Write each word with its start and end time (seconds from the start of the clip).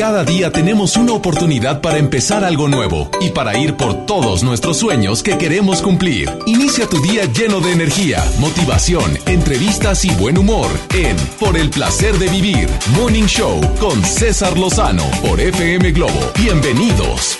Cada 0.00 0.24
día 0.24 0.50
tenemos 0.50 0.96
una 0.96 1.12
oportunidad 1.12 1.82
para 1.82 1.98
empezar 1.98 2.42
algo 2.42 2.68
nuevo 2.68 3.10
y 3.20 3.28
para 3.28 3.58
ir 3.58 3.76
por 3.76 4.06
todos 4.06 4.42
nuestros 4.42 4.78
sueños 4.78 5.22
que 5.22 5.36
queremos 5.36 5.82
cumplir. 5.82 6.26
Inicia 6.46 6.86
tu 6.86 7.02
día 7.02 7.26
lleno 7.26 7.60
de 7.60 7.72
energía, 7.72 8.24
motivación, 8.38 9.18
entrevistas 9.26 10.06
y 10.06 10.14
buen 10.14 10.38
humor 10.38 10.68
en 10.94 11.18
Por 11.38 11.54
el 11.58 11.68
placer 11.68 12.14
de 12.14 12.28
vivir, 12.28 12.66
Morning 12.96 13.26
Show 13.26 13.60
con 13.78 14.02
César 14.02 14.56
Lozano 14.56 15.04
por 15.20 15.38
FM 15.38 15.92
Globo. 15.92 16.32
Bienvenidos. 16.34 17.38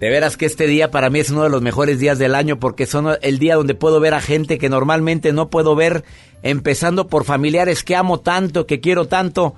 De 0.00 0.08
veras 0.08 0.38
que 0.38 0.46
este 0.46 0.66
día 0.66 0.90
para 0.90 1.10
mí 1.10 1.20
es 1.20 1.28
uno 1.28 1.42
de 1.42 1.50
los 1.50 1.60
mejores 1.60 1.98
días 1.98 2.18
del 2.18 2.34
año 2.34 2.58
porque 2.58 2.86
son 2.86 3.18
el 3.20 3.38
día 3.38 3.56
donde 3.56 3.74
puedo 3.74 4.00
ver 4.00 4.14
a 4.14 4.22
gente 4.22 4.56
que 4.56 4.70
normalmente 4.70 5.34
no 5.34 5.50
puedo 5.50 5.76
ver, 5.76 6.02
empezando 6.42 7.08
por 7.08 7.24
familiares 7.24 7.84
que 7.84 7.94
amo 7.94 8.20
tanto, 8.20 8.66
que 8.66 8.80
quiero 8.80 9.06
tanto. 9.06 9.54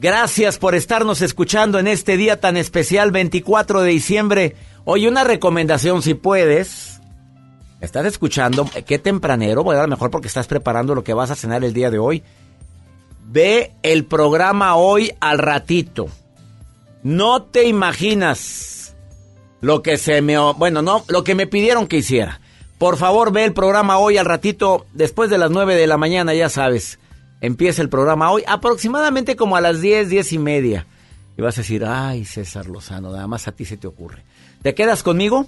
Gracias 0.00 0.58
por 0.58 0.76
estarnos 0.76 1.22
escuchando 1.22 1.80
en 1.80 1.88
este 1.88 2.16
día 2.16 2.40
tan 2.40 2.56
especial, 2.56 3.10
24 3.10 3.80
de 3.80 3.90
diciembre. 3.90 4.56
Oye, 4.84 5.08
una 5.08 5.24
recomendación 5.24 6.02
si 6.02 6.14
puedes. 6.14 7.00
¿Estás 7.80 8.06
escuchando? 8.06 8.68
Qué 8.86 9.00
tempranero, 9.00 9.64
voy 9.64 9.74
a 9.74 9.80
dar 9.80 9.88
mejor 9.88 10.12
porque 10.12 10.28
estás 10.28 10.46
preparando 10.46 10.94
lo 10.94 11.02
que 11.02 11.14
vas 11.14 11.32
a 11.32 11.34
cenar 11.34 11.64
el 11.64 11.72
día 11.72 11.90
de 11.90 11.98
hoy. 11.98 12.22
Ve 13.24 13.72
el 13.82 14.04
programa 14.04 14.76
hoy 14.76 15.12
al 15.18 15.38
ratito. 15.38 16.06
No 17.02 17.42
te 17.42 17.64
imaginas 17.64 18.94
lo 19.60 19.82
que 19.82 19.96
se 19.96 20.22
me... 20.22 20.38
Bueno, 20.38 20.80
no, 20.80 21.04
lo 21.08 21.24
que 21.24 21.34
me 21.34 21.48
pidieron 21.48 21.88
que 21.88 21.98
hiciera. 21.98 22.40
Por 22.78 22.98
favor, 22.98 23.32
ve 23.32 23.44
el 23.44 23.52
programa 23.52 23.98
hoy 23.98 24.16
al 24.16 24.26
ratito, 24.26 24.86
después 24.92 25.28
de 25.28 25.38
las 25.38 25.50
9 25.50 25.74
de 25.74 25.88
la 25.88 25.96
mañana, 25.96 26.34
ya 26.34 26.48
sabes. 26.48 27.00
Empieza 27.40 27.82
el 27.82 27.88
programa 27.88 28.30
hoy, 28.30 28.42
aproximadamente 28.46 29.36
como 29.36 29.56
a 29.56 29.60
las 29.60 29.80
10, 29.80 30.08
10 30.08 30.32
y 30.32 30.38
media. 30.38 30.86
Y 31.36 31.42
vas 31.42 31.56
a 31.58 31.60
decir, 31.60 31.84
ay, 31.84 32.24
César 32.24 32.66
Lozano, 32.66 33.12
nada 33.12 33.26
más 33.26 33.46
a 33.46 33.52
ti 33.52 33.64
se 33.64 33.76
te 33.76 33.86
ocurre. 33.86 34.24
¿Te 34.62 34.74
quedas 34.74 35.02
conmigo? 35.02 35.46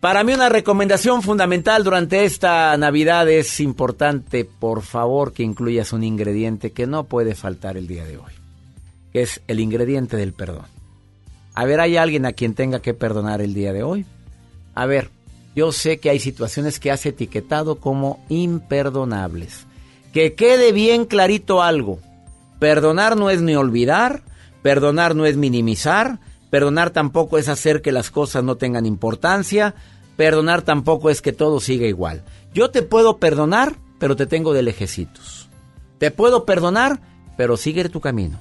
Para 0.00 0.22
mí 0.22 0.34
una 0.34 0.48
recomendación 0.48 1.22
fundamental 1.22 1.82
durante 1.82 2.24
esta 2.24 2.76
Navidad 2.76 3.28
es 3.28 3.60
importante, 3.60 4.44
por 4.44 4.82
favor, 4.82 5.32
que 5.32 5.42
incluyas 5.42 5.92
un 5.92 6.04
ingrediente 6.04 6.72
que 6.72 6.86
no 6.86 7.04
puede 7.04 7.34
faltar 7.34 7.76
el 7.76 7.86
día 7.86 8.04
de 8.04 8.18
hoy, 8.18 8.32
que 9.12 9.22
es 9.22 9.40
el 9.46 9.60
ingrediente 9.60 10.16
del 10.16 10.34
perdón. 10.34 10.66
A 11.54 11.64
ver, 11.64 11.80
¿hay 11.80 11.96
alguien 11.96 12.26
a 12.26 12.32
quien 12.32 12.54
tenga 12.54 12.80
que 12.80 12.92
perdonar 12.92 13.40
el 13.40 13.54
día 13.54 13.72
de 13.72 13.82
hoy? 13.82 14.04
A 14.74 14.86
ver, 14.86 15.08
yo 15.54 15.72
sé 15.72 16.00
que 16.00 16.10
hay 16.10 16.18
situaciones 16.18 16.80
que 16.80 16.90
has 16.90 17.06
etiquetado 17.06 17.76
como 17.76 18.22
imperdonables. 18.28 19.66
Que 20.14 20.34
quede 20.34 20.70
bien 20.70 21.06
clarito 21.06 21.60
algo. 21.60 21.98
Perdonar 22.60 23.16
no 23.16 23.30
es 23.30 23.42
ni 23.42 23.56
olvidar, 23.56 24.22
perdonar 24.62 25.16
no 25.16 25.26
es 25.26 25.36
minimizar, 25.36 26.20
perdonar 26.50 26.90
tampoco 26.90 27.36
es 27.36 27.48
hacer 27.48 27.82
que 27.82 27.90
las 27.90 28.12
cosas 28.12 28.44
no 28.44 28.54
tengan 28.54 28.86
importancia, 28.86 29.74
perdonar 30.16 30.62
tampoco 30.62 31.10
es 31.10 31.20
que 31.20 31.32
todo 31.32 31.58
siga 31.58 31.88
igual. 31.88 32.22
Yo 32.54 32.70
te 32.70 32.82
puedo 32.82 33.18
perdonar, 33.18 33.74
pero 33.98 34.14
te 34.14 34.26
tengo 34.26 34.52
de 34.52 34.62
lejecitos. 34.62 35.48
Te 35.98 36.12
puedo 36.12 36.44
perdonar, 36.44 37.00
pero 37.36 37.56
sigue 37.56 37.88
tu 37.88 38.00
camino. 38.00 38.40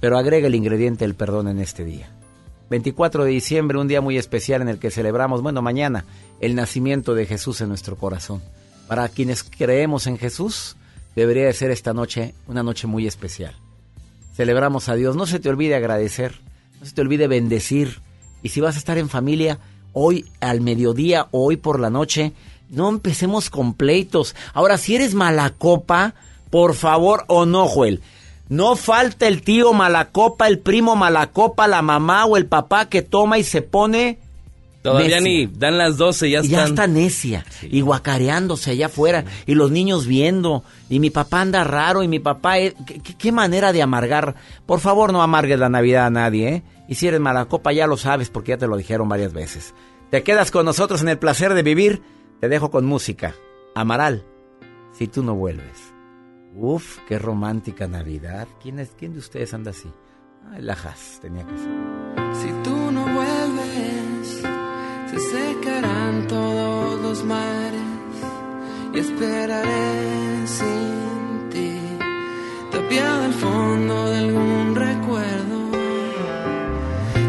Pero 0.00 0.18
agrega 0.18 0.48
el 0.48 0.54
ingrediente 0.54 1.06
del 1.06 1.14
perdón 1.14 1.48
en 1.48 1.60
este 1.60 1.86
día. 1.86 2.10
24 2.68 3.24
de 3.24 3.30
diciembre, 3.30 3.78
un 3.78 3.88
día 3.88 4.02
muy 4.02 4.18
especial 4.18 4.60
en 4.60 4.68
el 4.68 4.78
que 4.78 4.90
celebramos, 4.90 5.40
bueno, 5.40 5.62
mañana, 5.62 6.04
el 6.40 6.54
nacimiento 6.54 7.14
de 7.14 7.24
Jesús 7.24 7.62
en 7.62 7.70
nuestro 7.70 7.96
corazón. 7.96 8.42
Para 8.86 9.08
quienes 9.08 9.42
creemos 9.42 10.06
en 10.06 10.18
Jesús, 10.18 10.76
debería 11.16 11.46
de 11.46 11.52
ser 11.52 11.70
esta 11.70 11.94
noche 11.94 12.34
una 12.46 12.62
noche 12.62 12.86
muy 12.86 13.06
especial. 13.06 13.54
Celebramos 14.34 14.88
a 14.88 14.94
Dios. 14.94 15.16
No 15.16 15.26
se 15.26 15.38
te 15.40 15.48
olvide 15.48 15.74
agradecer, 15.74 16.40
no 16.80 16.86
se 16.86 16.92
te 16.92 17.00
olvide 17.00 17.28
bendecir. 17.28 18.00
Y 18.42 18.50
si 18.50 18.60
vas 18.60 18.74
a 18.74 18.78
estar 18.78 18.98
en 18.98 19.08
familia, 19.08 19.58
hoy 19.92 20.26
al 20.40 20.60
mediodía 20.60 21.28
o 21.30 21.46
hoy 21.46 21.56
por 21.56 21.80
la 21.80 21.88
noche, 21.88 22.32
no 22.68 22.88
empecemos 22.88 23.48
con 23.48 23.74
pleitos. 23.74 24.34
Ahora, 24.52 24.76
si 24.76 24.96
eres 24.96 25.14
mala 25.14 25.50
copa, 25.50 26.14
por 26.50 26.74
favor, 26.74 27.24
o 27.28 27.46
no, 27.46 27.66
Joel. 27.66 28.02
No 28.48 28.76
falta 28.76 29.26
el 29.26 29.42
tío 29.42 29.72
malacopa, 29.72 30.46
el 30.48 30.58
primo 30.58 30.96
malacopa, 30.96 31.66
la 31.66 31.80
mamá 31.80 32.26
o 32.26 32.36
el 32.36 32.46
papá 32.46 32.88
que 32.88 33.00
toma 33.00 33.38
y 33.38 33.44
se 33.44 33.62
pone 33.62 34.18
Todavía 34.84 35.20
ni 35.20 35.46
dan 35.46 35.78
las 35.78 35.96
12, 35.96 36.30
ya 36.30 36.38
y 36.38 36.44
están. 36.44 36.50
ya 36.58 36.64
está 36.66 36.86
necia 36.86 37.44
y 37.62 37.80
guacareándose 37.80 38.70
allá 38.72 38.86
afuera 38.86 39.24
y 39.46 39.54
los 39.54 39.70
niños 39.70 40.06
viendo 40.06 40.62
y 40.90 41.00
mi 41.00 41.08
papá 41.10 41.40
anda 41.40 41.64
raro 41.64 42.02
y 42.02 42.08
mi 42.08 42.18
papá... 42.18 42.58
es- 42.58 42.74
¿qué, 42.86 43.00
qué- 43.00 43.32
manera 43.32 43.72
de 43.72 43.80
amargar? 43.82 44.34
Por 44.66 44.80
favor, 44.80 45.12
no 45.12 45.22
amargues 45.22 45.58
la 45.58 45.68
Navidad 45.70 46.06
a 46.06 46.10
nadie, 46.10 46.48
¿eh? 46.48 46.62
Y 46.86 46.96
si 46.96 47.06
eres 47.08 47.18
mala 47.18 47.46
copa 47.46 47.72
ya 47.72 47.86
lo 47.86 47.96
sabes 47.96 48.28
porque 48.28 48.50
ya 48.50 48.58
te 48.58 48.66
lo 48.66 48.76
dijeron 48.76 49.08
varias 49.08 49.32
veces. 49.32 49.74
Te 50.10 50.22
quedas 50.22 50.50
con 50.50 50.66
nosotros 50.66 51.00
en 51.00 51.08
el 51.08 51.18
placer 51.18 51.54
de 51.54 51.62
vivir. 51.62 52.02
Te 52.40 52.48
dejo 52.50 52.70
con 52.70 52.84
música. 52.84 53.34
Amaral, 53.74 54.24
si 54.92 55.08
tú 55.08 55.22
no 55.22 55.34
vuelves. 55.34 55.94
Uf, 56.54 56.98
qué 57.08 57.18
romántica 57.18 57.88
Navidad. 57.88 58.46
¿Quién, 58.62 58.78
es, 58.78 58.90
quién 58.98 59.14
de 59.14 59.18
ustedes 59.18 59.54
anda 59.54 59.70
así? 59.70 59.90
Ay, 60.52 60.60
tenía 61.22 61.46
que 61.46 61.56
ser. 61.56 62.23
Se 65.14 65.20
secarán 65.20 66.26
todos 66.26 67.00
los 67.00 67.24
mares 67.24 67.80
y 68.92 68.98
esperaré 68.98 70.46
sin 70.46 71.50
ti, 71.50 71.78
tapiado 72.72 73.24
al 73.24 73.32
fondo 73.34 74.10
de 74.10 74.18
algún 74.18 74.74
recuerdo. 74.74 75.58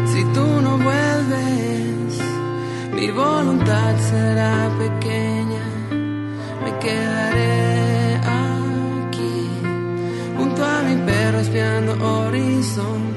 Si 0.06 0.24
tú 0.34 0.46
no 0.62 0.78
vuelves, 0.78 2.18
mi 2.92 3.10
voluntad 3.10 3.94
será 4.10 4.68
pequeña, 4.78 5.66
me 6.64 6.78
quedaré 6.80 8.16
aquí, 8.16 9.48
junto 10.36 10.64
a 10.64 10.82
mi 10.82 10.96
perro 11.06 11.38
espiando 11.38 11.92
horizontes. 12.04 13.15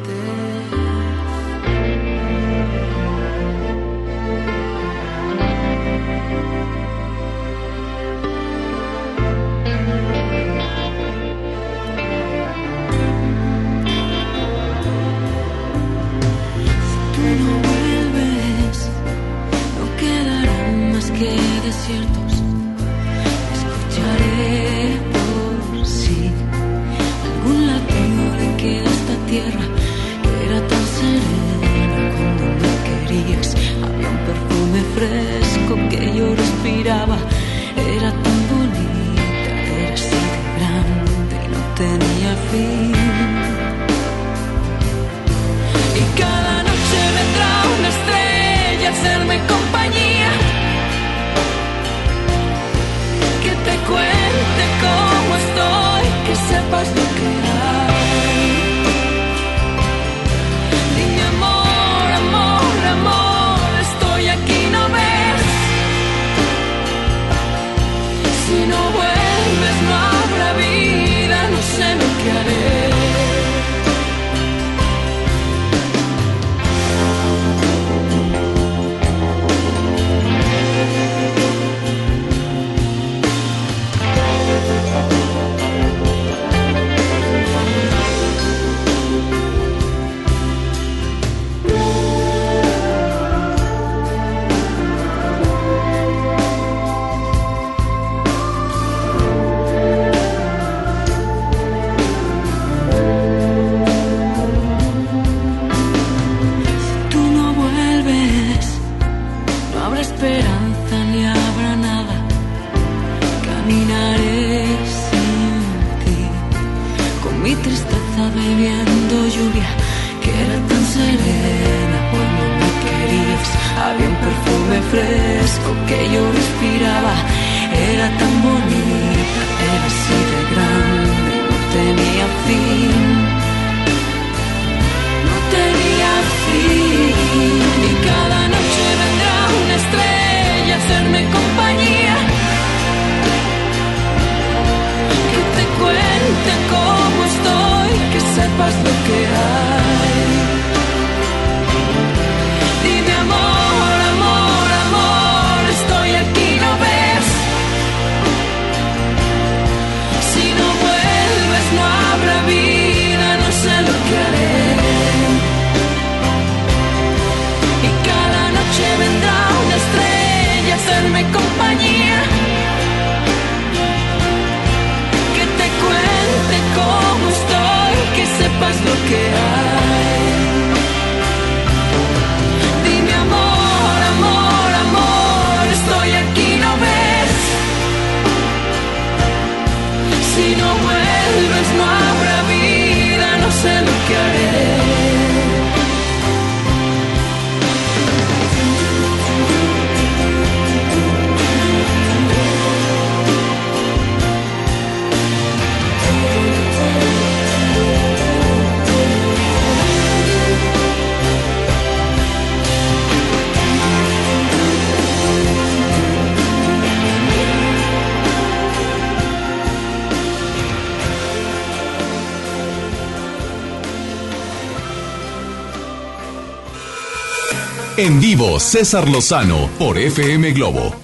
En 228.01 228.22
vivo, 228.22 228.61
César 228.61 229.09
Lozano 229.09 229.69
por 229.78 229.97
FM 229.97 230.53
Globo. 230.53 230.96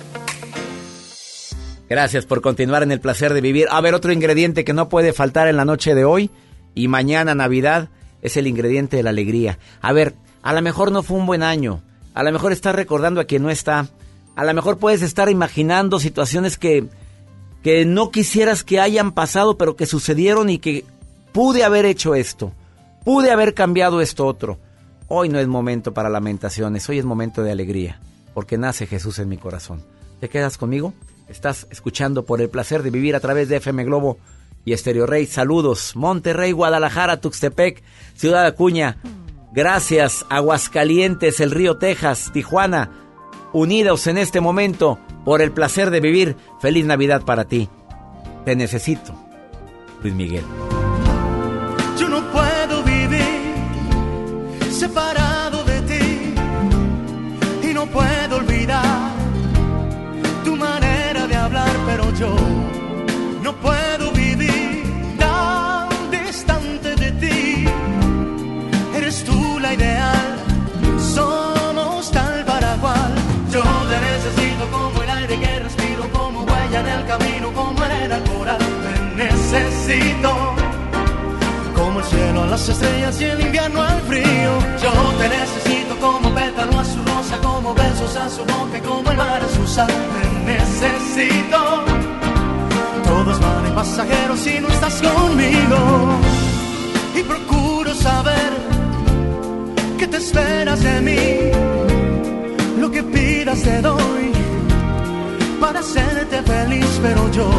Gracias 1.90 2.26
por 2.26 2.40
continuar 2.40 2.84
en 2.84 2.92
el 2.94 3.02
placer 3.02 3.34
de 3.34 3.42
vivir. 3.42 3.68
A 3.70 3.82
ver, 3.82 3.94
otro 3.96 4.14
ingrediente 4.14 4.64
que 4.64 4.72
no 4.72 4.88
puede 4.88 5.12
faltar 5.12 5.50
en 5.50 5.58
la 5.58 5.66
noche 5.66 5.94
de 5.94 6.06
hoy 6.06 6.32
y 6.74 6.88
mañana 6.88 7.36
Navidad 7.36 7.90
es 8.22 8.38
el 8.38 8.48
ingrediente 8.48 8.96
de 8.96 9.04
la 9.04 9.10
alegría. 9.10 9.60
A 9.82 9.92
ver, 9.92 10.16
a 10.42 10.54
lo 10.54 10.62
mejor 10.62 10.94
no 10.94 11.04
fue 11.04 11.18
un 11.18 11.26
buen 11.26 11.44
año. 11.44 11.84
A 12.14 12.24
lo 12.24 12.32
mejor 12.32 12.54
estás 12.54 12.74
recordando 12.74 13.20
a 13.20 13.26
quien 13.26 13.44
no 13.44 13.50
está. 13.50 13.90
A 14.38 14.46
lo 14.46 14.54
mejor 14.54 14.78
puedes 14.78 15.02
estar 15.02 15.28
imaginando 15.30 16.00
situaciones 16.00 16.58
que, 16.58 16.88
que 17.62 17.84
no 17.84 18.10
quisieras 18.10 18.64
que 18.64 18.80
hayan 18.80 19.12
pasado, 19.12 19.58
pero 19.58 19.76
que 19.76 19.86
sucedieron 19.86 20.50
y 20.50 20.60
que 20.60 20.86
pude 21.34 21.66
haber 21.66 21.84
hecho 21.84 22.16
esto. 22.16 22.54
Pude 23.04 23.32
haber 23.32 23.54
cambiado 23.54 24.00
esto 24.00 24.26
otro. 24.26 24.60
Hoy 25.08 25.30
no 25.30 25.40
es 25.40 25.48
momento 25.48 25.94
para 25.94 26.10
lamentaciones, 26.10 26.90
hoy 26.90 26.98
es 26.98 27.06
momento 27.06 27.44
de 27.44 27.52
alegría, 27.52 28.00
porque 28.34 28.58
nace 28.58 28.88
Jesús 28.88 29.20
en 29.20 29.30
mi 29.30 29.38
corazón. 29.38 29.84
¿Te 30.20 30.30
quedas 30.30 30.58
conmigo? 30.58 30.94
Estás 31.28 31.68
escuchando 31.70 32.26
por 32.26 32.42
el 32.42 32.50
placer 32.50 32.82
de 32.82 32.90
vivir 32.90 33.16
a 33.16 33.20
través 33.20 33.48
de 33.48 33.58
FM 33.58 33.84
Globo 33.84 34.18
y 34.64 34.74
Estéreo 34.74 35.06
Rey. 35.06 35.28
Saludos, 35.28 35.96
Monterrey, 35.96 36.52
Guadalajara, 36.52 37.22
Tuxtepec, 37.22 37.84
Ciudad 38.16 38.48
Acuña. 38.48 38.98
Gracias, 39.54 40.26
Aguascalientes, 40.30 41.40
el 41.40 41.52
Río 41.52 41.78
Texas, 41.78 42.32
Tijuana. 42.34 42.90
Unidos 43.54 44.08
en 44.08 44.18
este 44.18 44.42
momento 44.42 45.00
por 45.24 45.42
el 45.42 45.52
placer 45.52 45.92
de 45.92 46.02
vivir. 46.02 46.36
Feliz 46.60 46.86
Navidad 46.86 47.24
para 47.24 47.46
ti. 47.46 47.70
Te 48.44 48.56
necesito. 48.56 49.16
Luis 50.02 50.14
Miguel. 50.14 50.44
Separado 54.76 55.64
de 55.64 55.82
ti 55.84 56.34
y 57.64 57.74
no 57.74 57.86
puedo 57.86 58.36
olvidar 58.36 59.10
tu 60.44 60.58
manera 60.58 61.28
de 61.28 61.36
hablar, 61.36 61.72
pero 61.86 62.14
yo 62.14 62.36
no 63.42 63.56
puedo 63.56 64.12
vivir 64.12 64.84
tan 65.18 65.88
distante 66.12 66.94
de 66.96 67.12
ti. 67.14 67.66
Eres 68.98 69.24
tú 69.24 69.60
la 69.62 69.74
ideal, 69.76 70.36
somos 71.16 72.12
tal 72.12 72.44
para 72.44 72.76
cual. 72.76 73.14
Yo 73.54 73.64
te 73.64 73.98
necesito 74.12 74.68
como 74.72 75.02
el 75.04 75.10
aire 75.10 75.40
que 75.40 75.60
respiro, 75.60 76.04
como 76.12 76.42
huella 76.42 76.82
en 76.82 76.88
el 76.88 77.06
camino, 77.06 77.54
como 77.54 77.82
arena 77.82 78.16
al 78.16 78.24
coral. 78.24 78.60
Te 78.84 79.24
necesito 79.24 80.45
las 82.56 82.70
estrellas 82.70 83.20
y 83.20 83.26
el 83.26 83.42
invierno 83.42 83.82
al 83.82 84.02
frío. 84.04 84.52
Yo 84.82 84.92
te 85.20 85.28
necesito 85.28 85.94
como 86.00 86.34
pétalo 86.34 86.80
a 86.80 86.86
su 86.86 87.00
rosa, 87.04 87.38
como 87.44 87.74
besos 87.74 88.16
a 88.16 88.30
su 88.30 88.44
boca, 88.46 88.80
como 88.82 89.12
el 89.12 89.18
mar 89.18 89.42
a 89.44 89.50
su 89.58 89.68
sal. 89.68 89.92
Te 90.16 90.54
necesito. 90.54 91.60
Todos 93.04 93.38
van 93.42 93.66
en 93.66 93.76
pasajeros 93.76 94.40
si 94.40 94.60
no 94.62 94.70
estás 94.70 95.02
conmigo. 95.02 95.80
Y 97.20 97.24
procuro 97.24 97.94
saber 97.94 98.52
qué 99.98 100.08
te 100.08 100.18
esperas 100.18 100.82
de 100.82 101.02
mí. 101.08 101.24
Lo 102.80 102.90
que 102.90 103.04
pidas 103.04 103.62
te 103.64 103.82
doy 103.82 104.32
para 105.60 105.82
hacerte 105.82 106.42
feliz, 106.42 107.00
pero 107.02 107.30
yo 107.32 107.50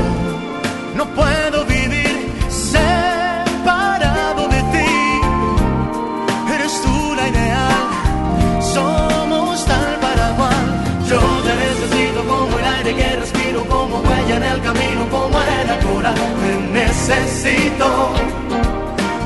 no 0.96 1.04
puedo 1.14 1.66
vivir 1.66 1.85
el 14.56 14.62
camino, 14.62 15.08
como 15.10 15.38
arena 15.38 15.78
coral. 15.80 16.14
Te 16.14 16.52
necesito. 16.72 17.86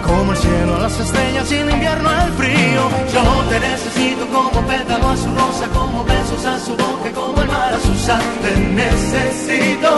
Como 0.07 0.33
el 0.33 0.39
cielo 0.39 0.77
a 0.77 0.81
las 0.81 1.01
estrellas 1.01 1.53
y 1.53 1.55
el 1.55 1.71
invierno 1.71 2.09
al 2.09 2.33
frío. 2.33 2.83
Yo 3.13 3.23
te 3.49 3.61
necesito 3.61 4.27
como 4.27 4.61
pétalo 4.67 5.09
a 5.09 5.17
su 5.17 5.29
rosa, 5.35 5.67
como 5.73 6.05
besos 6.05 6.45
a 6.45 6.59
su 6.59 6.73
boca, 6.73 7.11
como 7.15 7.43
el 7.43 7.49
mar 7.49 7.75
a 7.75 7.81
su 7.81 7.95
sal. 7.95 8.23
Te 8.43 8.53
necesito. 8.83 9.91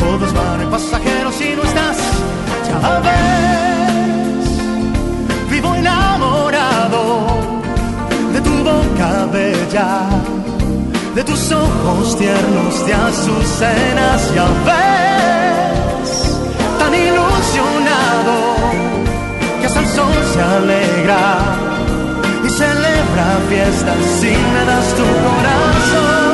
Todos 0.00 0.32
van 0.34 0.60
en 0.60 0.70
pasajeros 0.70 1.34
si 1.34 1.54
no 1.56 1.62
estás, 1.62 1.96
ya 2.68 3.00
ves. 3.00 4.48
Vivo 5.50 5.74
enamorado 5.74 7.26
de 8.32 8.40
tu 8.40 8.54
boca 8.70 9.26
bella, 9.32 9.88
de 11.14 11.22
tus 11.22 11.52
ojos 11.52 12.18
tiernos 12.18 12.86
de 12.86 12.94
azucenas, 12.94 14.34
ya 14.34 14.46
ves. 14.66 16.38
Tan 16.78 16.92
ilusionado 16.92 18.56
que 19.60 19.66
hasta 19.66 19.80
el 19.80 19.86
sol 19.86 20.14
se 20.32 20.42
alegra 20.42 21.38
y 22.44 22.50
celebra 22.50 23.38
fiestas 23.48 23.96
si 24.20 24.30
me 24.30 24.64
das 24.66 24.88
tu 24.94 25.04
corazón. 25.04 26.33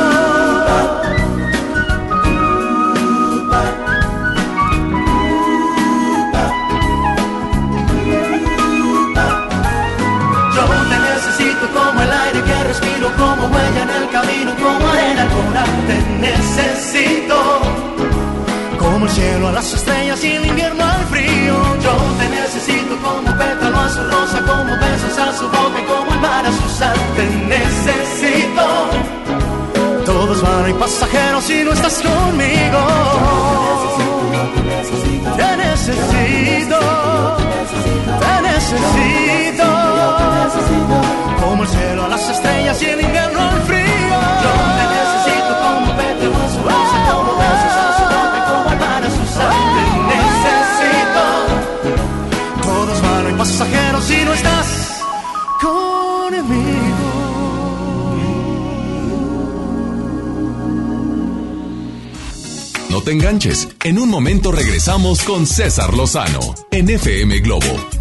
Camino, 14.21 14.53
como 14.57 14.89
arena. 14.89 15.29
Te 15.87 15.97
necesito 16.19 17.61
como 18.79 19.07
el 19.07 19.11
cielo 19.12 19.49
a 19.49 19.53
las 19.53 19.73
estrellas 19.73 20.23
y 20.25 20.33
el 20.33 20.47
invierno 20.47 20.85
al 20.85 21.05
frío. 21.07 21.55
Yo 21.83 21.95
te 22.19 22.29
necesito 22.29 22.97
como 23.03 23.31
pétalo 23.39 23.81
a 23.81 23.89
su 23.89 24.03
rosa, 24.05 24.39
como 24.47 24.77
besos 24.77 25.19
a 25.19 25.33
su 25.33 25.45
boca 25.45 25.81
y 25.81 25.85
como 25.85 26.12
el 26.12 26.21
mar 26.21 26.47
a 26.47 26.53
su 26.53 26.69
sal. 26.69 26.97
Te 27.17 27.25
necesito. 27.55 28.67
Todos 30.05 30.43
van 30.43 30.71
y 30.71 30.73
pasajeros 30.75 31.45
si 31.45 31.65
no 31.65 31.73
estás 31.73 32.03
conmigo. 32.03 32.81
Te 35.37 35.57
necesito. 35.57 36.79
Te 38.23 38.35
necesito. 38.50 39.69
Como 41.41 41.62
el 41.62 41.69
cielo 41.69 42.05
a 42.05 42.09
las 42.09 42.31
estrellas 42.31 42.83
y 42.83 42.87
el 42.87 43.00
invierno 43.00 43.41
al 43.41 43.62
frío. 43.62 43.79
No 54.25 54.35
estás. 54.35 54.91
No 62.91 63.00
te 63.03 63.12
enganches. 63.12 63.69
En 63.85 63.99
un 63.99 64.09
momento 64.09 64.50
regresamos 64.50 65.23
con 65.23 65.47
César 65.47 65.95
Lozano 65.95 66.41
en 66.73 66.91
FM 66.91 67.39
Globo. 67.39 68.00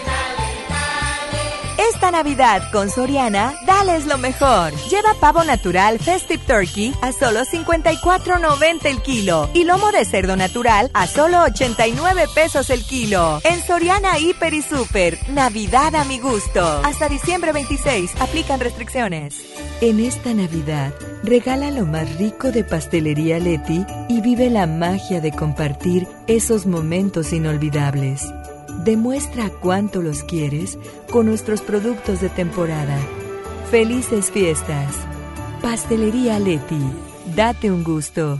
Esta 1.89 2.11
Navidad 2.11 2.71
con 2.71 2.91
Soriana, 2.91 3.55
dales 3.65 4.05
lo 4.05 4.19
mejor. 4.19 4.71
Lleva 4.87 5.15
pavo 5.19 5.43
natural 5.43 5.97
Festive 5.97 6.43
Turkey 6.45 6.93
a 7.01 7.11
solo 7.11 7.39
54.90 7.39 8.85
el 8.85 9.01
kilo 9.01 9.49
y 9.53 9.63
lomo 9.63 9.91
de 9.91 10.05
cerdo 10.05 10.35
natural 10.35 10.91
a 10.93 11.07
solo 11.07 11.41
89 11.41 12.25
pesos 12.35 12.69
el 12.69 12.85
kilo. 12.85 13.39
En 13.43 13.63
Soriana 13.63 14.19
Hiper 14.19 14.53
y 14.53 14.61
Super, 14.61 15.17
Navidad 15.29 15.95
a 15.95 16.03
mi 16.03 16.19
gusto. 16.19 16.61
Hasta 16.83 17.09
diciembre 17.09 17.51
26, 17.51 18.13
aplican 18.21 18.59
restricciones. 18.59 19.43
En 19.81 19.99
esta 19.99 20.35
Navidad, 20.35 20.93
regala 21.23 21.71
lo 21.71 21.87
más 21.87 22.17
rico 22.17 22.51
de 22.51 22.63
Pastelería 22.63 23.39
Leti 23.39 23.83
y 24.07 24.21
vive 24.21 24.51
la 24.51 24.67
magia 24.67 25.19
de 25.19 25.31
compartir 25.31 26.07
esos 26.27 26.67
momentos 26.67 27.33
inolvidables. 27.33 28.31
Demuestra 28.83 29.51
cuánto 29.51 30.01
los 30.01 30.23
quieres 30.23 30.79
con 31.11 31.27
nuestros 31.27 31.61
productos 31.61 32.19
de 32.19 32.29
temporada. 32.29 32.97
Felices 33.69 34.31
fiestas. 34.31 34.95
Pastelería 35.61 36.39
Leti. 36.39 36.81
Date 37.35 37.71
un 37.71 37.83
gusto. 37.83 38.39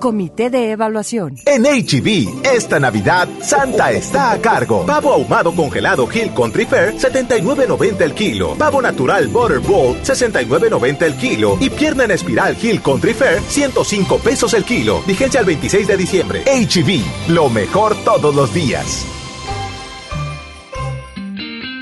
Comité 0.00 0.50
de 0.50 0.72
Evaluación. 0.72 1.36
En 1.46 1.62
HB, 1.62 2.44
esta 2.44 2.80
Navidad, 2.80 3.28
Santa 3.40 3.92
está 3.92 4.32
a 4.32 4.40
cargo. 4.40 4.84
Pavo 4.86 5.12
ahumado 5.12 5.54
congelado 5.54 6.08
Hill 6.12 6.32
Country 6.34 6.64
Fair, 6.64 6.94
79.90 6.94 8.00
el 8.00 8.14
kilo. 8.14 8.56
Pavo 8.56 8.82
natural 8.82 9.28
Butter 9.28 9.60
Bowl, 9.60 9.96
69.90 10.02 11.02
el 11.02 11.14
kilo. 11.16 11.56
Y 11.60 11.70
pierna 11.70 12.04
en 12.04 12.12
espiral 12.12 12.56
Hill 12.60 12.82
Country 12.82 13.14
Fair, 13.14 13.40
105 13.42 14.18
pesos 14.18 14.54
el 14.54 14.64
kilo. 14.64 15.02
Vigencia 15.06 15.40
al 15.40 15.46
26 15.46 15.86
de 15.86 15.96
diciembre. 15.96 16.44
HB, 16.44 17.30
lo 17.32 17.48
mejor 17.50 17.94
todos 18.04 18.34
los 18.34 18.52
días. 18.52 19.06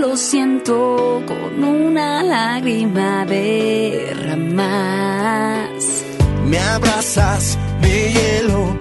Lo 0.00 0.16
siento 0.16 1.22
con 1.24 1.62
una 1.62 2.22
lágrima 2.22 3.24
derramas. 3.24 4.64
Me 6.44 6.58
abrazas, 6.58 7.56
me 7.80 8.12
hielo, 8.12 8.76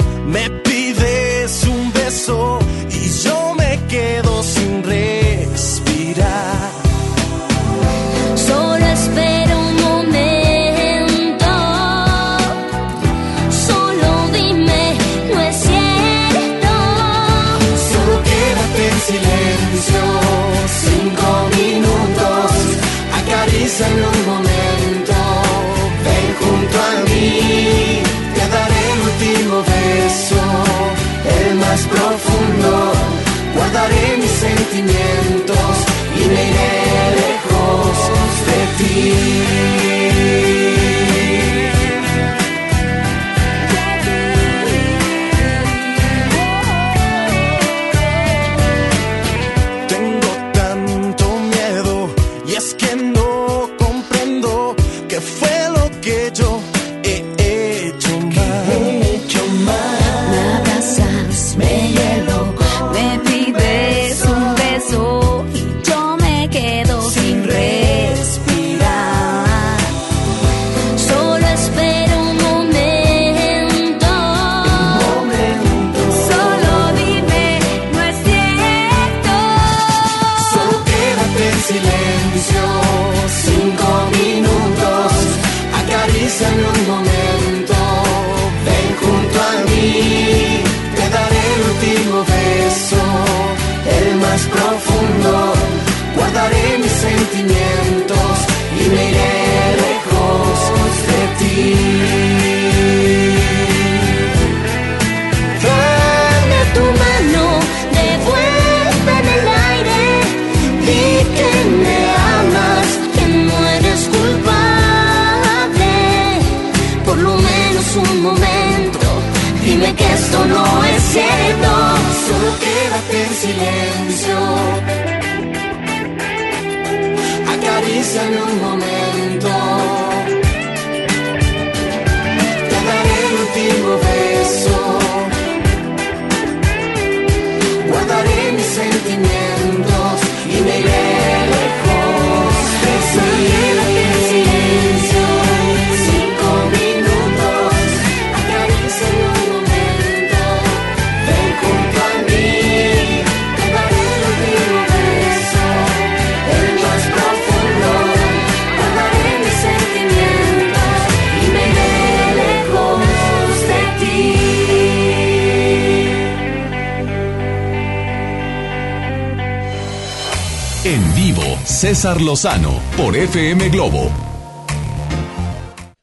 Lozano 172.21 172.80
por 172.95 173.15
FM 173.15 173.69
Globo. 173.69 174.10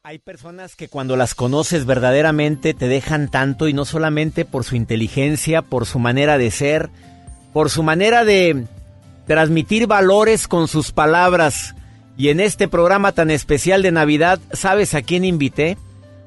Hay 0.03 0.19
personas 0.19 0.75
que 0.75 0.87
cuando 0.87 1.15
las 1.17 1.35
conoces 1.35 1.85
verdaderamente 1.85 2.73
te 2.73 2.87
dejan 2.87 3.29
tanto 3.29 3.67
y 3.67 3.73
no 3.73 3.85
solamente 3.85 4.45
por 4.45 4.63
su 4.63 4.75
inteligencia, 4.75 5.61
por 5.61 5.85
su 5.85 5.99
manera 5.99 6.37
de 6.37 6.51
ser, 6.51 6.89
por 7.53 7.69
su 7.69 7.83
manera 7.83 8.23
de 8.23 8.65
transmitir 9.27 9.87
valores 9.87 10.47
con 10.47 10.67
sus 10.67 10.91
palabras. 10.91 11.75
Y 12.17 12.29
en 12.29 12.39
este 12.39 12.67
programa 12.67 13.11
tan 13.11 13.31
especial 13.31 13.81
de 13.81 13.91
Navidad, 13.91 14.39
¿sabes 14.53 14.93
a 14.93 15.01
quién 15.01 15.25
invité? 15.25 15.77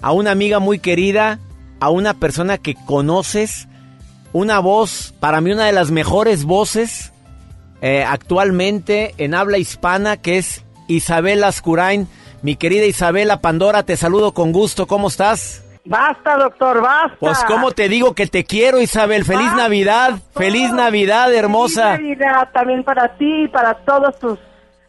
A 0.02 0.12
una 0.12 0.32
amiga 0.32 0.58
muy 0.58 0.78
querida, 0.78 1.38
a 1.80 1.90
una 1.90 2.14
persona 2.14 2.58
que 2.58 2.74
conoces, 2.74 3.68
una 4.32 4.58
voz, 4.58 5.14
para 5.20 5.40
mí 5.40 5.52
una 5.52 5.66
de 5.66 5.72
las 5.72 5.90
mejores 5.90 6.44
voces 6.44 7.12
eh, 7.80 8.04
actualmente 8.06 9.14
en 9.18 9.34
habla 9.34 9.58
hispana, 9.58 10.16
que 10.16 10.38
es 10.38 10.64
Isabel 10.88 11.44
Ascurain. 11.44 12.08
Mi 12.42 12.56
querida 12.56 12.86
Isabela 12.86 13.40
Pandora, 13.40 13.82
te 13.82 13.96
saludo 13.96 14.32
con 14.32 14.52
gusto. 14.52 14.86
¿Cómo 14.86 15.08
estás? 15.08 15.64
Basta, 15.84 16.36
doctor, 16.36 16.82
basta. 16.82 17.16
Pues, 17.18 17.42
¿cómo 17.44 17.70
te 17.72 17.88
digo 17.88 18.14
que 18.14 18.26
te 18.26 18.44
quiero, 18.44 18.80
Isabel? 18.80 19.24
¡Feliz 19.24 19.52
Navidad! 19.54 20.18
¡Feliz 20.34 20.70
Navidad, 20.72 21.32
hermosa! 21.32 21.96
Feliz 21.96 22.18
Navidad 22.18 22.50
también 22.52 22.84
para 22.84 23.16
ti 23.16 23.44
y 23.44 23.48
para 23.48 23.74
todos 23.84 24.18
tus 24.18 24.38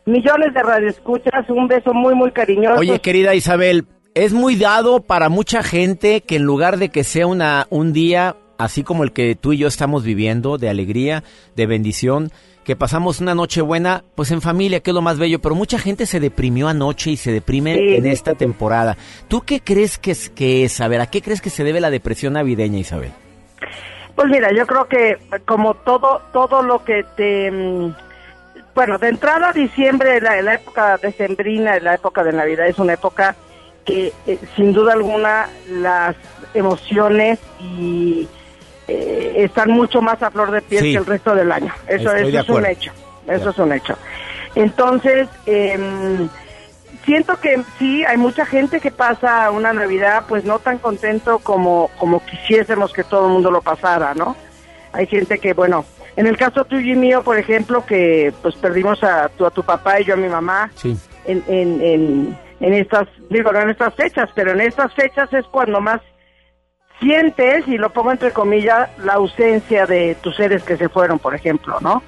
millones 0.06 0.54
de 0.54 0.62
radioescuchas. 0.62 1.50
Un 1.50 1.68
beso 1.68 1.94
muy, 1.94 2.16
muy 2.16 2.32
cariñoso. 2.32 2.80
Oye, 2.80 3.00
querida 3.00 3.34
Isabel, 3.34 3.88
es 4.14 4.34
muy 4.34 4.58
dado 4.58 5.02
para 5.02 5.30
mucha 5.30 5.64
gente 5.64 6.22
que 6.22 6.36
en 6.36 6.44
lugar 6.44 6.78
de 6.78 6.90
que 6.90 7.04
sea 7.06 7.28
una, 7.28 7.68
un 7.70 7.94
día 7.94 8.36
así 8.58 8.84
como 8.84 9.04
el 9.04 9.14
que 9.14 9.36
tú 9.36 9.54
y 9.54 9.58
yo 9.58 9.68
estamos 9.68 10.04
viviendo, 10.04 10.58
de 10.58 10.70
alegría, 10.70 11.24
de 11.56 11.66
bendición, 11.66 12.30
que 12.70 12.76
pasamos 12.76 13.20
una 13.20 13.34
noche 13.34 13.62
buena, 13.62 14.04
pues 14.14 14.30
en 14.30 14.44
familia, 14.44 14.80
que 14.82 14.92
es 14.92 14.94
lo 14.94 15.02
más 15.02 15.18
bello, 15.18 15.40
pero 15.40 15.56
mucha 15.56 15.80
gente 15.80 16.06
se 16.06 16.20
deprimió 16.20 16.68
anoche 16.68 17.10
y 17.10 17.18
se 17.18 17.32
deprime 17.32 17.74
Sí. 17.74 17.96
en 17.96 18.06
esta 18.06 18.36
temporada. 18.36 18.96
¿Tú 19.28 19.42
qué 19.42 19.60
crees 19.60 19.98
que 19.98 20.12
es, 20.12 20.30
que 20.30 20.66
es? 20.66 20.80
A 20.80 20.88
ver, 20.88 21.02
¿a 21.02 21.08
qué 21.08 21.24
crees 21.24 21.42
que 21.42 21.50
se 21.50 21.64
debe 21.64 21.82
la 21.82 21.90
depresión 21.90 22.34
navideña, 22.34 22.78
Isabel? 22.78 23.10
Pues 24.14 24.28
mira, 24.30 24.52
yo 24.56 24.68
creo 24.68 24.88
que 24.88 25.18
como 25.48 25.74
todo 25.74 26.22
todo 26.32 26.62
lo 26.62 26.84
que 26.84 27.04
te... 27.18 27.50
mm, 27.50 27.96
Bueno, 28.76 29.00
de 29.00 29.10
entrada 29.10 29.52
diciembre, 29.52 30.22
la, 30.22 30.40
la 30.44 30.54
época 30.54 30.98
decembrina, 31.02 31.80
la 31.80 31.96
época 31.96 32.24
de 32.24 32.34
Navidad, 32.34 32.68
es 32.68 32.78
una 32.78 32.94
época 32.94 33.36
que 33.84 34.14
eh, 34.28 34.38
sin 34.56 34.74
duda 34.74 34.94
alguna 34.94 35.50
las 35.72 36.16
emociones 36.54 37.40
y 37.60 38.28
eh, 38.90 39.44
están 39.44 39.72
mucho 39.72 40.02
más 40.02 40.22
a 40.24 40.32
flor 40.32 40.52
de 40.52 40.62
piel 40.62 40.82
Sí. 40.84 40.92
que 40.94 40.98
el 40.98 41.06
resto 41.06 41.36
del 41.36 41.52
año. 41.52 41.74
Eso, 41.88 42.14
eso 42.16 42.40
es 42.40 42.50
un 42.50 42.66
hecho. 42.66 42.92
Eso 43.28 43.50
es 43.52 43.58
un 43.60 43.72
hecho. 43.74 43.96
Entonces, 44.56 45.28
em, 45.46 46.28
siento 47.06 47.40
que 47.40 47.62
sí, 47.78 48.04
hay 48.06 48.18
mucha 48.18 48.46
gente 48.46 48.80
que 48.80 48.92
pasa 48.92 49.52
una 49.52 49.74
Navidad 49.74 50.24
pues 50.28 50.44
no 50.46 50.60
tan 50.60 50.78
contento 50.80 51.40
como, 51.40 51.90
como 52.00 52.24
quisiésemos 52.26 52.92
que 52.94 53.04
todo 53.04 53.28
el 53.28 53.34
mundo 53.34 53.52
lo 53.52 53.62
pasara, 53.62 54.14
¿no? 54.16 54.36
Hay 54.92 55.06
gente 55.06 55.38
que, 55.38 55.54
bueno, 55.54 55.86
en 56.16 56.26
el 56.28 56.36
caso 56.38 56.66
tuyo 56.66 56.94
y 56.94 56.98
mío, 56.98 57.22
por 57.24 57.38
ejemplo, 57.38 57.86
que 57.86 58.34
pues 58.42 58.56
perdimos 58.56 59.04
a 59.04 59.30
tu, 59.30 59.46
a 59.46 59.52
tu 59.52 59.64
papá 59.64 60.02
y 60.02 60.06
yo 60.06 60.16
a 60.16 60.18
mi 60.18 60.28
mamá 60.28 60.72
Sí. 60.76 60.98
en, 61.26 61.44
en, 61.48 61.82
en, 61.82 62.38
en 62.60 62.74
estas, 62.74 63.08
digo, 63.30 63.52
no 63.52 63.62
en 63.62 63.70
estas 63.70 63.94
fechas, 63.94 64.30
pero 64.34 64.52
en 64.52 64.62
estas 64.62 64.92
fechas 64.96 65.32
es 65.34 65.46
cuando 65.52 65.80
más 65.80 66.02
sientes, 67.00 67.68
y 67.68 67.78
lo 67.78 67.90
pongo 67.92 68.12
entre 68.12 68.32
comillas, 68.32 68.90
la 69.00 69.14
ausencia 69.14 69.86
de 69.86 70.16
tus 70.16 70.36
seres 70.36 70.64
que 70.64 70.78
se 70.78 70.90
fueron, 70.90 71.20
por 71.20 71.36
ejemplo, 71.36 71.78
¿no? 71.82 72.04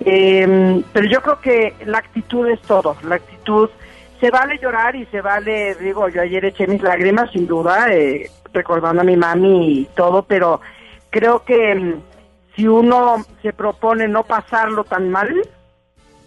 Eh, 0.00 0.82
pero 0.92 1.06
yo 1.08 1.20
creo 1.20 1.40
que 1.40 1.74
la 1.84 1.98
actitud 1.98 2.48
es 2.48 2.60
todo, 2.62 2.96
la 3.02 3.16
actitud, 3.16 3.68
se 4.18 4.30
vale 4.30 4.58
llorar 4.58 4.96
y 4.96 5.06
se 5.06 5.20
vale, 5.20 5.74
digo, 5.76 6.08
yo 6.08 6.22
ayer 6.22 6.44
eché 6.44 6.66
mis 6.66 6.82
lágrimas, 6.82 7.30
sin 7.32 7.46
duda, 7.46 7.92
eh, 7.92 8.30
recordando 8.52 9.02
a 9.02 9.04
mi 9.04 9.16
mami 9.16 9.80
y 9.80 9.84
todo, 9.94 10.22
pero 10.22 10.60
creo 11.10 11.44
que 11.44 11.74
mm, 11.74 11.94
si 12.56 12.66
uno 12.66 13.24
se 13.42 13.52
propone 13.52 14.08
no 14.08 14.24
pasarlo 14.24 14.84
tan 14.84 15.10
mal, 15.10 15.34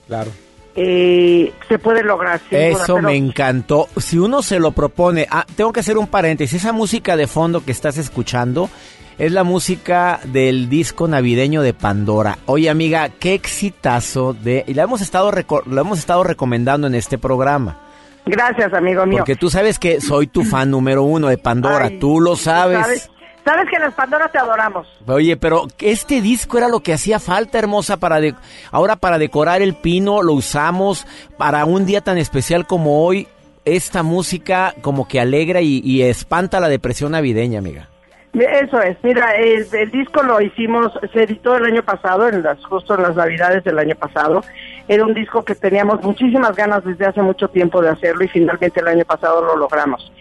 Claro. 0.08 0.32
Eh, 0.76 1.54
se 1.68 1.80
puede 1.80 2.04
lograr. 2.04 2.42
duda, 2.50 2.62
Eso 2.62 3.02
me 3.02 3.16
encantó. 3.16 3.88
Si 3.98 4.18
uno 4.18 4.42
se 4.42 4.60
lo 4.60 4.72
propone, 4.72 5.28
ah, 5.30 5.46
tengo 5.56 5.72
que 5.72 5.82
hacer 5.82 5.98
un 5.98 6.08
paréntesis. 6.08 6.62
Esa 6.62 6.72
música 6.72 7.16
de 7.16 7.28
fondo 7.28 7.64
que 7.64 7.72
estás 7.72 7.98
escuchando 7.98 8.70
es 9.18 9.32
la 9.32 9.44
música 9.44 10.20
del 10.26 10.70
disco 10.70 11.08
navideño 11.08 11.62
de 11.62 11.74
Pandora. 11.74 12.40
Oye, 12.46 12.70
amiga, 12.70 13.10
qué 13.10 13.34
exitazo 13.34 14.34
de 14.34 14.64
y 14.68 14.74
la 14.74 14.84
hemos 14.84 15.02
estado 15.02 15.32
lo 15.32 15.82
hemos 15.82 16.00
estado 16.00 16.24
recomendando 16.24 16.88
en 16.88 16.96
este 16.96 17.18
programa. 17.18 17.80
Gracias, 18.26 18.74
amigo 18.74 19.06
mío. 19.06 19.20
Porque 19.20 19.36
tú 19.36 19.50
sabes 19.50 19.80
que 19.80 20.00
soy 20.00 20.28
tu 20.28 20.44
fan 20.44 20.72
número 20.72 21.04
uno 21.04 21.28
de 21.28 21.38
Pandora. 21.38 21.86
Ay, 21.86 22.00
tú 22.00 22.22
lo 22.22 22.36
sabes. 22.36 22.80
¿Sabes? 22.80 23.12
Sabes 23.46 23.70
que 23.70 23.78
las 23.78 23.94
Pandoras 23.94 24.32
te 24.32 24.38
adoramos. 24.38 24.88
Oye, 25.06 25.36
pero 25.36 25.64
este 25.80 26.22
disco 26.22 26.58
era 26.58 26.70
lo 26.70 26.80
que 26.80 26.94
hacía 26.94 27.20
falta, 27.20 27.60
hermosa, 27.60 27.98
para 27.98 28.22
de- 28.22 28.36
ahora 28.72 28.96
para 28.96 29.18
decorar 29.18 29.62
el 29.62 29.74
pino 29.76 30.22
lo 30.24 30.34
usamos 30.34 31.06
para 31.38 31.66
un 31.66 31.86
día 31.86 32.02
tan 32.02 32.18
especial 32.18 32.66
como 32.66 33.06
hoy. 33.06 33.28
Esta 33.66 34.04
música 34.04 34.74
como 34.82 35.08
que 35.08 35.20
alegra 35.22 35.62
y, 35.62 35.80
y 35.84 36.02
espanta 36.04 36.60
la 36.60 36.68
depresión 36.70 37.14
navideña, 37.14 37.60
amiga. 37.60 37.88
Eso 38.34 38.82
es, 38.82 38.98
mira, 39.04 39.36
el, 39.36 39.66
el 39.74 39.92
disco 39.92 40.24
lo 40.24 40.42
hicimos, 40.42 40.92
se 41.14 41.24
editó 41.24 41.56
el 41.56 41.66
año 41.66 41.84
pasado, 41.84 42.28
en 42.28 42.42
las, 42.44 42.58
justo 42.66 42.96
en 42.96 43.04
las 43.04 43.16
navidades 43.16 43.64
del 43.64 43.78
año 43.78 43.96
pasado. 43.96 44.44
Era 44.88 45.06
un 45.06 45.14
disco 45.14 45.46
que 45.46 45.54
teníamos 45.56 46.02
muchísimas 46.04 46.56
ganas 46.56 46.84
desde 46.84 47.06
hace 47.06 47.22
mucho 47.22 47.48
tiempo 47.50 47.82
de 47.82 47.90
hacerlo 47.90 48.24
y 48.24 48.28
finalmente 48.28 48.80
el 48.80 48.88
año 48.88 49.06
pasado 49.06 49.42
lo 49.46 49.56
logramos. 49.56 50.12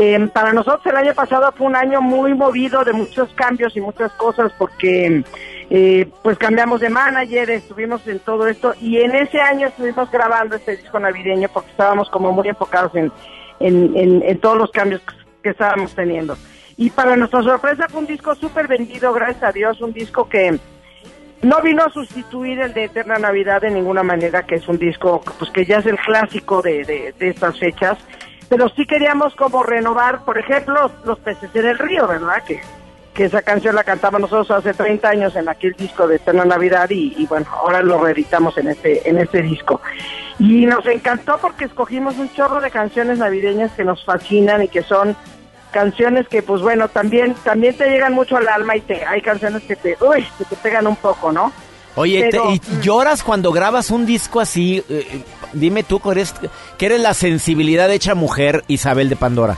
Eh, 0.00 0.28
para 0.32 0.52
nosotros 0.52 0.86
el 0.86 0.96
año 0.96 1.12
pasado 1.12 1.50
fue 1.56 1.66
un 1.66 1.74
año 1.74 2.00
muy 2.00 2.32
movido 2.32 2.84
de 2.84 2.92
muchos 2.92 3.32
cambios 3.34 3.76
y 3.76 3.80
muchas 3.80 4.12
cosas 4.12 4.52
porque 4.56 5.24
eh, 5.70 6.08
pues 6.22 6.38
cambiamos 6.38 6.80
de 6.80 6.88
manager, 6.88 7.50
estuvimos 7.50 8.06
en 8.06 8.20
todo 8.20 8.46
esto 8.46 8.74
y 8.80 8.98
en 8.98 9.16
ese 9.16 9.40
año 9.40 9.66
estuvimos 9.66 10.08
grabando 10.12 10.54
este 10.54 10.76
disco 10.76 11.00
navideño 11.00 11.48
porque 11.52 11.70
estábamos 11.70 12.08
como 12.10 12.30
muy 12.30 12.46
enfocados 12.48 12.94
en, 12.94 13.10
en, 13.58 14.22
en- 14.22 14.38
todos 14.40 14.56
los 14.56 14.70
cambios 14.70 15.02
que 15.42 15.50
estábamos 15.50 15.92
teniendo. 15.96 16.36
Y 16.76 16.90
para 16.90 17.16
nuestra 17.16 17.42
sorpresa 17.42 17.88
fue 17.88 17.98
un 18.02 18.06
disco 18.06 18.36
súper 18.36 18.68
vendido, 18.68 19.12
gracias 19.12 19.42
a 19.42 19.50
Dios, 19.50 19.80
un 19.80 19.92
disco 19.92 20.28
que 20.28 20.60
no 21.42 21.60
vino 21.60 21.82
a 21.82 21.90
sustituir 21.90 22.60
el 22.60 22.72
de 22.72 22.84
Eterna 22.84 23.18
Navidad 23.18 23.62
de 23.62 23.70
ninguna 23.72 24.04
manera, 24.04 24.44
que 24.44 24.54
es 24.54 24.68
un 24.68 24.78
disco 24.78 25.22
pues 25.40 25.50
que 25.50 25.64
ya 25.64 25.78
es 25.78 25.86
el 25.86 25.96
clásico 25.98 26.62
de, 26.62 26.84
de- 26.84 27.14
de 27.18 27.28
estas 27.30 27.58
fechas, 27.58 27.98
pero 28.48 28.68
sí 28.70 28.86
queríamos 28.86 29.34
como 29.34 29.62
renovar, 29.62 30.24
por 30.24 30.38
ejemplo, 30.38 30.90
los, 31.04 31.18
peces 31.18 31.50
en 31.54 31.66
el 31.66 31.78
río, 31.78 32.06
¿verdad? 32.06 32.42
Que, 32.44 32.60
que 33.14 33.24
esa 33.24 33.42
canción 33.42 33.74
la 33.74 33.84
cantamos 33.84 34.20
nosotros 34.20 34.50
hace 34.50 34.72
30 34.72 35.08
años 35.08 35.36
en 35.36 35.48
aquel 35.48 35.74
disco 35.74 36.06
de 36.06 36.16
Eterna 36.16 36.44
Navidad 36.44 36.88
y, 36.90 37.14
y 37.16 37.26
bueno, 37.26 37.46
ahora 37.52 37.82
lo 37.82 38.02
reeditamos 38.02 38.56
en 38.58 38.68
este, 38.68 39.08
en 39.08 39.18
este 39.18 39.42
disco. 39.42 39.80
Y 40.38 40.66
nos 40.66 40.86
encantó 40.86 41.38
porque 41.38 41.64
escogimos 41.64 42.16
un 42.18 42.32
chorro 42.32 42.60
de 42.60 42.70
canciones 42.70 43.18
navideñas 43.18 43.72
que 43.72 43.84
nos 43.84 44.04
fascinan 44.04 44.62
y 44.62 44.68
que 44.68 44.82
son 44.82 45.16
canciones 45.70 46.26
que 46.28 46.42
pues 46.42 46.62
bueno 46.62 46.88
también 46.88 47.34
también 47.44 47.76
te 47.76 47.90
llegan 47.90 48.14
mucho 48.14 48.38
al 48.38 48.48
alma 48.48 48.74
y 48.76 48.80
te 48.80 49.04
hay 49.04 49.20
canciones 49.20 49.62
que 49.64 49.76
te 49.76 49.98
uy 50.00 50.26
que 50.38 50.46
te 50.46 50.56
pegan 50.56 50.86
un 50.86 50.96
poco 50.96 51.30
no 51.30 51.52
Oye, 51.98 52.28
te- 52.30 52.38
¿y 52.52 52.60
lloras 52.80 53.22
cuando 53.22 53.52
grabas 53.52 53.90
un 53.90 54.06
disco 54.06 54.40
así? 54.40 54.82
Eh, 54.88 55.22
dime 55.52 55.82
tú 55.82 56.00
que 56.00 56.10
eres, 56.10 56.34
que 56.78 56.86
eres 56.86 57.00
la 57.00 57.14
sensibilidad 57.14 57.90
hecha 57.90 58.14
mujer, 58.14 58.64
Isabel 58.68 59.08
de 59.08 59.16
Pandora. 59.16 59.56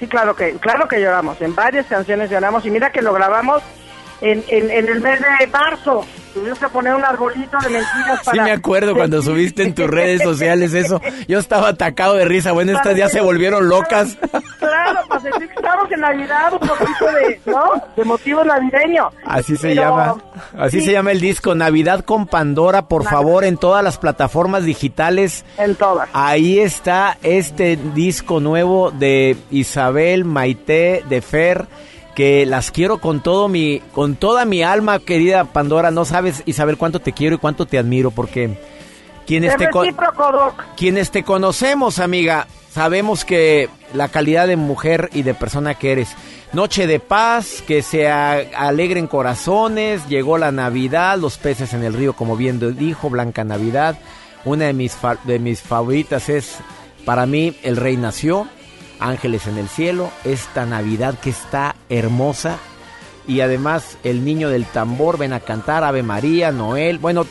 Sí, 0.00 0.06
claro 0.06 0.34
que, 0.34 0.54
claro 0.54 0.88
que 0.88 1.00
lloramos. 1.00 1.40
En 1.40 1.54
varias 1.54 1.86
canciones 1.86 2.30
lloramos. 2.30 2.64
Y 2.66 2.70
mira 2.70 2.90
que 2.90 3.02
lo 3.02 3.12
grabamos 3.12 3.62
en, 4.20 4.44
en, 4.48 4.70
en 4.70 4.88
el 4.88 5.00
mes 5.00 5.20
de 5.40 5.46
marzo. 5.48 6.04
Tuvimos 6.34 6.58
que 6.58 6.66
poner 6.66 6.92
un 6.96 7.04
arbolito 7.04 7.56
de 7.60 7.70
mentiras 7.70 8.20
para... 8.24 8.32
Sí 8.32 8.40
me 8.40 8.50
acuerdo 8.50 8.96
cuando 8.96 9.22
subiste 9.22 9.62
en 9.62 9.72
tus 9.72 9.86
redes 9.86 10.20
sociales 10.20 10.74
eso. 10.74 11.00
Yo 11.28 11.38
estaba 11.38 11.68
atacado 11.68 12.14
de 12.14 12.24
risa. 12.24 12.50
Bueno, 12.50 12.72
estas 12.72 12.96
ya 12.96 13.08
se 13.08 13.20
volvieron 13.20 13.68
locas. 13.68 14.18
Claro, 14.58 15.00
para 15.08 15.20
sentir 15.20 15.48
que 15.48 15.54
estamos 15.54 15.92
en 15.92 16.00
Navidad, 16.00 16.52
un 16.54 16.58
poquito 16.58 17.06
de, 17.12 17.40
¿no? 17.46 17.62
De 17.96 18.04
motivo 18.04 18.42
navideño. 18.42 19.10
Así 19.24 19.56
se 19.56 19.68
Pero, 19.68 19.82
llama. 19.82 20.16
Así 20.58 20.80
sí, 20.80 20.86
se 20.86 20.92
llama 20.92 21.12
el 21.12 21.20
disco 21.20 21.54
Navidad 21.54 22.04
con 22.04 22.26
Pandora, 22.26 22.88
por 22.88 23.04
favor, 23.04 23.44
en 23.44 23.56
todas 23.56 23.84
las 23.84 23.98
plataformas 23.98 24.64
digitales. 24.64 25.44
En 25.56 25.76
todas. 25.76 26.08
Ahí 26.14 26.58
está 26.58 27.16
este 27.22 27.78
disco 27.94 28.40
nuevo 28.40 28.90
de 28.90 29.36
Isabel, 29.52 30.24
Maite, 30.24 31.04
de 31.08 31.22
Fer, 31.22 31.66
que 32.14 32.46
las 32.46 32.70
quiero 32.70 32.98
con 32.98 33.20
todo 33.22 33.48
mi 33.48 33.80
con 33.92 34.16
toda 34.16 34.44
mi 34.44 34.62
alma, 34.62 34.98
querida 35.00 35.44
Pandora, 35.44 35.90
no 35.90 36.04
sabes 36.04 36.42
Isabel 36.46 36.76
cuánto 36.76 37.00
te 37.00 37.12
quiero 37.12 37.34
y 37.36 37.38
cuánto 37.38 37.66
te 37.66 37.78
admiro 37.78 38.10
porque 38.10 38.56
quienes 39.26 39.52
Es 39.52 39.58
te 39.58 39.64
quienes 40.76 41.10
te 41.10 41.22
conocemos, 41.24 41.98
amiga, 41.98 42.46
sabemos 42.70 43.24
que 43.24 43.68
la 43.94 44.08
calidad 44.08 44.46
de 44.46 44.56
mujer 44.56 45.10
y 45.12 45.22
de 45.22 45.34
persona 45.34 45.74
que 45.74 45.92
eres. 45.92 46.14
Noche 46.52 46.86
de 46.86 47.00
paz, 47.00 47.62
que 47.66 47.82
se 47.82 48.08
alegren 48.08 49.06
corazones, 49.08 50.06
llegó 50.08 50.38
la 50.38 50.52
Navidad, 50.52 51.18
los 51.18 51.36
peces 51.38 51.72
en 51.74 51.82
el 51.82 51.94
río, 51.94 52.12
como 52.12 52.36
bien 52.36 52.76
dijo, 52.76 53.10
Blanca 53.10 53.42
Navidad. 53.44 53.98
Una 54.44 54.66
de 54.66 54.72
mis, 54.72 54.92
fa- 54.92 55.18
de 55.24 55.38
mis 55.40 55.62
favoritas 55.62 56.28
es, 56.28 56.58
para 57.04 57.26
mí, 57.26 57.56
El 57.64 57.76
Rey 57.76 57.96
Nació, 57.96 58.46
Ángeles 59.00 59.46
en 59.46 59.58
el 59.58 59.68
Cielo, 59.68 60.10
esta 60.24 60.66
Navidad 60.66 61.14
que 61.20 61.30
está 61.30 61.74
hermosa. 61.88 62.58
Y 63.26 63.40
además, 63.40 63.96
El 64.04 64.24
Niño 64.24 64.50
del 64.50 64.66
Tambor, 64.66 65.16
ven 65.18 65.32
a 65.32 65.40
cantar, 65.40 65.82
Ave 65.82 66.02
María, 66.02 66.52
Noel. 66.52 66.98
Bueno, 66.98 67.26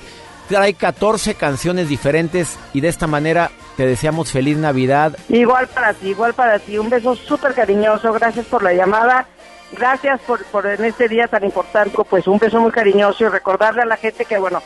trae 0.47 0.73
14 0.73 1.36
canciones 1.36 1.88
diferentes 1.88 2.58
y 2.73 2.82
de 2.82 2.88
esta 2.88 3.08
manera 3.08 3.52
te 3.78 3.86
deseamos 3.86 4.32
feliz 4.32 4.58
Navidad. 4.58 5.17
Igual 5.30 5.67
para 5.67 5.93
ti, 5.93 6.10
igual 6.10 6.34
para 6.34 6.60
ti. 6.60 6.78
Un 6.78 6.89
beso 6.89 7.15
súper 7.15 7.54
cariñoso. 7.54 8.12
Gracias 8.13 8.45
por 8.47 8.63
la 8.63 8.73
llamada. 8.73 9.28
Gracias 9.71 10.19
por, 10.21 10.43
por 10.45 10.65
en 10.65 10.86
este 10.86 11.08
día 11.08 11.28
tan 11.28 11.43
importante. 11.43 11.97
Pues 12.10 12.28
un 12.28 12.39
beso 12.39 12.60
muy 12.60 12.71
cariñoso 12.71 13.26
y 13.26 13.28
recordarle 13.28 13.84
a 13.84 13.86
la 13.86 13.97
gente 13.97 14.26
que, 14.26 14.38
bueno, 14.38 14.62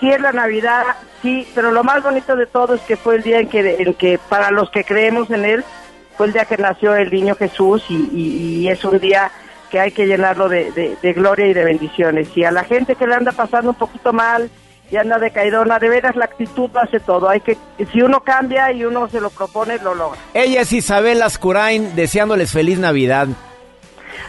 sí 0.00 0.10
es 0.10 0.20
la 0.20 0.32
Navidad, 0.32 0.84
sí, 1.22 1.46
pero 1.54 1.70
lo 1.70 1.84
más 1.84 2.02
bonito 2.02 2.36
de 2.36 2.46
todo 2.46 2.74
es 2.74 2.80
que 2.82 2.96
fue 2.96 3.16
el 3.16 3.22
día 3.22 3.40
en 3.40 3.48
que, 3.48 3.82
en 3.82 3.94
que 3.94 4.18
para 4.28 4.50
los 4.50 4.70
que 4.70 4.84
creemos 4.84 5.30
en 5.30 5.44
Él, 5.44 5.64
fue 6.18 6.26
el 6.26 6.34
día 6.34 6.44
que 6.44 6.58
nació 6.58 6.94
el 6.94 7.10
niño 7.10 7.34
Jesús 7.34 7.82
y, 7.88 7.94
y- 8.12 8.58
y 8.60 8.68
es 8.68 8.84
un 8.84 8.98
día 8.98 9.30
que 9.70 9.80
hay 9.80 9.92
que 9.92 10.06
llenarlo 10.06 10.48
de, 10.50 10.70
de- 10.72 10.96
de 11.00 11.12
gloria 11.14 11.46
y 11.46 11.54
de 11.54 11.64
bendiciones. 11.64 12.28
Y 12.36 12.44
a 12.44 12.50
la 12.50 12.64
gente 12.64 12.94
que 12.96 13.06
le 13.06 13.14
anda 13.14 13.32
pasando 13.32 13.70
un 13.70 13.76
poquito 13.76 14.12
mal 14.12 14.50
y 14.90 14.96
anda 14.96 15.18
de 15.18 15.30
caidona, 15.30 15.78
de 15.78 15.88
veras 15.90 16.16
la 16.16 16.24
actitud 16.26 16.70
lo 16.72 16.80
hace 16.80 17.00
todo. 17.00 17.28
Hay 17.28 17.40
que, 17.40 17.56
si 17.92 18.02
uno 18.02 18.20
cambia 18.20 18.72
y 18.72 18.84
uno 18.84 19.08
se 19.08 19.20
lo 19.20 19.30
propone, 19.30 19.78
lo 19.78 19.94
logra. 19.94 20.18
Ella 20.34 20.62
es 20.62 20.72
Isabel 20.72 21.22
Ascurain, 21.22 21.94
deseándoles 21.94 22.50
feliz 22.52 22.78
Navidad. 22.78 23.28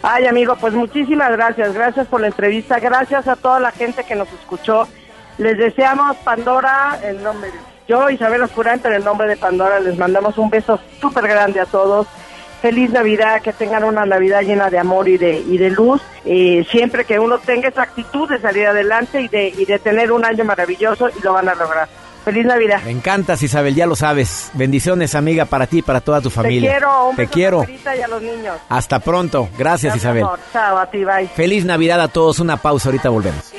Ay, 0.03 0.27
amigo, 0.27 0.55
pues 0.59 0.73
muchísimas 0.73 1.31
gracias. 1.31 1.73
Gracias 1.73 2.07
por 2.07 2.21
la 2.21 2.27
entrevista. 2.27 2.79
Gracias 2.79 3.27
a 3.27 3.35
toda 3.35 3.59
la 3.59 3.71
gente 3.71 4.03
que 4.03 4.15
nos 4.15 4.31
escuchó. 4.33 4.87
Les 5.37 5.57
deseamos 5.57 6.15
Pandora, 6.17 6.99
en 7.03 7.23
nombre 7.23 7.49
de 7.51 7.57
yo, 7.89 8.09
Isabel 8.09 8.41
Oscurán, 8.43 8.79
pero 8.81 8.95
en 8.95 9.03
nombre 9.03 9.27
de 9.27 9.35
Pandora 9.35 9.79
les 9.79 9.97
mandamos 9.97 10.37
un 10.37 10.49
beso 10.49 10.79
súper 11.01 11.27
grande 11.27 11.59
a 11.59 11.65
todos. 11.65 12.07
Feliz 12.61 12.91
Navidad, 12.91 13.41
que 13.41 13.51
tengan 13.53 13.83
una 13.83 14.05
Navidad 14.05 14.41
llena 14.41 14.69
de 14.69 14.77
amor 14.79 15.07
y 15.07 15.17
de, 15.17 15.39
y 15.39 15.57
de 15.57 15.69
luz. 15.71 16.01
Eh, 16.25 16.65
siempre 16.69 17.03
que 17.05 17.17
uno 17.17 17.39
tenga 17.39 17.69
esa 17.69 17.81
actitud 17.83 18.29
de 18.29 18.39
salir 18.39 18.67
adelante 18.67 19.21
y 19.21 19.27
de, 19.27 19.47
y 19.47 19.65
de 19.65 19.79
tener 19.79 20.11
un 20.11 20.23
año 20.25 20.43
maravilloso 20.45 21.09
y 21.09 21.21
lo 21.23 21.33
van 21.33 21.49
a 21.49 21.55
lograr. 21.55 21.87
Feliz 22.25 22.45
Navidad. 22.45 22.81
Me 22.83 22.91
encantas 22.91 23.41
Isabel, 23.41 23.73
ya 23.73 23.85
lo 23.87 23.95
sabes. 23.95 24.51
Bendiciones 24.53 25.15
amiga 25.15 25.45
para 25.45 25.67
ti 25.67 25.79
y 25.79 25.81
para 25.81 26.01
toda 26.01 26.19
tu 26.21 26.29
familia. 26.29 26.69
Te 26.69 26.77
quiero, 26.77 27.07
un 27.09 27.15
Te 27.15 27.27
quiero. 27.27 27.61
a 27.61 27.95
y 27.95 28.01
a 28.01 28.07
los 28.07 28.21
niños. 28.21 28.57
Hasta 28.67 28.99
pronto. 28.99 29.47
Gracias 29.57 29.93
Gracias, 29.93 29.95
Isabel. 29.95 30.23
amor. 30.23 30.39
Chao, 30.51 30.77
a 30.77 30.85
ti, 30.91 31.03
bye. 31.05 31.27
Feliz 31.29 31.63
Navidad 31.65 32.01
a 32.01 32.09
todos. 32.09 32.39
Una 32.39 32.57
pausa, 32.57 32.89
ahorita 32.89 33.09
volvemos. 33.09 33.51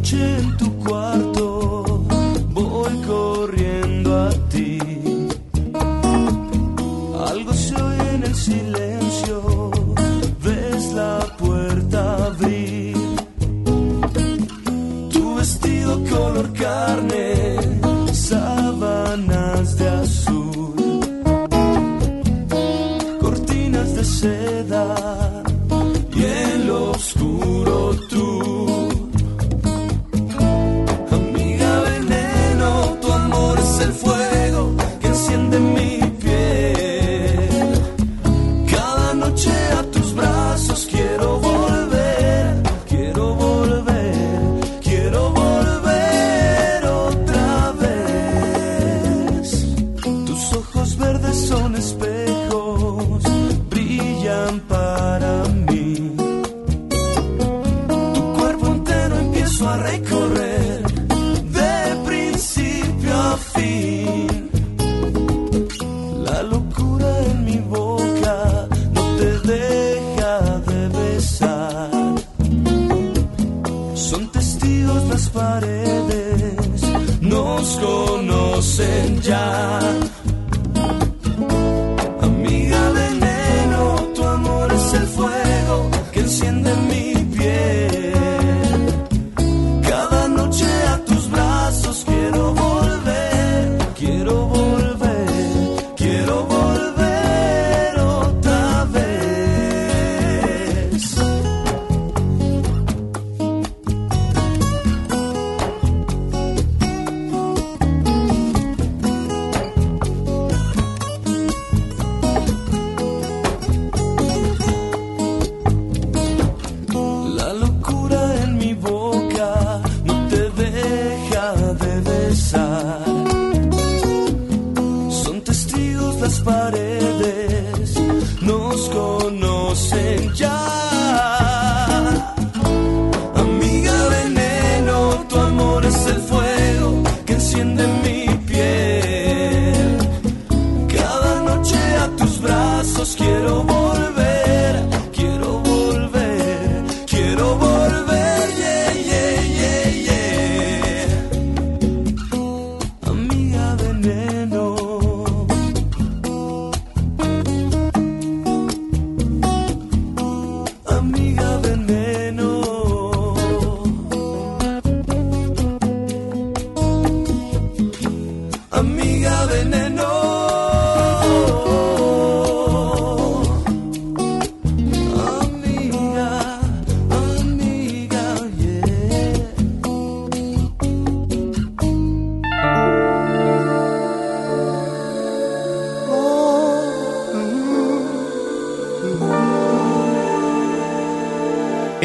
Medianoche 0.00 0.38
en 0.38 0.56
tu 0.56 0.76
cuarto, 0.78 2.04
voy 2.52 3.02
corriendo 3.06 4.16
a 4.16 4.30
ti. 4.48 4.78
Algo 7.28 7.52
se 7.52 7.74
oye 7.74 8.14
en 8.14 8.22
el 8.24 8.34
silencio, 8.34 9.70
ves 10.42 10.92
la 10.94 11.18
puerta 11.38 12.26
abrir. 12.26 12.96
Tu 15.12 15.34
vestido 15.34 16.02
color 16.04 16.52
carne, 16.54 17.56
sábanas 18.12 19.76
de 19.76 19.88
azul, 19.88 21.00
cortinas 23.20 23.94
de 23.94 24.04
seda 24.04 25.29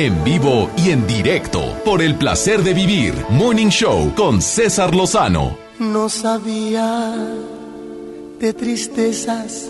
En 0.05 0.23
vivo 0.23 0.69
y 0.77 0.91
en 0.91 1.07
directo 1.07 1.61
por 1.83 1.99
el 1.99 2.13
placer 2.13 2.61
de 2.61 2.75
vivir 2.75 3.15
Morning 3.31 3.69
Show 3.69 4.13
con 4.13 4.39
César 4.39 4.93
Lozano. 4.93 5.57
No 5.79 6.09
sabía 6.09 7.11
de 8.39 8.53
tristezas, 8.53 9.67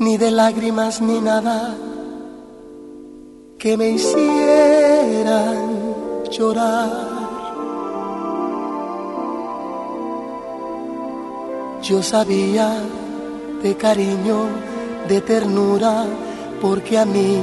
ni 0.00 0.16
de 0.16 0.32
lágrimas, 0.32 1.00
ni 1.00 1.20
nada 1.20 1.76
que 3.60 3.76
me 3.76 3.90
hicieran 3.90 5.68
llorar. 6.32 6.90
Yo 11.80 12.02
sabía 12.02 12.82
de 13.62 13.76
cariño, 13.76 14.48
de 15.08 15.20
ternura, 15.20 16.06
porque 16.60 16.98
a 16.98 17.04
mí 17.04 17.38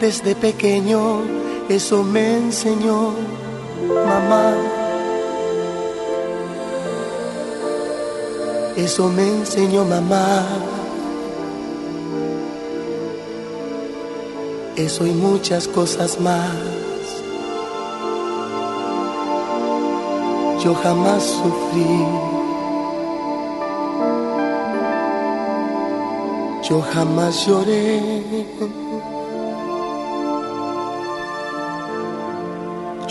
desde 0.00 0.34
pequeño 0.34 1.22
eso 1.68 2.02
me 2.02 2.36
enseñó 2.36 3.14
mamá. 3.88 4.54
Eso 8.76 9.08
me 9.08 9.26
enseñó 9.26 9.84
mamá. 9.84 10.44
Eso 14.76 15.06
y 15.06 15.12
muchas 15.12 15.66
cosas 15.68 16.20
más. 16.20 16.52
Yo 20.62 20.74
jamás 20.74 21.22
sufrí. 21.22 22.06
Yo 26.68 26.82
jamás 26.82 27.46
lloré. 27.46 28.22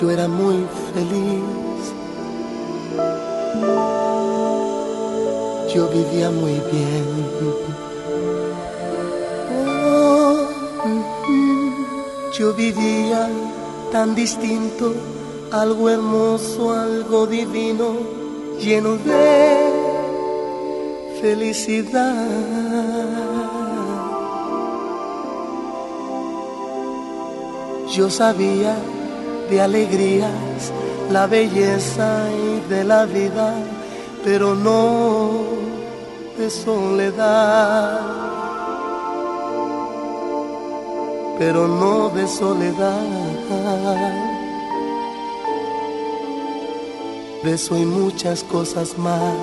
Yo 0.04 0.12
era 0.12 0.28
muy 0.28 0.66
feliz. 0.94 1.82
Yo 5.74 5.88
vivía 5.88 6.30
muy 6.30 6.60
bien. 6.74 7.06
Oh, 9.86 10.50
yo 12.38 12.54
vivía 12.54 13.30
tan 13.94 14.14
distinto, 14.14 14.94
algo 15.54 15.90
hermoso, 15.90 16.74
algo 16.74 17.26
divino, 17.26 17.96
lleno 18.60 18.98
de 18.98 19.58
felicidad. 21.22 22.28
Yo 27.96 28.10
sabía 28.10 28.76
de 29.54 29.62
alegrías, 29.62 30.72
la 31.12 31.28
belleza 31.28 32.28
y 32.32 32.70
de 32.70 32.84
la 32.84 33.06
vida, 33.06 33.54
pero 34.24 34.56
no 34.56 35.32
de 36.38 36.50
soledad. 36.50 38.00
Pero 41.38 41.68
no 41.68 42.10
de 42.10 42.28
soledad. 42.28 43.02
De 47.44 47.54
eso 47.54 47.78
y 47.78 47.86
muchas 47.86 48.44
cosas 48.44 48.98
más. 48.98 49.36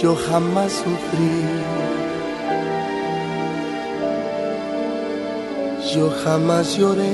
Yo 0.00 0.16
jamás 0.16 0.72
sufrí. 0.72 2.09
Yo 5.94 6.08
jamás 6.22 6.76
lloré. 6.76 7.12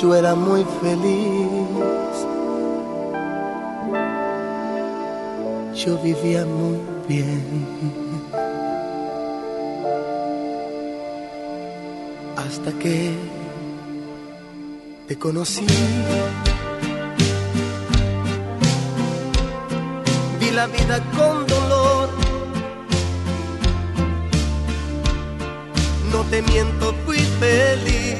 Yo 0.00 0.14
era 0.14 0.34
muy 0.34 0.64
feliz. 0.80 2.14
Yo 5.74 5.98
vivía 5.98 6.46
muy 6.46 6.78
bien. 7.06 7.66
Hasta 12.36 12.72
que 12.78 13.14
te 15.06 15.18
conocí. 15.18 15.66
Vi 20.40 20.50
la 20.52 20.66
vida 20.66 20.98
con 21.14 21.46
dolor. 21.46 21.67
No 26.12 26.24
te 26.24 26.42
miento, 26.42 26.94
fui 27.04 27.18
feliz. 27.38 28.18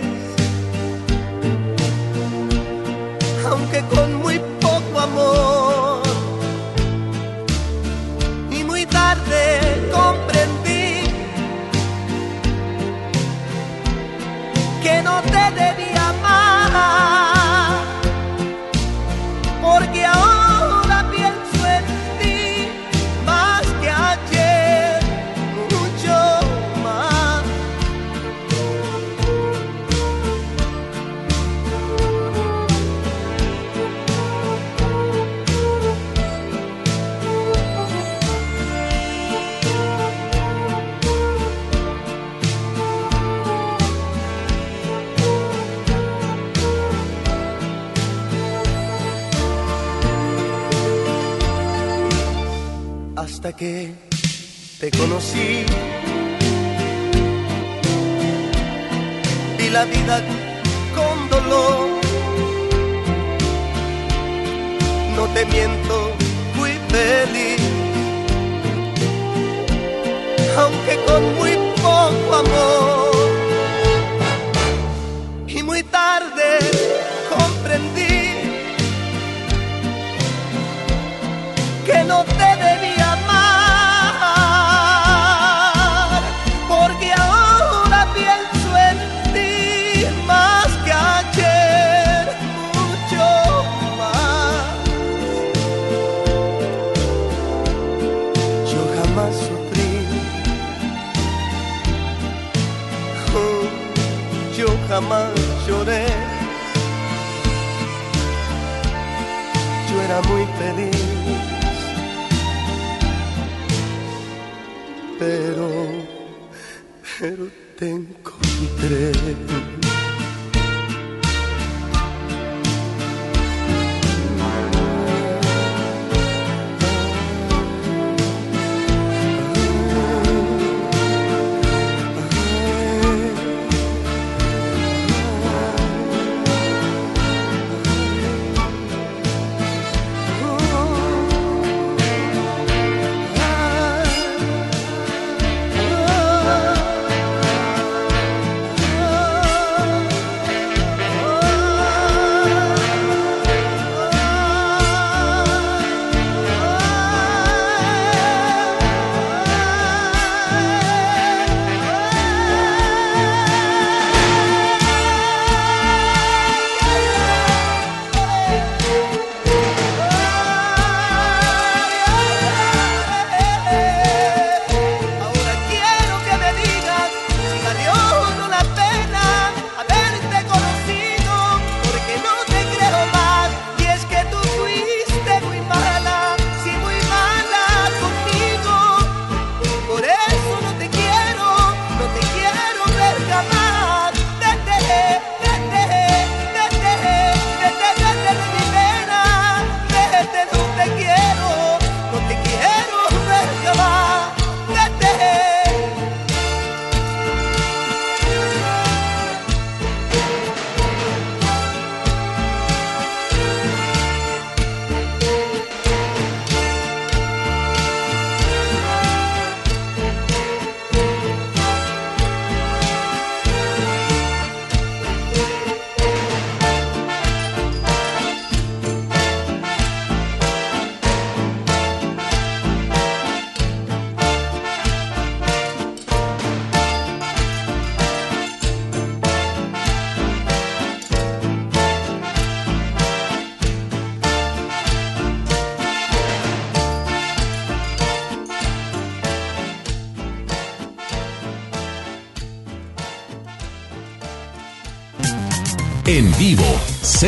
Aunque 3.46 3.82
con 3.94 4.14
muy 4.16 4.38
poco 4.60 5.00
amor. 5.00 5.57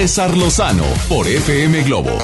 César 0.01 0.35
Lozano 0.35 0.87
por 1.11 1.29
FM 1.29 1.83
Globo. 1.83 2.17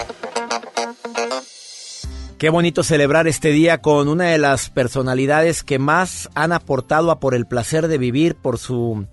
Qué 2.39 2.49
bonito 2.49 2.83
celebrar 2.83 3.29
este 3.29 3.51
día 3.51 3.83
con 3.83 4.09
una 4.09 4.29
de 4.29 4.39
las 4.39 4.70
personalidades 4.70 5.62
que 5.62 5.79
más 5.79 6.31
han 6.35 6.53
aportado 6.53 7.11
a 7.11 7.20
por 7.20 7.35
el 7.35 7.45
placer 7.45 7.89
de 7.89 7.99
vivir, 7.99 8.35
por 8.35 8.57
su, 8.57 9.05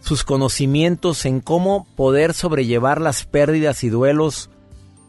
sus 0.00 0.24
conocimientos 0.24 1.24
en 1.24 1.38
cómo 1.38 1.86
poder 1.94 2.34
sobrellevar 2.34 3.00
las 3.00 3.26
pérdidas 3.26 3.84
y 3.84 3.90
duelos, 3.90 4.50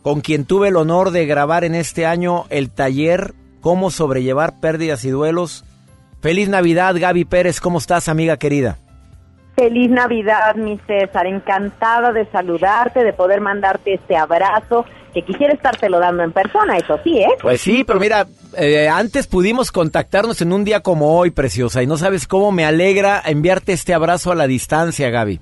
con 0.03 0.21
quien 0.21 0.45
tuve 0.45 0.67
el 0.67 0.75
honor 0.75 1.09
de 1.09 1.25
grabar 1.25 1.63
en 1.63 1.73
este 1.73 2.05
año 2.05 2.45
el 2.51 2.69
taller 2.69 3.33
Cómo 3.61 3.89
sobrellevar 3.89 4.59
pérdidas 4.59 5.05
y 5.05 5.09
duelos. 5.09 5.65
Feliz 6.21 6.49
Navidad, 6.49 6.93
Gaby 6.99 7.25
Pérez, 7.25 7.59
¿cómo 7.59 7.79
estás, 7.79 8.09
amiga 8.09 8.37
querida? 8.37 8.77
Feliz 9.55 9.89
Navidad, 9.89 10.55
mi 10.55 10.77
César. 10.85 11.25
Encantada 11.25 12.11
de 12.11 12.25
saludarte, 12.25 13.03
de 13.03 13.13
poder 13.13 13.41
mandarte 13.41 13.93
este 13.93 14.17
abrazo, 14.17 14.85
que 15.13 15.21
quisiera 15.21 15.53
estártelo 15.53 15.99
dando 15.99 16.23
en 16.23 16.33
persona, 16.33 16.75
eso 16.77 16.99
sí, 17.03 17.19
¿eh? 17.19 17.29
Pues 17.41 17.61
sí, 17.61 17.85
pero 17.85 17.99
mira, 17.99 18.27
eh, 18.57 18.89
antes 18.89 19.27
pudimos 19.27 19.71
contactarnos 19.71 20.41
en 20.41 20.51
un 20.51 20.65
día 20.65 20.81
como 20.81 21.17
hoy, 21.17 21.31
preciosa, 21.31 21.81
y 21.81 21.87
no 21.87 21.95
sabes 21.95 22.27
cómo 22.27 22.51
me 22.51 22.65
alegra 22.65 23.21
enviarte 23.25 23.71
este 23.71 23.93
abrazo 23.93 24.33
a 24.33 24.35
la 24.35 24.45
distancia, 24.45 25.09
Gaby. 25.09 25.39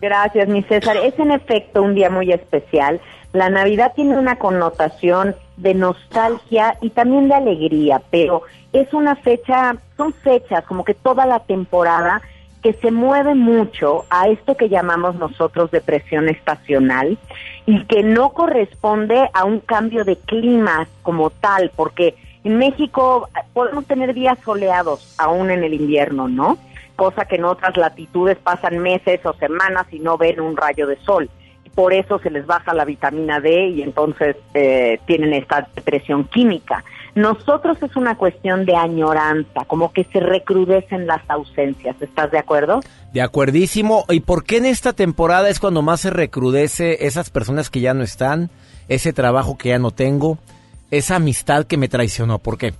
Gracias, 0.00 0.48
mi 0.48 0.62
César. 0.62 0.96
Es 0.98 1.18
en 1.18 1.32
efecto 1.32 1.82
un 1.82 1.96
día 1.96 2.08
muy 2.08 2.30
especial. 2.30 3.00
La 3.32 3.50
Navidad 3.50 3.92
tiene 3.96 4.16
una 4.16 4.36
connotación 4.36 5.34
de 5.56 5.74
nostalgia 5.74 6.76
y 6.80 6.90
también 6.90 7.28
de 7.28 7.34
alegría, 7.34 8.00
pero 8.10 8.42
es 8.72 8.92
una 8.94 9.16
fecha, 9.16 9.74
son 9.96 10.12
fechas 10.12 10.64
como 10.66 10.84
que 10.84 10.94
toda 10.94 11.26
la 11.26 11.40
temporada 11.40 12.22
que 12.66 12.72
se 12.72 12.90
mueve 12.90 13.36
mucho 13.36 14.06
a 14.10 14.26
esto 14.26 14.56
que 14.56 14.68
llamamos 14.68 15.14
nosotros 15.14 15.70
depresión 15.70 16.28
estacional 16.28 17.16
y 17.64 17.84
que 17.84 18.02
no 18.02 18.30
corresponde 18.30 19.30
a 19.34 19.44
un 19.44 19.60
cambio 19.60 20.04
de 20.04 20.16
clima 20.16 20.88
como 21.02 21.30
tal, 21.30 21.70
porque 21.76 22.16
en 22.42 22.58
México 22.58 23.28
podemos 23.52 23.86
tener 23.86 24.14
días 24.14 24.36
soleados 24.44 25.14
aún 25.16 25.52
en 25.52 25.62
el 25.62 25.74
invierno, 25.74 26.26
¿no? 26.26 26.58
Cosa 26.96 27.26
que 27.26 27.36
en 27.36 27.44
otras 27.44 27.76
latitudes 27.76 28.36
pasan 28.38 28.78
meses 28.80 29.24
o 29.24 29.32
semanas 29.34 29.86
y 29.92 30.00
no 30.00 30.18
ven 30.18 30.40
un 30.40 30.56
rayo 30.56 30.88
de 30.88 30.96
sol. 30.96 31.30
Por 31.72 31.92
eso 31.92 32.18
se 32.18 32.30
les 32.30 32.46
baja 32.46 32.74
la 32.74 32.84
vitamina 32.84 33.38
D 33.38 33.68
y 33.68 33.82
entonces 33.82 34.34
eh, 34.54 34.98
tienen 35.06 35.34
esta 35.34 35.68
depresión 35.72 36.24
química. 36.24 36.82
Nosotros 37.16 37.78
es 37.82 37.96
una 37.96 38.14
cuestión 38.14 38.66
de 38.66 38.76
añoranza, 38.76 39.64
como 39.66 39.90
que 39.90 40.04
se 40.04 40.20
recrudecen 40.20 41.06
las 41.06 41.22
ausencias. 41.28 41.96
¿Estás 42.02 42.30
de 42.30 42.38
acuerdo? 42.38 42.80
De 43.14 43.22
acuerdísimo. 43.22 44.04
¿Y 44.10 44.20
por 44.20 44.44
qué 44.44 44.58
en 44.58 44.66
esta 44.66 44.92
temporada 44.92 45.48
es 45.48 45.58
cuando 45.58 45.80
más 45.80 46.02
se 46.02 46.10
recrudece 46.10 47.06
esas 47.06 47.30
personas 47.30 47.70
que 47.70 47.80
ya 47.80 47.94
no 47.94 48.02
están, 48.02 48.50
ese 48.88 49.14
trabajo 49.14 49.56
que 49.56 49.70
ya 49.70 49.78
no 49.78 49.92
tengo, 49.92 50.36
esa 50.90 51.16
amistad 51.16 51.64
que 51.64 51.78
me 51.78 51.88
traicionó? 51.88 52.38
¿Por 52.38 52.58
qué? 52.58 52.74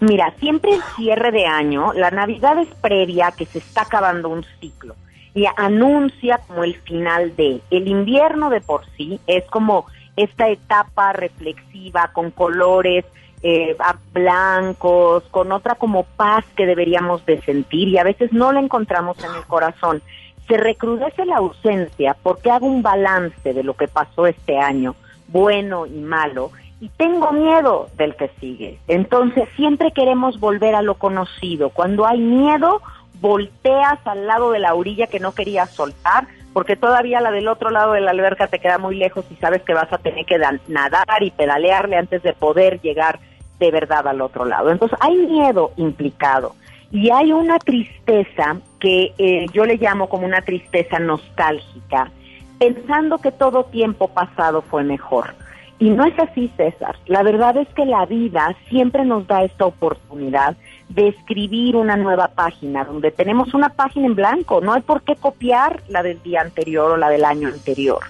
Mira, 0.00 0.34
siempre 0.38 0.72
el 0.74 0.82
cierre 0.96 1.32
de 1.32 1.46
año, 1.46 1.94
la 1.94 2.10
Navidad 2.10 2.58
es 2.58 2.68
previa 2.82 3.28
a 3.28 3.32
que 3.32 3.46
se 3.46 3.60
está 3.60 3.82
acabando 3.82 4.28
un 4.28 4.44
ciclo 4.60 4.94
y 5.32 5.46
anuncia 5.56 6.38
como 6.46 6.64
el 6.64 6.74
final 6.76 7.34
de. 7.34 7.62
El 7.70 7.88
invierno 7.88 8.50
de 8.50 8.60
por 8.60 8.82
sí 8.98 9.20
es 9.26 9.44
como 9.46 9.86
esta 10.16 10.50
etapa 10.50 11.14
reflexiva 11.14 12.10
con 12.12 12.30
colores 12.30 13.06
eh, 13.42 13.76
blancos, 14.12 15.24
con 15.30 15.52
otra 15.52 15.74
como 15.74 16.04
paz 16.04 16.44
que 16.56 16.66
deberíamos 16.66 17.24
de 17.26 17.40
sentir 17.42 17.88
y 17.88 17.98
a 17.98 18.04
veces 18.04 18.32
no 18.32 18.52
la 18.52 18.60
encontramos 18.60 19.18
en 19.24 19.34
el 19.34 19.44
corazón. 19.46 20.02
Se 20.46 20.56
recrudece 20.56 21.24
la 21.24 21.36
ausencia 21.36 22.16
porque 22.22 22.50
hago 22.50 22.66
un 22.66 22.82
balance 22.82 23.54
de 23.54 23.62
lo 23.62 23.74
que 23.74 23.88
pasó 23.88 24.26
este 24.26 24.58
año, 24.58 24.94
bueno 25.28 25.86
y 25.86 26.00
malo, 26.00 26.50
y 26.80 26.88
tengo 26.88 27.32
miedo 27.32 27.88
del 27.96 28.16
que 28.16 28.30
sigue. 28.40 28.78
Entonces 28.88 29.48
siempre 29.56 29.92
queremos 29.92 30.40
volver 30.40 30.74
a 30.74 30.82
lo 30.82 30.94
conocido. 30.94 31.70
Cuando 31.70 32.06
hay 32.06 32.18
miedo, 32.18 32.82
volteas 33.20 33.98
al 34.06 34.26
lado 34.26 34.50
de 34.50 34.58
la 34.58 34.74
orilla 34.74 35.06
que 35.06 35.20
no 35.20 35.32
querías 35.32 35.70
soltar, 35.70 36.26
porque 36.52 36.76
todavía 36.76 37.20
la 37.20 37.30
del 37.30 37.48
otro 37.48 37.70
lado 37.70 37.92
de 37.92 38.00
la 38.00 38.10
alberca 38.10 38.48
te 38.48 38.58
queda 38.58 38.78
muy 38.78 38.96
lejos 38.96 39.24
y 39.30 39.36
sabes 39.36 39.62
que 39.62 39.74
vas 39.74 39.92
a 39.92 39.98
tener 39.98 40.26
que 40.26 40.38
nadar 40.68 41.22
y 41.22 41.30
pedalearle 41.30 41.96
antes 41.96 42.22
de 42.22 42.32
poder 42.32 42.80
llegar 42.80 43.20
de 43.60 43.70
verdad 43.70 44.08
al 44.08 44.20
otro 44.20 44.44
lado. 44.44 44.70
Entonces 44.70 44.98
hay 45.00 45.16
miedo 45.16 45.72
implicado. 45.76 46.56
Y 46.90 47.10
hay 47.10 47.32
una 47.32 47.58
tristeza 47.58 48.56
que 48.80 49.12
eh, 49.16 49.46
yo 49.52 49.64
le 49.64 49.76
llamo 49.76 50.08
como 50.08 50.26
una 50.26 50.42
tristeza 50.42 50.98
nostálgica, 50.98 52.10
pensando 52.58 53.18
que 53.18 53.30
todo 53.30 53.64
tiempo 53.64 54.08
pasado 54.08 54.62
fue 54.62 54.82
mejor. 54.82 55.34
Y 55.78 55.88
no 55.90 56.04
es 56.04 56.18
así, 56.18 56.50
César. 56.56 56.96
La 57.06 57.22
verdad 57.22 57.56
es 57.56 57.68
que 57.68 57.86
la 57.86 58.04
vida 58.06 58.54
siempre 58.68 59.04
nos 59.04 59.26
da 59.26 59.44
esta 59.44 59.66
oportunidad 59.66 60.56
de 60.88 61.08
escribir 61.08 61.76
una 61.76 61.96
nueva 61.96 62.28
página, 62.28 62.84
donde 62.84 63.12
tenemos 63.12 63.54
una 63.54 63.70
página 63.70 64.06
en 64.06 64.14
blanco. 64.14 64.60
No 64.60 64.74
hay 64.74 64.82
por 64.82 65.02
qué 65.02 65.16
copiar 65.16 65.82
la 65.88 66.02
del 66.02 66.20
día 66.22 66.42
anterior 66.42 66.90
o 66.90 66.96
la 66.96 67.08
del 67.08 67.24
año 67.24 67.48
anterior. 67.48 68.00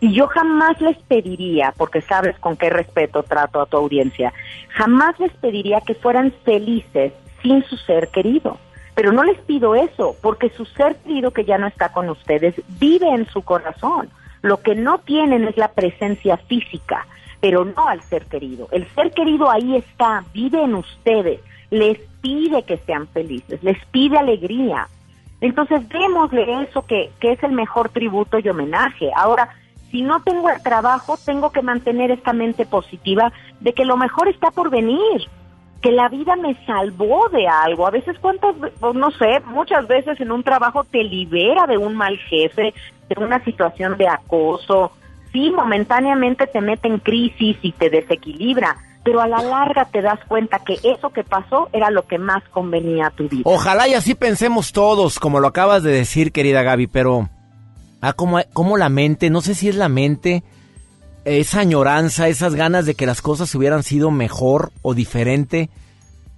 Y 0.00 0.12
yo 0.12 0.26
jamás 0.26 0.80
les 0.80 0.96
pediría, 0.98 1.72
porque 1.76 2.02
sabes 2.02 2.38
con 2.38 2.56
qué 2.56 2.68
respeto 2.70 3.22
trato 3.22 3.60
a 3.60 3.66
tu 3.66 3.76
audiencia, 3.76 4.32
jamás 4.68 5.18
les 5.18 5.32
pediría 5.32 5.80
que 5.80 5.94
fueran 5.94 6.32
felices 6.44 7.12
sin 7.42 7.64
su 7.64 7.76
ser 7.76 8.08
querido. 8.08 8.58
Pero 8.94 9.12
no 9.12 9.24
les 9.24 9.38
pido 9.40 9.74
eso, 9.74 10.16
porque 10.22 10.50
su 10.50 10.64
ser 10.64 10.96
querido 10.96 11.30
que 11.30 11.44
ya 11.44 11.58
no 11.58 11.66
está 11.66 11.92
con 11.92 12.08
ustedes 12.08 12.54
vive 12.78 13.08
en 13.08 13.26
su 13.26 13.42
corazón. 13.42 14.10
Lo 14.42 14.60
que 14.62 14.74
no 14.74 14.98
tienen 14.98 15.44
es 15.44 15.56
la 15.56 15.68
presencia 15.68 16.36
física, 16.36 17.06
pero 17.40 17.64
no 17.64 17.88
al 17.88 18.02
ser 18.02 18.26
querido. 18.26 18.68
El 18.72 18.86
ser 18.94 19.12
querido 19.12 19.50
ahí 19.50 19.76
está, 19.76 20.24
vive 20.32 20.62
en 20.62 20.74
ustedes, 20.74 21.40
les 21.70 21.98
pide 22.20 22.62
que 22.62 22.78
sean 22.78 23.06
felices, 23.08 23.62
les 23.62 23.82
pide 23.86 24.18
alegría. 24.18 24.88
Entonces 25.40 25.86
démosle 25.88 26.62
eso 26.62 26.86
que, 26.86 27.10
que 27.20 27.32
es 27.32 27.42
el 27.42 27.52
mejor 27.52 27.90
tributo 27.90 28.38
y 28.38 28.48
homenaje. 28.48 29.10
Ahora, 29.14 29.50
si 29.96 30.02
no 30.02 30.20
tengo 30.20 30.50
el 30.50 30.62
trabajo, 30.62 31.16
tengo 31.24 31.50
que 31.50 31.62
mantener 31.62 32.10
esta 32.10 32.34
mente 32.34 32.66
positiva 32.66 33.32
de 33.60 33.72
que 33.72 33.86
lo 33.86 33.96
mejor 33.96 34.28
está 34.28 34.50
por 34.50 34.68
venir 34.68 35.26
que 35.80 35.90
la 35.90 36.10
vida 36.10 36.36
me 36.36 36.54
salvó 36.66 37.30
de 37.30 37.48
algo. 37.48 37.86
A 37.86 37.90
veces, 37.90 38.18
cuántas, 38.20 38.54
no 38.94 39.10
sé, 39.12 39.40
muchas 39.46 39.88
veces 39.88 40.20
en 40.20 40.32
un 40.32 40.42
trabajo 40.42 40.84
te 40.84 41.02
libera 41.02 41.66
de 41.66 41.78
un 41.78 41.96
mal 41.96 42.18
jefe, 42.18 42.74
de 43.08 43.24
una 43.24 43.42
situación 43.42 43.96
de 43.96 44.06
acoso. 44.06 44.92
Sí, 45.32 45.50
momentáneamente 45.50 46.46
te 46.46 46.60
mete 46.60 46.88
en 46.88 46.98
crisis 46.98 47.56
y 47.62 47.72
te 47.72 47.88
desequilibra, 47.88 48.76
pero 49.02 49.22
a 49.22 49.28
la 49.28 49.40
larga 49.40 49.86
te 49.86 50.02
das 50.02 50.20
cuenta 50.28 50.58
que 50.58 50.74
eso 50.82 51.08
que 51.08 51.24
pasó 51.24 51.70
era 51.72 51.90
lo 51.90 52.06
que 52.06 52.18
más 52.18 52.42
convenía 52.50 53.06
a 53.06 53.10
tu 53.10 53.30
vida. 53.30 53.42
Ojalá 53.44 53.88
y 53.88 53.94
así 53.94 54.14
pensemos 54.14 54.72
todos, 54.72 55.18
como 55.18 55.40
lo 55.40 55.46
acabas 55.46 55.82
de 55.82 55.92
decir, 55.92 56.32
querida 56.32 56.62
Gaby, 56.62 56.86
pero 56.86 57.30
ah, 58.00 58.12
como, 58.12 58.40
como 58.52 58.76
la 58.76 58.88
mente, 58.88 59.30
no 59.30 59.40
sé 59.40 59.54
si 59.54 59.68
es 59.68 59.76
la 59.76 59.88
mente, 59.88 60.42
esa 61.24 61.60
añoranza, 61.60 62.28
esas 62.28 62.54
ganas 62.54 62.86
de 62.86 62.94
que 62.94 63.06
las 63.06 63.20
cosas 63.20 63.52
hubieran 63.54 63.82
sido 63.82 64.10
mejor 64.10 64.70
o 64.82 64.94
diferente, 64.94 65.70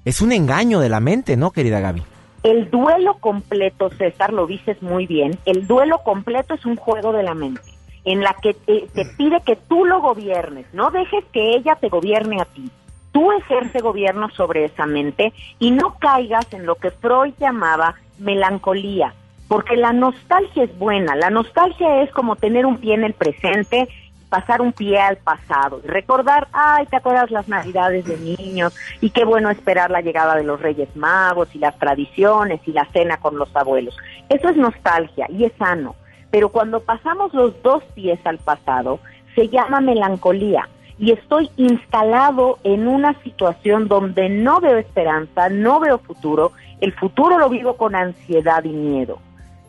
es 0.04 0.22
un 0.22 0.32
engaño 0.32 0.80
de 0.80 0.88
la 0.88 1.00
mente, 1.00 1.36
¿no, 1.36 1.50
querida 1.50 1.80
Gaby? 1.80 2.02
El 2.42 2.70
duelo 2.70 3.18
completo, 3.20 3.90
César, 3.90 4.32
lo 4.32 4.46
dices 4.46 4.80
muy 4.82 5.06
bien, 5.06 5.38
el 5.44 5.66
duelo 5.66 5.98
completo 6.04 6.54
es 6.54 6.64
un 6.64 6.76
juego 6.76 7.12
de 7.12 7.22
la 7.22 7.34
mente, 7.34 7.60
en 8.04 8.22
la 8.22 8.34
que 8.40 8.54
te, 8.54 8.88
te 8.94 9.04
pide 9.04 9.42
que 9.44 9.56
tú 9.56 9.84
lo 9.84 10.00
gobiernes, 10.00 10.66
no 10.72 10.90
dejes 10.90 11.24
que 11.32 11.56
ella 11.56 11.76
te 11.76 11.88
gobierne 11.88 12.40
a 12.40 12.46
ti. 12.46 12.70
Tú 13.12 13.32
ejerce 13.32 13.80
gobierno 13.80 14.30
sobre 14.30 14.64
esa 14.66 14.86
mente 14.86 15.32
y 15.58 15.70
no 15.70 15.96
caigas 15.98 16.46
en 16.52 16.66
lo 16.66 16.76
que 16.76 16.90
Freud 16.90 17.34
llamaba 17.38 17.96
melancolía, 18.18 19.14
porque 19.48 19.76
la 19.76 19.92
nostalgia 19.92 20.64
es 20.64 20.78
buena, 20.78 21.16
la 21.16 21.30
nostalgia 21.30 22.02
es 22.02 22.10
como 22.12 22.36
tener 22.36 22.66
un 22.66 22.78
pie 22.78 22.94
en 22.94 23.04
el 23.04 23.14
presente 23.14 23.88
pasar 24.28 24.60
un 24.60 24.72
pie 24.72 25.00
al 25.00 25.16
pasado, 25.16 25.80
recordar, 25.84 26.48
ay, 26.52 26.86
¿te 26.86 26.96
acuerdas 26.96 27.30
las 27.30 27.48
navidades 27.48 28.04
de 28.04 28.18
niños? 28.18 28.74
Y 29.00 29.10
qué 29.10 29.24
bueno 29.24 29.50
esperar 29.50 29.90
la 29.90 30.02
llegada 30.02 30.36
de 30.36 30.44
los 30.44 30.60
Reyes 30.60 30.94
Magos 30.96 31.54
y 31.54 31.58
las 31.58 31.78
tradiciones 31.78 32.60
y 32.66 32.72
la 32.72 32.86
cena 32.92 33.18
con 33.18 33.38
los 33.38 33.54
abuelos. 33.56 33.96
Eso 34.28 34.48
es 34.48 34.56
nostalgia 34.56 35.26
y 35.30 35.44
es 35.44 35.52
sano. 35.58 35.94
Pero 36.30 36.50
cuando 36.50 36.80
pasamos 36.80 37.32
los 37.32 37.60
dos 37.62 37.82
pies 37.94 38.20
al 38.24 38.38
pasado, 38.38 39.00
se 39.34 39.48
llama 39.48 39.80
melancolía 39.80 40.68
y 40.98 41.12
estoy 41.12 41.50
instalado 41.56 42.58
en 42.64 42.88
una 42.88 43.14
situación 43.22 43.88
donde 43.88 44.28
no 44.28 44.60
veo 44.60 44.76
esperanza, 44.76 45.48
no 45.48 45.80
veo 45.80 45.98
futuro, 45.98 46.52
el 46.80 46.92
futuro 46.92 47.38
lo 47.38 47.48
vivo 47.48 47.76
con 47.76 47.94
ansiedad 47.94 48.62
y 48.64 48.70
miedo. 48.70 49.20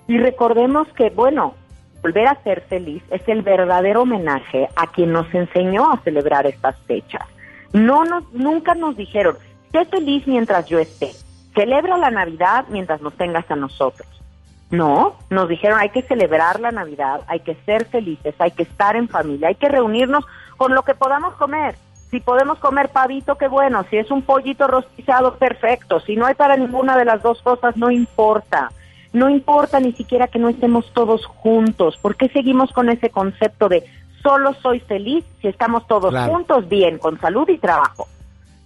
Y 0.10 0.18
recordemos 0.18 0.88
que, 0.93 1.12
bueno, 1.12 1.53
volver 2.01 2.28
a 2.28 2.41
ser 2.41 2.62
feliz 2.62 3.03
es 3.12 3.22
el 3.28 3.43
verdadero 3.43 4.01
homenaje 4.01 4.68
a 4.76 4.88
quien 4.88 5.12
nos 5.14 5.32
enseñó 5.36 5.91
a 5.91 5.99
celebrar 5.99 6.47
estas 6.47 6.76
fechas. 6.88 7.22
No 7.74 8.05
nos, 8.05 8.24
nunca 8.34 8.74
nos 8.74 8.97
dijeron, 8.97 9.38
sé 9.72 9.86
feliz 9.86 10.26
mientras 10.26 10.66
yo 10.66 10.80
esté, 10.80 11.12
celebra 11.53 11.95
la 11.99 12.10
Navidad 12.10 12.66
mientras 12.70 13.01
nos 13.01 13.14
tengas 13.14 13.51
a 13.51 13.55
nosotros. 13.55 14.07
No, 14.72 15.16
nos 15.30 15.47
dijeron 15.47 15.78
hay 15.78 15.89
que 15.89 16.01
celebrar 16.01 16.60
la 16.60 16.72
Navidad, 16.72 17.22
hay 17.28 17.41
que 17.41 17.53
ser 17.64 17.86
felices, 17.86 18.34
hay 18.39 18.49
que 18.49 18.64
estar 18.64 18.95
en 18.95 19.10
familia, 19.10 19.49
hay 19.49 19.55
que 19.55 19.70
reunirnos 19.70 20.26
con 20.57 20.74
lo 20.74 20.82
que 20.82 20.95
podamos 20.95 21.36
comer. 21.36 21.76
Si 22.10 22.20
podemos 22.20 22.57
comer 22.57 22.89
pavito, 22.89 23.38
qué 23.38 23.47
bueno. 23.47 23.86
Si 23.91 23.97
es 23.97 24.10
un 24.10 24.24
pollito 24.24 24.66
rostizado, 24.66 25.36
perfecto. 25.36 25.99
Si 25.99 26.16
no 26.16 26.26
hay 26.26 26.34
para 26.34 26.57
ninguna 26.57 26.97
de 26.97 27.05
las 27.05 27.22
dos 27.22 27.43
cosas, 27.43 27.78
no 27.78 27.91
importa. 27.91 28.72
No 29.14 29.30
importa 29.30 29.80
ni 29.80 29.91
siquiera 29.93 30.28
que 30.28 30.39
no 30.39 30.49
estemos 30.49 30.91
todos 30.93 31.26
juntos. 31.26 31.97
¿Por 32.01 32.16
qué 32.16 32.30
seguimos 32.30 32.72
con 32.72 32.89
ese 32.89 33.10
concepto 33.10 33.68
de 33.70 33.84
solo 34.22 34.53
soy 34.62 34.80
feliz 34.82 35.24
si 35.41 35.47
estamos 35.47 35.88
todos 35.88 36.12
Claro. 36.12 36.34
juntos 36.34 36.70
bien, 36.70 36.97
con 36.99 37.20
salud 37.20 37.47
y 37.49 37.57
trabajo? 37.57 38.07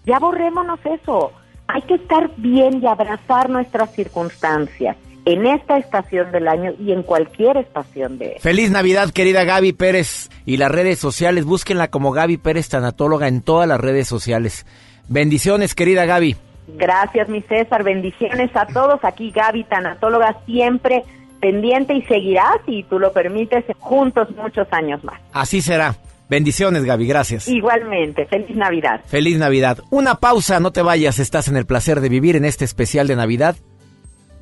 Ya 0.06 0.20
borrémonos 0.20 0.80
eso. 0.86 1.32
Hay 1.68 1.82
que 1.84 1.94
estar 1.96 2.30
bien 2.38 2.82
y 2.84 2.88
abrazar 2.88 3.50
nuestras 3.50 3.94
circunstancias 3.96 4.98
en 5.26 5.48
esta 5.48 5.78
estación 5.78 6.30
del 6.34 6.50
año 6.50 6.74
y 6.78 6.92
en 6.92 7.04
cualquier 7.04 7.56
estación 7.56 8.18
de 8.18 8.36
Feliz 8.42 8.70
Navidad, 8.70 9.12
querida 9.12 9.46
Gaby 9.46 9.72
Pérez. 9.72 10.30
Y 10.46 10.58
las 10.58 10.70
redes 10.70 11.00
sociales, 11.00 11.46
búsquenla 11.46 11.88
como 11.90 12.12
Gaby 12.12 12.36
Pérez 12.38 12.68
Tanatóloga 12.68 13.30
en 13.30 13.42
todas 13.42 13.66
las 13.68 13.80
redes 13.80 14.10
sociales. 14.10 14.66
Bendiciones, 15.08 15.76
querida 15.76 16.04
Gaby. 16.06 16.36
Gracias, 16.68 17.30
mi 17.30 17.42
César. 17.42 17.84
Bendiciones 17.84 18.56
a 18.56 18.66
todos. 18.68 19.04
Aquí 19.04 19.32
Gaby, 19.32 19.66
tanatóloga, 19.66 20.38
siempre 20.46 21.04
pendiente 21.44 21.94
y 21.94 22.02
seguirá, 22.04 22.46
si 22.66 22.84
tú 22.84 23.00
lo 23.00 23.12
permites, 23.12 23.66
juntos 23.80 24.30
muchos 24.38 24.66
años 24.72 25.04
más. 25.04 25.20
Así 25.34 25.62
será. 25.62 25.98
Bendiciones, 26.30 26.86
Gaby, 26.86 27.06
gracias. 27.06 27.50
Igualmente, 27.50 28.26
feliz 28.28 28.56
Navidad. 28.56 29.02
Feliz 29.06 29.38
Navidad. 29.38 29.80
Una 29.90 30.16
pausa, 30.16 30.62
no 30.62 30.72
te 30.72 30.82
vayas, 30.82 31.20
estás 31.20 31.50
en 31.50 31.58
el 31.58 31.66
placer 31.66 32.00
de 32.00 32.08
vivir 32.08 32.38
en 32.38 32.46
este 32.46 32.64
especial 32.64 33.08
de 33.08 33.18
Navidad. 33.18 33.58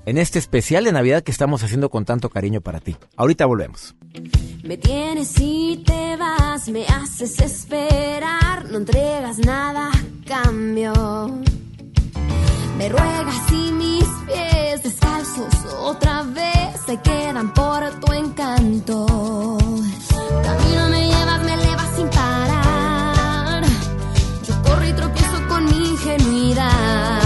En 0.06 0.20
este 0.20 0.38
especial 0.38 0.84
de 0.84 0.92
Navidad 0.92 1.24
que 1.24 1.32
estamos 1.32 1.64
haciendo 1.64 1.90
con 1.90 2.06
tanto 2.06 2.30
cariño 2.30 2.62
para 2.62 2.80
ti. 2.80 2.96
Ahorita 3.18 3.48
volvemos. 3.48 3.96
Me 4.64 4.78
tienes 4.78 5.34
y 5.40 5.84
te 5.86 6.16
vas, 6.18 6.70
me 6.70 6.86
haces 6.86 7.40
esperar, 7.40 8.70
no 8.70 8.78
entregas 8.78 9.40
nada 9.40 9.90
a 9.90 10.28
cambio. 10.28 10.94
Me 12.82 12.90
ruegas 12.90 13.52
y 13.52 13.72
mis 13.74 14.06
pies 14.26 14.82
descalzos 14.82 15.54
otra 15.82 16.24
vez 16.24 16.82
se 16.84 17.00
quedan 17.00 17.54
por 17.54 17.88
tu 18.00 18.12
encanto. 18.12 19.06
Camino 20.44 20.90
me 20.90 21.08
llevas, 21.08 21.44
me 21.44 21.54
elevas 21.54 21.96
sin 21.96 22.08
parar. 22.10 23.64
Yo 24.48 24.62
corro 24.64 24.88
y 24.88 24.94
tropiezo 24.94 25.48
con 25.48 25.66
mi 25.66 25.90
ingenuidad. 25.90 27.21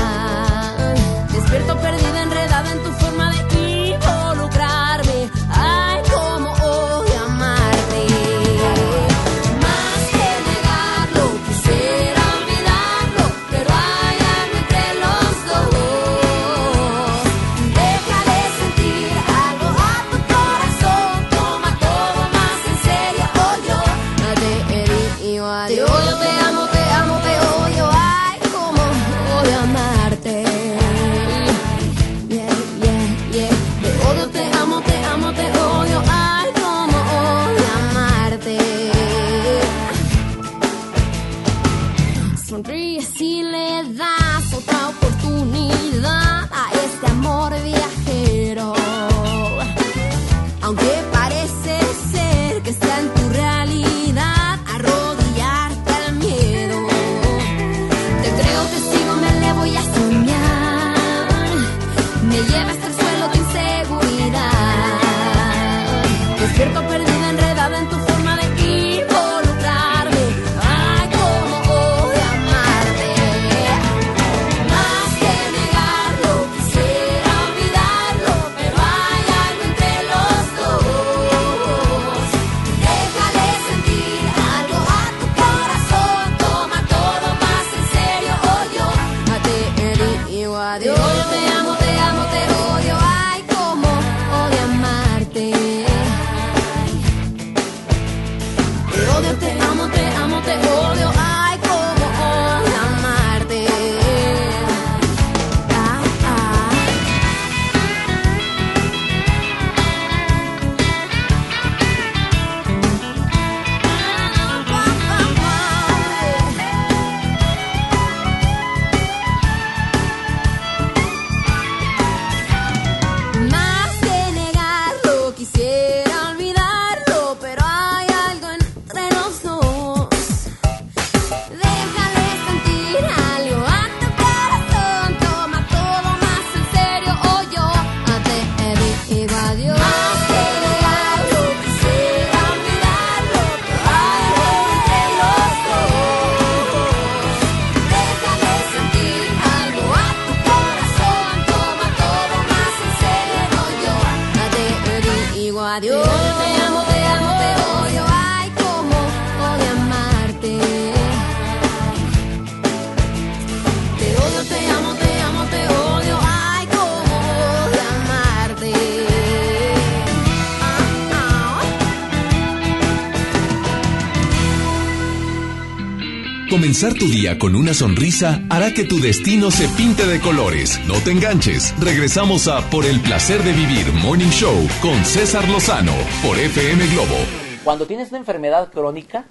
Comenzar 176.75 176.99
tu 176.99 177.07
día 177.07 177.39
con 177.39 177.55
una 177.55 177.73
sonrisa 177.73 178.41
hará 178.49 178.73
que 178.73 178.83
tu 178.83 178.99
destino 178.99 179.49
se 179.49 179.69
pinte 179.77 180.05
de 180.05 180.19
colores. 180.19 180.77
No 180.85 180.95
te 180.95 181.11
enganches. 181.11 181.73
Regresamos 181.79 182.49
a 182.49 182.69
Por 182.69 182.83
el 182.83 182.99
placer 182.99 183.41
de 183.43 183.53
vivir 183.53 183.93
Morning 183.93 184.27
Show 184.27 184.67
con 184.81 185.05
César 185.05 185.47
Lozano 185.47 185.93
por 186.21 186.37
FM 186.37 186.85
Globo. 186.87 187.15
Cuando 187.63 187.87
tienes 187.87 188.09
una 188.09 188.17
enfermedad 188.17 188.73
crónica, 188.73 189.23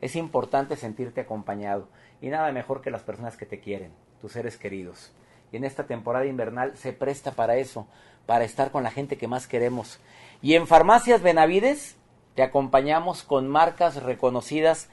es 0.00 0.14
importante 0.14 0.76
sentirte 0.76 1.22
acompañado. 1.22 1.88
Y 2.20 2.28
nada 2.28 2.52
mejor 2.52 2.82
que 2.82 2.92
las 2.92 3.02
personas 3.02 3.36
que 3.36 3.46
te 3.46 3.58
quieren, 3.58 3.90
tus 4.20 4.30
seres 4.30 4.56
queridos. 4.56 5.10
Y 5.50 5.56
en 5.56 5.64
esta 5.64 5.88
temporada 5.88 6.26
invernal 6.26 6.76
se 6.76 6.92
presta 6.92 7.32
para 7.32 7.56
eso, 7.56 7.88
para 8.26 8.44
estar 8.44 8.70
con 8.70 8.84
la 8.84 8.92
gente 8.92 9.18
que 9.18 9.26
más 9.26 9.48
queremos. 9.48 9.98
Y 10.40 10.54
en 10.54 10.68
Farmacias 10.68 11.20
Benavides 11.20 11.96
te 12.36 12.44
acompañamos 12.44 13.24
con 13.24 13.48
marcas 13.48 14.04
reconocidas, 14.04 14.88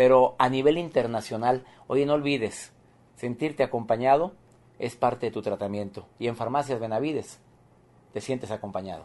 pero 0.00 0.34
a 0.38 0.48
nivel 0.48 0.78
internacional. 0.78 1.66
Oye, 1.86 2.06
no 2.06 2.14
olvides, 2.14 2.72
sentirte 3.16 3.62
acompañado 3.62 4.32
es 4.78 4.96
parte 4.96 5.26
de 5.26 5.30
tu 5.30 5.42
tratamiento. 5.42 6.06
Y 6.18 6.28
en 6.28 6.36
Farmacias 6.36 6.80
Benavides 6.80 7.38
te 8.14 8.22
sientes 8.22 8.50
acompañado. 8.50 9.04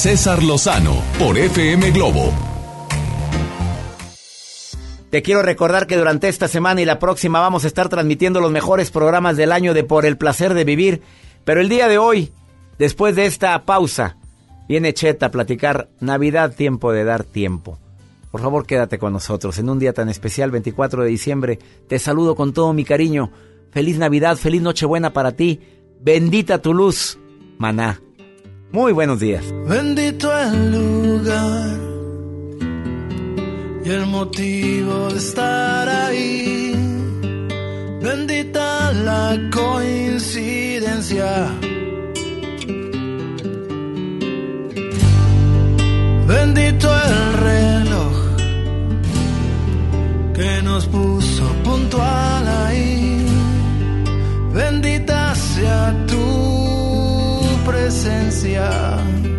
César 0.00 0.42
Lozano 0.42 1.02
por 1.18 1.36
FM 1.36 1.90
Globo. 1.90 2.32
Te 5.10 5.20
quiero 5.20 5.42
recordar 5.42 5.86
que 5.86 5.98
durante 5.98 6.28
esta 6.28 6.48
semana 6.48 6.80
y 6.80 6.86
la 6.86 6.98
próxima 6.98 7.38
vamos 7.38 7.64
a 7.64 7.66
estar 7.66 7.90
transmitiendo 7.90 8.40
los 8.40 8.50
mejores 8.50 8.90
programas 8.90 9.36
del 9.36 9.52
año 9.52 9.74
de 9.74 9.84
Por 9.84 10.06
el 10.06 10.16
placer 10.16 10.54
de 10.54 10.64
vivir. 10.64 11.02
Pero 11.44 11.60
el 11.60 11.68
día 11.68 11.86
de 11.86 11.98
hoy, 11.98 12.32
después 12.78 13.14
de 13.14 13.26
esta 13.26 13.66
pausa, 13.66 14.16
viene 14.70 14.94
Cheta 14.94 15.26
a 15.26 15.30
platicar 15.30 15.90
Navidad, 16.00 16.54
tiempo 16.54 16.92
de 16.92 17.04
dar 17.04 17.22
tiempo. 17.22 17.78
Por 18.30 18.40
favor, 18.40 18.64
quédate 18.64 18.98
con 18.98 19.12
nosotros 19.12 19.58
en 19.58 19.68
un 19.68 19.78
día 19.78 19.92
tan 19.92 20.08
especial, 20.08 20.50
24 20.50 21.02
de 21.02 21.10
diciembre. 21.10 21.58
Te 21.88 21.98
saludo 21.98 22.36
con 22.36 22.54
todo 22.54 22.72
mi 22.72 22.84
cariño. 22.84 23.32
Feliz 23.70 23.98
Navidad, 23.98 24.38
feliz 24.38 24.62
Nochebuena 24.62 25.12
para 25.12 25.32
ti. 25.32 25.60
Bendita 26.00 26.62
tu 26.62 26.72
luz, 26.72 27.18
maná. 27.58 28.00
Muy 28.72 28.92
buenos 28.92 29.18
días. 29.18 29.44
Bendito 29.68 30.30
el 30.38 30.70
lugar 30.70 31.76
y 33.84 33.90
el 33.90 34.06
motivo 34.06 35.08
de 35.08 35.18
estar 35.18 35.88
ahí. 35.88 36.72
Bendita 38.00 38.92
la 38.92 39.36
coincidencia. 39.52 41.48
Bendito 46.28 46.88
el 46.94 47.32
reloj 47.48 48.36
que 50.32 50.62
nos 50.62 50.86
puso 50.86 51.44
puntual 51.64 52.46
ahí. 52.46 53.26
Bendita 54.54 54.99
presencia. 58.40 59.29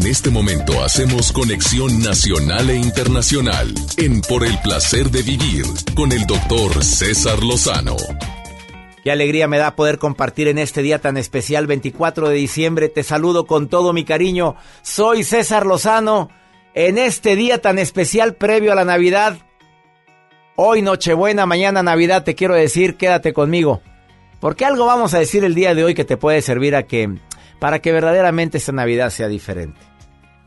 En 0.00 0.06
este 0.06 0.30
momento 0.30 0.82
hacemos 0.82 1.30
conexión 1.30 2.02
nacional 2.02 2.70
e 2.70 2.76
internacional 2.76 3.74
en 3.98 4.22
Por 4.22 4.46
el 4.46 4.56
placer 4.60 5.10
de 5.10 5.20
vivir 5.20 5.66
con 5.94 6.10
el 6.10 6.24
doctor 6.26 6.82
César 6.82 7.44
Lozano. 7.44 7.96
Qué 9.04 9.10
alegría 9.10 9.46
me 9.46 9.58
da 9.58 9.76
poder 9.76 9.98
compartir 9.98 10.48
en 10.48 10.56
este 10.56 10.80
día 10.80 11.02
tan 11.02 11.18
especial, 11.18 11.66
24 11.66 12.30
de 12.30 12.34
diciembre. 12.34 12.88
Te 12.88 13.02
saludo 13.02 13.44
con 13.44 13.68
todo 13.68 13.92
mi 13.92 14.04
cariño. 14.04 14.56
Soy 14.80 15.22
César 15.22 15.66
Lozano. 15.66 16.30
En 16.72 16.96
este 16.96 17.36
día 17.36 17.60
tan 17.60 17.78
especial 17.78 18.36
previo 18.36 18.72
a 18.72 18.76
la 18.76 18.86
Navidad. 18.86 19.36
Hoy 20.56 20.80
Nochebuena, 20.80 21.44
mañana 21.44 21.82
Navidad, 21.82 22.24
te 22.24 22.34
quiero 22.34 22.54
decir, 22.54 22.96
quédate 22.96 23.34
conmigo. 23.34 23.82
Porque 24.40 24.64
algo 24.64 24.86
vamos 24.86 25.12
a 25.12 25.18
decir 25.18 25.44
el 25.44 25.54
día 25.54 25.74
de 25.74 25.84
hoy 25.84 25.92
que 25.92 26.06
te 26.06 26.16
puede 26.16 26.40
servir 26.40 26.74
a 26.74 26.84
que, 26.84 27.18
para 27.58 27.80
que 27.80 27.92
verdaderamente 27.92 28.56
esta 28.56 28.72
Navidad 28.72 29.10
sea 29.10 29.28
diferente. 29.28 29.89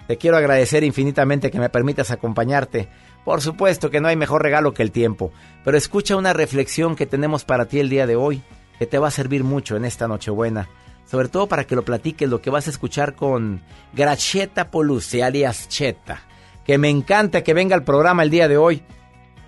Te 0.07 0.17
quiero 0.17 0.37
agradecer 0.37 0.83
infinitamente 0.83 1.49
que 1.49 1.59
me 1.59 1.69
permitas 1.69 2.11
acompañarte 2.11 2.89
Por 3.23 3.41
supuesto 3.41 3.89
que 3.89 4.01
no 4.01 4.09
hay 4.09 4.15
mejor 4.15 4.43
regalo 4.43 4.73
que 4.73 4.83
el 4.83 4.91
tiempo, 4.91 5.31
pero 5.63 5.77
escucha 5.77 6.17
una 6.17 6.33
reflexión 6.33 6.95
que 6.95 7.05
tenemos 7.05 7.45
para 7.45 7.65
ti 7.65 7.79
el 7.79 7.89
día 7.89 8.05
de 8.05 8.17
hoy, 8.17 8.41
que 8.77 8.85
te 8.85 8.99
va 8.99 9.07
a 9.07 9.11
servir 9.11 9.43
mucho 9.45 9.77
en 9.77 9.85
esta 9.85 10.09
Nochebuena, 10.09 10.67
sobre 11.05 11.29
todo 11.29 11.47
para 11.47 11.65
que 11.65 11.75
lo 11.75 11.85
platiques 11.85 12.29
lo 12.29 12.41
que 12.41 12.49
vas 12.49 12.67
a 12.67 12.69
escuchar 12.69 13.15
con 13.15 13.61
Gracieta 13.93 14.69
Polucci, 14.69 15.21
alias 15.21 15.69
Cheta, 15.69 16.21
que 16.65 16.77
me 16.77 16.89
encanta 16.89 17.43
que 17.43 17.53
venga 17.53 17.75
al 17.75 17.83
programa 17.83 18.23
el 18.23 18.29
día 18.29 18.49
de 18.49 18.57
hoy. 18.57 18.83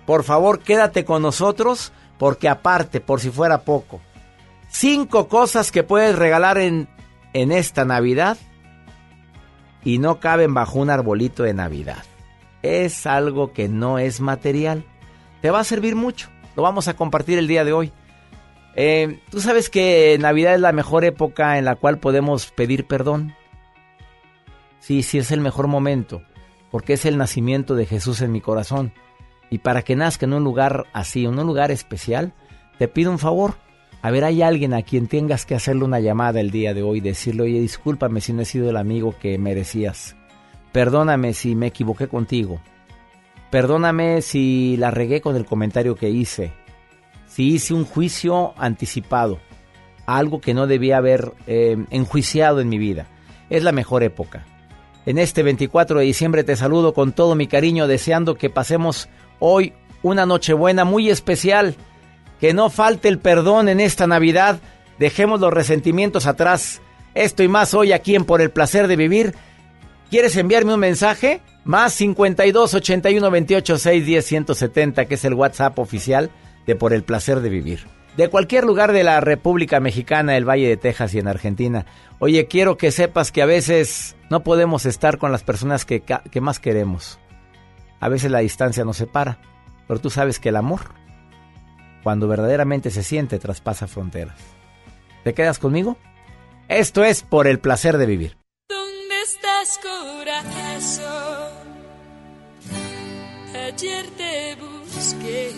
Por 0.06 0.24
favor, 0.24 0.60
quédate 0.60 1.04
con 1.04 1.20
nosotros, 1.20 1.92
porque 2.18 2.48
aparte, 2.48 3.00
por 3.00 3.20
si 3.20 3.28
fuera 3.28 3.62
poco, 3.62 4.00
cinco 4.70 5.28
cosas 5.28 5.70
que 5.70 5.82
puedes 5.82 6.16
regalar 6.16 6.56
en, 6.56 6.88
en 7.34 7.52
esta 7.52 7.84
Navidad 7.84 8.38
y 9.86 9.98
no 9.98 10.20
caben 10.20 10.52
bajo 10.52 10.78
un 10.78 10.90
arbolito 10.90 11.44
de 11.44 11.54
Navidad 11.54 12.04
es 12.66 13.06
algo 13.06 13.52
que 13.52 13.68
no 13.68 13.98
es 13.98 14.20
material. 14.20 14.84
Te 15.40 15.50
va 15.50 15.60
a 15.60 15.64
servir 15.64 15.94
mucho. 15.94 16.28
Lo 16.56 16.62
vamos 16.62 16.88
a 16.88 16.94
compartir 16.94 17.38
el 17.38 17.48
día 17.48 17.64
de 17.64 17.72
hoy. 17.72 17.92
Eh, 18.74 19.20
Tú 19.30 19.40
sabes 19.40 19.70
que 19.70 20.16
Navidad 20.20 20.54
es 20.54 20.60
la 20.60 20.72
mejor 20.72 21.04
época 21.04 21.58
en 21.58 21.64
la 21.64 21.76
cual 21.76 21.98
podemos 21.98 22.50
pedir 22.50 22.86
perdón. 22.86 23.34
Sí, 24.80 25.02
sí, 25.02 25.18
es 25.18 25.30
el 25.32 25.40
mejor 25.40 25.66
momento, 25.66 26.22
porque 26.70 26.92
es 26.92 27.06
el 27.06 27.18
nacimiento 27.18 27.74
de 27.74 27.86
Jesús 27.86 28.20
en 28.20 28.32
mi 28.32 28.40
corazón. 28.40 28.92
Y 29.50 29.58
para 29.58 29.82
que 29.82 29.96
nazca 29.96 30.26
en 30.26 30.34
un 30.34 30.44
lugar 30.44 30.86
así, 30.92 31.24
en 31.24 31.38
un 31.38 31.46
lugar 31.46 31.70
especial, 31.70 32.34
te 32.78 32.88
pido 32.88 33.10
un 33.10 33.18
favor. 33.18 33.54
A 34.06 34.10
ver, 34.12 34.22
hay 34.22 34.40
alguien 34.40 34.72
a 34.72 34.82
quien 34.82 35.08
tengas 35.08 35.46
que 35.46 35.56
hacerle 35.56 35.82
una 35.82 35.98
llamada 35.98 36.38
el 36.38 36.52
día 36.52 36.74
de 36.74 36.84
hoy, 36.84 37.00
decirle, 37.00 37.42
oye, 37.42 37.58
discúlpame 37.58 38.20
si 38.20 38.32
no 38.32 38.42
he 38.42 38.44
sido 38.44 38.70
el 38.70 38.76
amigo 38.76 39.16
que 39.20 39.36
merecías. 39.36 40.14
Perdóname 40.70 41.34
si 41.34 41.56
me 41.56 41.66
equivoqué 41.66 42.06
contigo. 42.06 42.60
Perdóname 43.50 44.22
si 44.22 44.76
la 44.76 44.92
regué 44.92 45.20
con 45.20 45.34
el 45.34 45.44
comentario 45.44 45.96
que 45.96 46.08
hice. 46.08 46.52
Si 47.26 47.48
hice 47.48 47.74
un 47.74 47.84
juicio 47.84 48.54
anticipado. 48.58 49.40
Algo 50.06 50.40
que 50.40 50.54
no 50.54 50.68
debía 50.68 50.98
haber 50.98 51.32
eh, 51.48 51.76
enjuiciado 51.90 52.60
en 52.60 52.68
mi 52.68 52.78
vida. 52.78 53.08
Es 53.50 53.64
la 53.64 53.72
mejor 53.72 54.04
época. 54.04 54.46
En 55.04 55.18
este 55.18 55.42
24 55.42 55.98
de 55.98 56.04
diciembre 56.04 56.44
te 56.44 56.54
saludo 56.54 56.94
con 56.94 57.10
todo 57.10 57.34
mi 57.34 57.48
cariño 57.48 57.88
deseando 57.88 58.36
que 58.36 58.50
pasemos 58.50 59.08
hoy 59.40 59.72
una 60.04 60.26
Nochebuena 60.26 60.84
muy 60.84 61.10
especial. 61.10 61.74
Que 62.40 62.52
no 62.52 62.70
falte 62.70 63.08
el 63.08 63.18
perdón 63.18 63.68
en 63.68 63.80
esta 63.80 64.06
Navidad. 64.06 64.60
Dejemos 64.98 65.40
los 65.40 65.52
resentimientos 65.52 66.26
atrás. 66.26 66.80
Esto 67.14 67.42
y 67.42 67.48
más 67.48 67.74
hoy 67.74 67.92
aquí 67.92 68.14
en 68.14 68.24
Por 68.24 68.40
el 68.40 68.50
Placer 68.50 68.88
de 68.88 68.96
Vivir 68.96 69.34
¿Quieres 70.10 70.36
enviarme 70.36 70.74
un 70.74 70.80
mensaje? 70.80 71.40
Más 71.64 71.92
52 71.94 72.74
81 72.74 73.28
28 73.28 73.78
6 73.78 74.06
10 74.06 74.24
170, 74.24 75.06
que 75.06 75.14
es 75.14 75.24
el 75.24 75.34
WhatsApp 75.34 75.78
oficial 75.80 76.30
de 76.64 76.76
Por 76.76 76.92
el 76.92 77.02
Placer 77.02 77.40
de 77.40 77.48
Vivir. 77.48 77.86
De 78.16 78.28
cualquier 78.28 78.64
lugar 78.64 78.92
de 78.92 79.02
la 79.02 79.20
República 79.20 79.80
Mexicana, 79.80 80.36
el 80.36 80.48
Valle 80.48 80.68
de 80.68 80.76
Texas 80.76 81.12
y 81.12 81.18
en 81.18 81.26
Argentina. 81.26 81.86
Oye, 82.20 82.46
quiero 82.46 82.76
que 82.76 82.92
sepas 82.92 83.32
que 83.32 83.42
a 83.42 83.46
veces 83.46 84.16
no 84.30 84.44
podemos 84.44 84.86
estar 84.86 85.18
con 85.18 85.32
las 85.32 85.42
personas 85.42 85.84
que, 85.84 86.02
que 86.02 86.40
más 86.40 86.60
queremos. 86.60 87.18
A 87.98 88.08
veces 88.08 88.30
la 88.30 88.38
distancia 88.38 88.84
nos 88.84 88.98
separa, 88.98 89.38
pero 89.88 90.00
tú 90.00 90.08
sabes 90.08 90.38
que 90.38 90.50
el 90.50 90.56
amor, 90.56 90.92
cuando 92.06 92.28
verdaderamente 92.28 92.92
se 92.92 93.02
siente, 93.02 93.40
traspasa 93.40 93.88
fronteras. 93.88 94.38
¿Te 95.24 95.34
quedas 95.34 95.58
conmigo? 95.58 95.96
Esto 96.68 97.02
es 97.02 97.24
Por 97.24 97.48
el 97.48 97.58
Placer 97.58 97.98
de 97.98 98.06
Vivir 98.06 98.36
estás, 99.24 99.80
corazón? 99.82 101.50
Ayer 103.66 104.06
te 104.16 104.54
busqué 104.54 105.50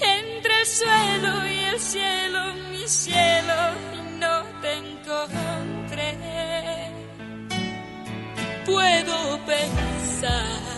entre 0.00 0.60
el 0.60 0.66
suelo 0.66 1.46
y 1.46 1.58
el 1.72 1.78
cielo, 1.78 2.40
mi 2.72 2.88
cielo, 2.88 3.58
y 3.92 4.18
no 4.18 4.34
te 4.62 4.72
encontré. 4.72 6.16
Puedo 8.64 9.38
pensar 9.44 10.77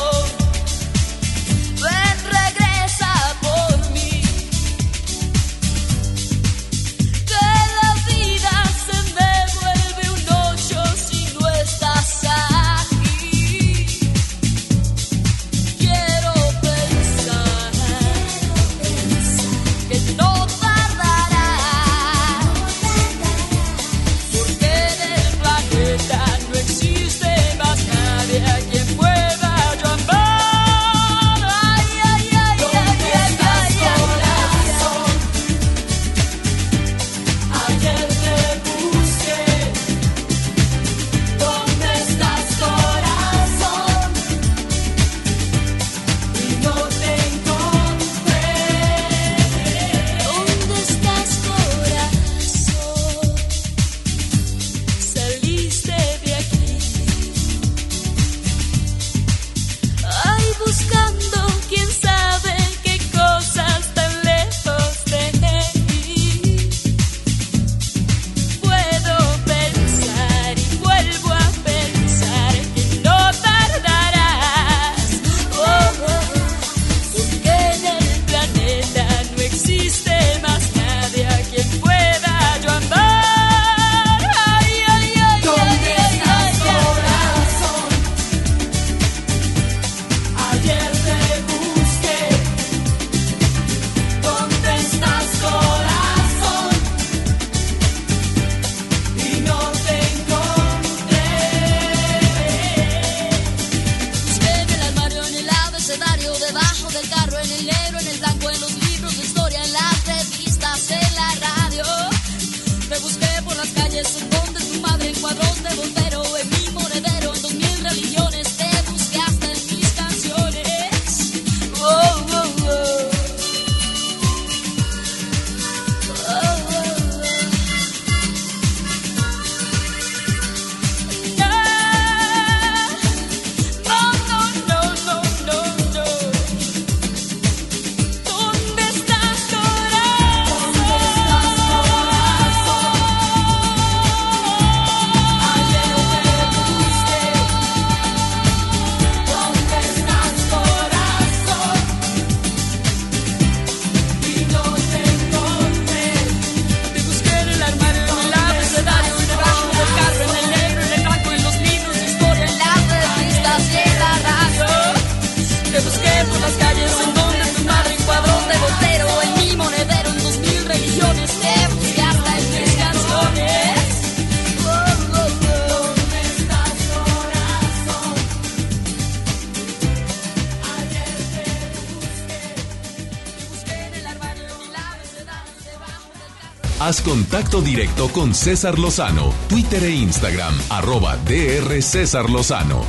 Contacto 187.31 187.61
directo 187.61 188.09
con 188.09 188.33
César 188.35 188.77
Lozano, 188.77 189.33
Twitter 189.47 189.81
e 189.85 189.91
Instagram, 189.91 190.53
arroba 190.69 191.15
DR 191.15 191.81
César 191.81 192.29
Lozano. 192.29 192.81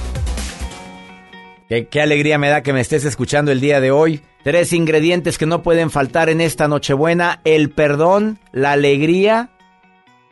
Qué, 1.68 1.86
qué 1.86 2.03
alegría 2.03 2.38
me 2.38 2.49
da 2.49 2.61
que 2.61 2.72
me 2.72 2.80
estés 2.80 3.05
escuchando 3.05 3.53
el 3.53 3.61
día 3.61 3.80
de 3.80 3.93
hoy. 3.93 4.20
Tres 4.43 4.72
ingredientes 4.72 5.38
que 5.38 5.47
no 5.47 5.62
pueden 5.62 5.93
faltar 5.93 6.28
en 6.28 6.40
esta 6.40 6.66
Nochebuena: 6.66 7.40
el 7.45 7.70
perdón, 7.70 8.40
la 8.51 8.72
alegría 8.72 9.51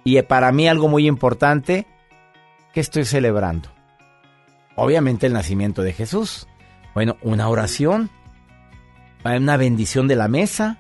y 0.02 0.16
eh, 0.16 0.24
para 0.24 0.50
mí 0.50 0.66
algo 0.66 0.88
muy 0.88 1.06
importante 1.06 1.86
que 2.74 2.80
estoy 2.80 3.04
celebrando. 3.04 3.68
Obviamente 4.74 5.28
el 5.28 5.34
nacimiento 5.34 5.82
de 5.82 5.92
Jesús. 5.92 6.48
Bueno, 6.94 7.16
una 7.22 7.48
oración, 7.48 8.11
una 9.24 9.56
bendición 9.56 10.08
de 10.08 10.16
la 10.16 10.26
mesa, 10.26 10.78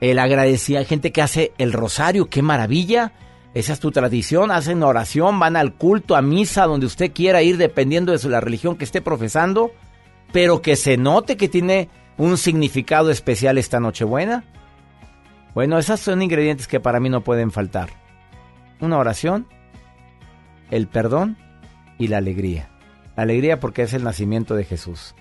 el 0.00 0.18
agradecer 0.18 0.78
a 0.78 0.84
gente 0.84 1.12
que 1.12 1.22
hace 1.22 1.52
el 1.58 1.72
rosario, 1.72 2.26
qué 2.26 2.42
maravilla. 2.42 3.12
Esa 3.54 3.72
es 3.72 3.80
tu 3.80 3.92
tradición, 3.92 4.50
hacen 4.50 4.82
oración, 4.82 5.38
van 5.38 5.56
al 5.56 5.74
culto, 5.74 6.16
a 6.16 6.22
misa, 6.22 6.66
donde 6.66 6.86
usted 6.86 7.12
quiera 7.12 7.42
ir, 7.42 7.56
dependiendo 7.56 8.16
de 8.16 8.28
la 8.28 8.40
religión 8.40 8.76
que 8.76 8.84
esté 8.84 9.00
profesando, 9.00 9.70
pero 10.32 10.60
que 10.60 10.74
se 10.74 10.96
note 10.96 11.36
que 11.36 11.48
tiene 11.48 11.88
un 12.16 12.36
significado 12.36 13.10
especial 13.10 13.56
esta 13.56 13.78
Nochebuena. 13.78 14.44
Bueno, 15.54 15.78
esos 15.78 16.00
son 16.00 16.20
ingredientes 16.20 16.66
que 16.66 16.80
para 16.80 16.98
mí 16.98 17.08
no 17.08 17.22
pueden 17.22 17.52
faltar. 17.52 17.90
Una 18.80 18.98
oración, 18.98 19.46
el 20.70 20.88
perdón 20.88 21.38
y 21.96 22.08
la 22.08 22.18
alegría. 22.18 22.70
La 23.16 23.22
alegría 23.22 23.60
porque 23.60 23.82
es 23.82 23.94
el 23.94 24.02
nacimiento 24.02 24.56
de 24.56 24.64
Jesús. 24.64 25.14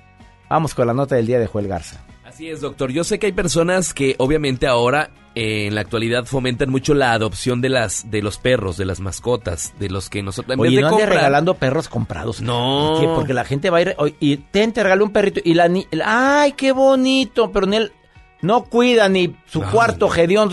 Vamos 0.49 0.73
con 0.73 0.87
la 0.87 0.93
nota 0.93 1.15
del 1.15 1.27
día 1.27 1.39
de 1.39 1.47
Joel 1.47 1.67
Garza. 1.67 2.03
Así 2.33 2.49
es, 2.49 2.61
doctor. 2.61 2.91
Yo 2.91 3.03
sé 3.03 3.19
que 3.19 3.27
hay 3.27 3.31
personas 3.31 3.93
que 3.93 4.15
obviamente 4.17 4.65
ahora 4.65 5.11
eh, 5.35 5.67
en 5.67 5.75
la 5.75 5.81
actualidad 5.81 6.25
fomentan 6.25 6.69
mucho 6.71 6.95
la 6.95 7.13
adopción 7.13 7.61
de 7.61 7.69
las 7.69 8.09
de 8.09 8.23
los 8.23 8.39
perros, 8.39 8.75
de 8.75 8.85
las 8.85 8.99
mascotas, 9.01 9.73
de 9.79 9.89
los 9.89 10.09
que 10.09 10.23
nosotros 10.23 10.55
en 10.55 10.59
Oye, 10.59 10.69
vez 10.71 10.75
de 10.77 10.81
no 10.81 10.87
andes 10.87 11.01
comprar- 11.03 11.15
regalando 11.19 11.53
perros 11.53 11.87
comprados. 11.89 12.41
No. 12.41 12.99
Porque 13.15 13.33
la 13.35 13.45
gente 13.45 13.69
va 13.69 13.77
a 13.77 13.81
ir 13.81 13.95
oye, 13.99 14.15
y 14.19 14.37
te 14.37 14.67
te 14.67 14.81
regaló 14.83 15.05
un 15.05 15.11
perrito 15.11 15.41
y 15.43 15.53
la 15.53 15.67
ni- 15.67 15.85
¡Ay, 16.03 16.53
qué 16.53 16.71
bonito! 16.71 17.51
Pero 17.51 17.67
en 17.67 17.73
él 17.75 17.91
no 18.41 18.63
cuida 18.63 19.07
ni 19.09 19.35
su 19.45 19.61
cuarto 19.61 20.09
gedión. 20.09 20.49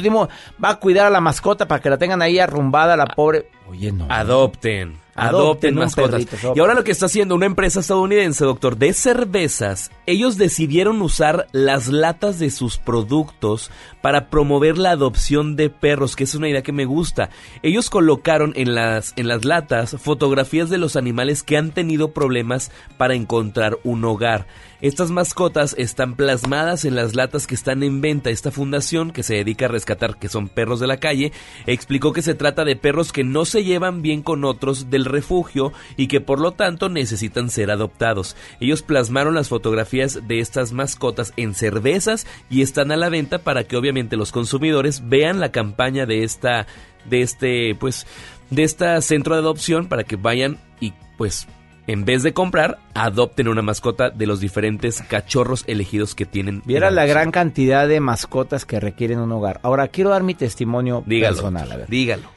Va 0.62 0.68
a 0.70 0.76
cuidar 0.76 1.06
a 1.06 1.10
la 1.10 1.20
mascota 1.22 1.66
para 1.66 1.80
que 1.80 1.88
la 1.88 1.96
tengan 1.96 2.20
ahí 2.20 2.38
arrumbada 2.38 2.94
la 2.94 3.06
pobre. 3.06 3.48
Oye, 3.70 3.90
no. 3.90 4.06
Adopten. 4.10 4.99
Adopten 5.28 5.74
mascotas. 5.74 6.24
perrito. 6.24 6.52
Y 6.54 6.60
ahora 6.60 6.74
lo 6.74 6.84
que 6.84 6.92
está 6.92 7.06
haciendo 7.06 7.34
una 7.34 7.46
empresa 7.46 7.80
estadounidense, 7.80 8.44
doctor, 8.44 8.76
de 8.76 8.92
cervezas, 8.92 9.90
ellos 10.06 10.36
decidieron 10.36 11.00
usar 11.02 11.46
las 11.52 11.88
latas 11.88 12.38
de 12.38 12.50
sus 12.50 12.78
productos 12.78 13.70
para 14.00 14.28
promover 14.28 14.78
la 14.78 14.90
adopción 14.90 15.56
de 15.56 15.70
perros, 15.70 16.16
que 16.16 16.24
es 16.24 16.34
una 16.34 16.48
idea 16.48 16.62
que 16.62 16.72
me 16.72 16.84
gusta. 16.84 17.30
Ellos 17.62 17.90
colocaron 17.90 18.52
en 18.56 18.74
las, 18.74 19.12
en 19.16 19.28
las 19.28 19.44
latas 19.44 19.96
fotografías 20.00 20.70
de 20.70 20.78
los 20.78 20.96
animales 20.96 21.42
que 21.42 21.56
han 21.56 21.70
tenido 21.70 22.12
problemas 22.12 22.70
para 22.96 23.14
encontrar 23.14 23.78
un 23.84 24.04
hogar. 24.04 24.46
Estas 24.82 25.10
mascotas 25.10 25.74
están 25.76 26.16
plasmadas 26.16 26.86
en 26.86 26.94
las 26.94 27.14
latas 27.14 27.46
que 27.46 27.54
están 27.54 27.82
en 27.82 28.00
venta. 28.00 28.30
Esta 28.30 28.50
fundación, 28.50 29.10
que 29.10 29.22
se 29.22 29.34
dedica 29.34 29.66
a 29.66 29.68
rescatar 29.68 30.18
que 30.18 30.30
son 30.30 30.48
perros 30.48 30.80
de 30.80 30.86
la 30.86 30.96
calle, 30.96 31.32
explicó 31.66 32.14
que 32.14 32.22
se 32.22 32.34
trata 32.34 32.64
de 32.64 32.76
perros 32.76 33.12
que 33.12 33.22
no 33.22 33.44
se 33.44 33.62
llevan 33.62 34.00
bien 34.00 34.22
con 34.22 34.44
otros 34.44 34.88
del 34.88 35.04
refugio 35.04 35.74
y 35.98 36.06
que 36.06 36.22
por 36.22 36.40
lo 36.40 36.52
tanto 36.52 36.88
necesitan 36.88 37.50
ser 37.50 37.70
adoptados. 37.70 38.36
Ellos 38.58 38.82
plasmaron 38.82 39.34
las 39.34 39.50
fotografías 39.50 40.26
de 40.26 40.40
estas 40.40 40.72
mascotas 40.72 41.34
en 41.36 41.54
cervezas 41.54 42.26
y 42.48 42.62
están 42.62 42.90
a 42.90 42.96
la 42.96 43.10
venta 43.10 43.38
para 43.40 43.64
que 43.64 43.76
obviamente 43.76 44.16
los 44.16 44.32
consumidores 44.32 45.08
vean 45.08 45.40
la 45.40 45.52
campaña 45.52 46.06
de 46.06 46.24
esta 46.24 46.66
de 47.04 47.22
este 47.22 47.74
pues 47.74 48.06
de 48.50 48.62
esta 48.62 49.00
centro 49.00 49.34
de 49.34 49.40
adopción 49.40 49.88
para 49.88 50.04
que 50.04 50.16
vayan 50.16 50.58
y 50.80 50.92
pues 51.16 51.46
en 51.90 52.04
vez 52.04 52.22
de 52.22 52.32
comprar, 52.32 52.78
adopten 52.94 53.48
una 53.48 53.62
mascota 53.62 54.10
de 54.10 54.24
los 54.24 54.38
diferentes 54.38 55.02
cachorros 55.02 55.64
elegidos 55.66 56.14
que 56.14 56.24
tienen. 56.24 56.62
Viera 56.64 56.88
la 56.92 57.04
gran 57.04 57.32
cantidad 57.32 57.88
de 57.88 57.98
mascotas 57.98 58.64
que 58.64 58.78
requieren 58.78 59.18
un 59.18 59.32
hogar. 59.32 59.58
Ahora, 59.64 59.88
quiero 59.88 60.10
dar 60.10 60.22
mi 60.22 60.34
testimonio 60.34 61.02
Dígalo, 61.04 61.34
personal. 61.34 61.72
A 61.72 61.76
ver. 61.78 61.88
dígalo. 61.88 62.28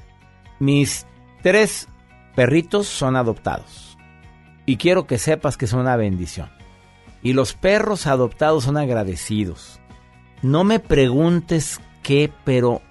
Mis 0.59 1.05
tres 1.43 1.87
perritos 2.35 2.87
son 2.87 3.15
adoptados. 3.15 3.95
Y 4.65 4.77
quiero 4.77 5.05
que 5.05 5.19
sepas 5.19 5.55
que 5.55 5.67
son 5.67 5.81
una 5.81 5.97
bendición. 5.97 6.49
Y 7.21 7.33
los 7.33 7.53
perros 7.53 8.07
adoptados 8.07 8.63
son 8.63 8.77
agradecidos. 8.77 9.79
No 10.41 10.63
me 10.63 10.79
preguntes 10.79 11.79
qué, 12.01 12.31
pero 12.43 12.81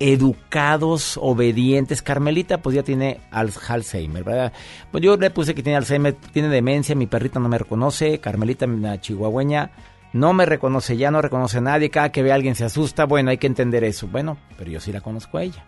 educados, 0.00 1.18
obedientes. 1.20 2.02
Carmelita 2.02 2.58
pues 2.58 2.76
ya 2.76 2.82
tiene 2.82 3.20
Al- 3.30 3.52
Alzheimer, 3.68 4.24
¿verdad? 4.24 4.52
Pues 4.90 5.02
yo 5.02 5.16
le 5.16 5.30
puse 5.30 5.54
que 5.54 5.62
tiene 5.62 5.76
Alzheimer, 5.76 6.14
tiene 6.32 6.48
demencia, 6.48 6.94
mi 6.94 7.06
perrita 7.06 7.40
no 7.40 7.48
me 7.48 7.58
reconoce, 7.58 8.18
Carmelita, 8.20 8.66
la 8.66 9.00
chihuahueña, 9.00 9.70
no 10.12 10.32
me 10.32 10.46
reconoce, 10.46 10.96
ya 10.96 11.10
no 11.10 11.20
reconoce 11.22 11.58
a 11.58 11.62
nadie, 11.62 11.90
cada 11.90 12.10
que 12.12 12.22
ve 12.22 12.32
a 12.32 12.34
alguien 12.34 12.54
se 12.54 12.64
asusta, 12.64 13.04
bueno, 13.04 13.30
hay 13.30 13.38
que 13.38 13.46
entender 13.46 13.84
eso. 13.84 14.06
Bueno, 14.08 14.38
pero 14.56 14.70
yo 14.70 14.80
sí 14.80 14.92
la 14.92 15.00
conozco 15.00 15.38
a 15.38 15.42
ella. 15.42 15.64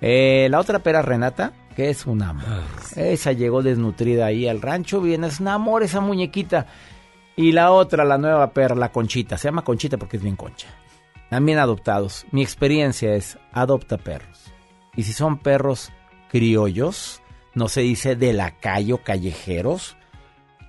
Eh, 0.00 0.48
la 0.50 0.60
otra 0.60 0.78
pera 0.78 1.02
Renata, 1.02 1.52
que 1.76 1.90
es 1.90 2.06
un 2.06 2.22
amor. 2.22 2.44
Esa 2.96 3.32
llegó 3.32 3.62
desnutrida 3.62 4.26
ahí 4.26 4.48
al 4.48 4.62
rancho, 4.62 5.00
bien, 5.00 5.24
es 5.24 5.40
un 5.40 5.48
amor 5.48 5.82
esa 5.82 6.00
muñequita. 6.00 6.66
Y 7.36 7.52
la 7.52 7.70
otra, 7.70 8.04
la 8.04 8.18
nueva 8.18 8.50
perra, 8.52 8.74
la 8.74 8.90
Conchita, 8.92 9.38
se 9.38 9.48
llama 9.48 9.62
Conchita 9.62 9.96
porque 9.96 10.16
es 10.18 10.22
bien 10.22 10.36
concha. 10.36 10.68
También 11.30 11.58
adoptados. 11.58 12.26
Mi 12.32 12.42
experiencia 12.42 13.14
es 13.14 13.38
adopta 13.52 13.96
perros. 13.96 14.52
Y 14.96 15.04
si 15.04 15.12
son 15.12 15.38
perros 15.38 15.92
criollos, 16.28 17.22
no 17.54 17.68
se 17.68 17.80
dice 17.80 18.16
de 18.16 18.32
la 18.32 18.58
calle 18.58 18.92
o 18.92 18.98
callejeros, 18.98 19.96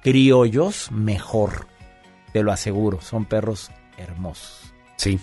criollos 0.03 0.91
mejor. 0.91 1.67
Te 2.31 2.43
lo 2.43 2.51
aseguro, 2.51 3.01
son 3.01 3.25
perros 3.25 3.71
hermosos. 3.97 4.73
Sí, 4.95 5.19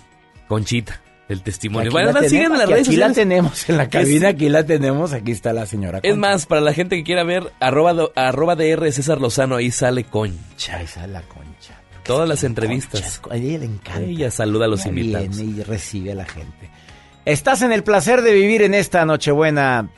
Conchita, 0.49 1.01
el 1.28 1.43
testimonio. 1.43 1.91
Bueno, 1.91 2.12
la 2.12 2.20
tenemos, 2.20 2.53
en 2.53 2.59
las 2.59 2.68
redes 2.68 2.89
aquí 2.89 2.97
la 2.97 3.12
tenemos 3.12 3.68
en 3.68 3.76
la 3.76 3.89
cabina, 3.89 4.28
aquí 4.28 4.49
la 4.49 4.64
tenemos, 4.64 5.12
aquí 5.12 5.32
está 5.32 5.53
la 5.53 5.66
señora. 5.66 6.01
Es 6.03 6.16
más, 6.16 6.47
para 6.47 6.61
la 6.61 6.72
gente 6.72 6.97
que 6.97 7.05
quiera 7.05 7.22
ver, 7.22 7.53
arroba, 7.61 8.11
arroba 8.14 8.57
DR 8.57 8.91
César 8.93 9.20
Lozano, 9.20 9.57
ahí 9.57 9.70
sale 9.70 10.05
Concha. 10.05 10.76
Ahí 10.76 10.86
sale 10.86 11.12
la 11.12 11.22
Concha. 11.22 11.49
Todas 12.09 12.28
las 12.28 12.42
entrevistas. 12.42 13.20
A 13.30 13.36
ella 13.36 13.59
le 13.59 13.66
encanta. 13.66 14.00
Ella 14.00 14.30
saluda 14.30 14.64
a 14.64 14.68
los 14.68 14.82
Ya 14.82 14.88
invitados. 14.88 15.36
viene 15.36 15.59
y 15.59 15.62
recibe 15.62 16.12
a 16.12 16.14
la 16.14 16.24
gente. 16.24 16.70
Estás 17.26 17.61
en 17.61 17.70
el 17.70 17.84
placer 17.84 18.22
de 18.22 18.32
vivir 18.32 18.62
en 18.62 18.72
esta 18.72 19.04
Nochebuena. 19.04 19.90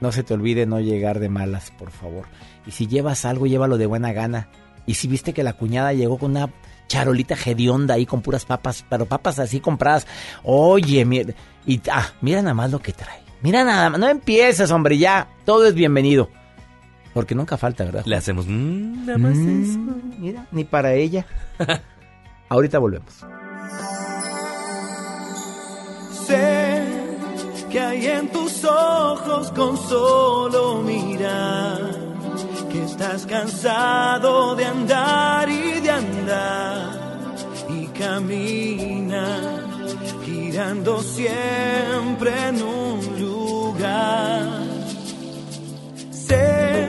No 0.00 0.10
se 0.10 0.24
te 0.24 0.34
olvide 0.34 0.66
no 0.66 0.80
llegar 0.80 1.20
de 1.20 1.28
malas, 1.28 1.70
por 1.78 1.92
favor. 1.92 2.26
Y 2.66 2.72
si 2.72 2.88
llevas 2.88 3.24
algo, 3.24 3.46
llévalo 3.46 3.78
de 3.78 3.86
buena 3.86 4.12
gana. 4.12 4.48
Y 4.86 4.94
si 4.94 5.06
viste 5.06 5.32
que 5.32 5.44
la 5.44 5.52
cuñada 5.52 5.92
llegó 5.92 6.18
con 6.18 6.32
una 6.32 6.50
charolita 6.88 7.36
hedionda 7.36 7.94
ahí 7.94 8.06
con 8.06 8.22
puras 8.22 8.44
papas, 8.44 8.84
pero 8.90 9.06
papas 9.06 9.38
así 9.38 9.60
compradas. 9.60 10.06
Oye, 10.42 11.04
mira, 11.04 11.32
y 11.64 11.80
ah, 11.92 12.10
mira 12.22 12.42
nada 12.42 12.54
más 12.54 12.72
lo 12.72 12.80
que 12.80 12.92
trae. 12.92 13.20
Mira 13.42 13.62
nada 13.62 13.88
más, 13.90 14.00
no 14.00 14.08
empieces, 14.08 14.72
hombre, 14.72 14.98
ya. 14.98 15.28
Todo 15.44 15.66
es 15.68 15.74
bienvenido. 15.74 16.28
Porque 17.16 17.34
nunca 17.34 17.56
falta, 17.56 17.82
¿verdad? 17.84 18.02
Le 18.04 18.14
hacemos 18.14 18.46
nada 18.46 19.16
más 19.16 19.34
Mm, 19.36 19.62
eso. 19.62 19.78
Mira, 20.18 20.46
ni 20.52 20.64
para 20.64 20.92
ella. 20.92 21.24
Ahorita 22.50 22.78
volvemos. 22.78 23.24
Sé 26.26 26.82
que 27.70 27.80
hay 27.80 28.06
en 28.06 28.28
tus 28.28 28.64
ojos 28.64 29.50
con 29.52 29.78
solo 29.78 30.82
mirar 30.82 31.80
que 32.70 32.84
estás 32.84 33.24
cansado 33.24 34.54
de 34.54 34.66
andar 34.66 35.48
y 35.48 35.80
de 35.80 35.90
andar 35.90 37.34
y 37.70 37.86
camina 37.98 39.40
girando 40.24 41.00
siempre 41.02 42.48
en 42.48 42.62
un 42.62 43.20
lugar. 43.20 44.48
Sé 46.10 46.88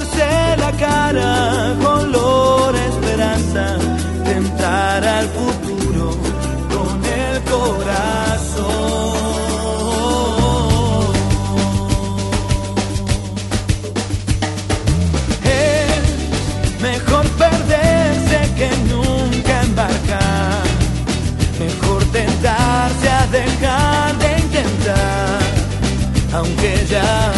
la 0.00 0.72
cara, 0.78 1.74
color 1.82 2.74
esperanza, 2.76 3.76
tentar 4.24 5.04
al 5.04 5.26
futuro 5.26 6.16
con 6.72 7.04
el 7.04 7.42
corazón. 7.42 8.68
Es 15.44 16.80
mejor 16.80 17.26
perderse 17.30 18.38
que 18.56 18.70
nunca 18.92 19.62
embarcar, 19.62 20.62
mejor 21.58 22.04
tentarse 22.12 23.08
a 23.08 23.26
dejar 23.32 24.16
de 24.18 24.38
intentar, 24.38 25.40
aunque 26.32 26.86
ya 26.88 27.37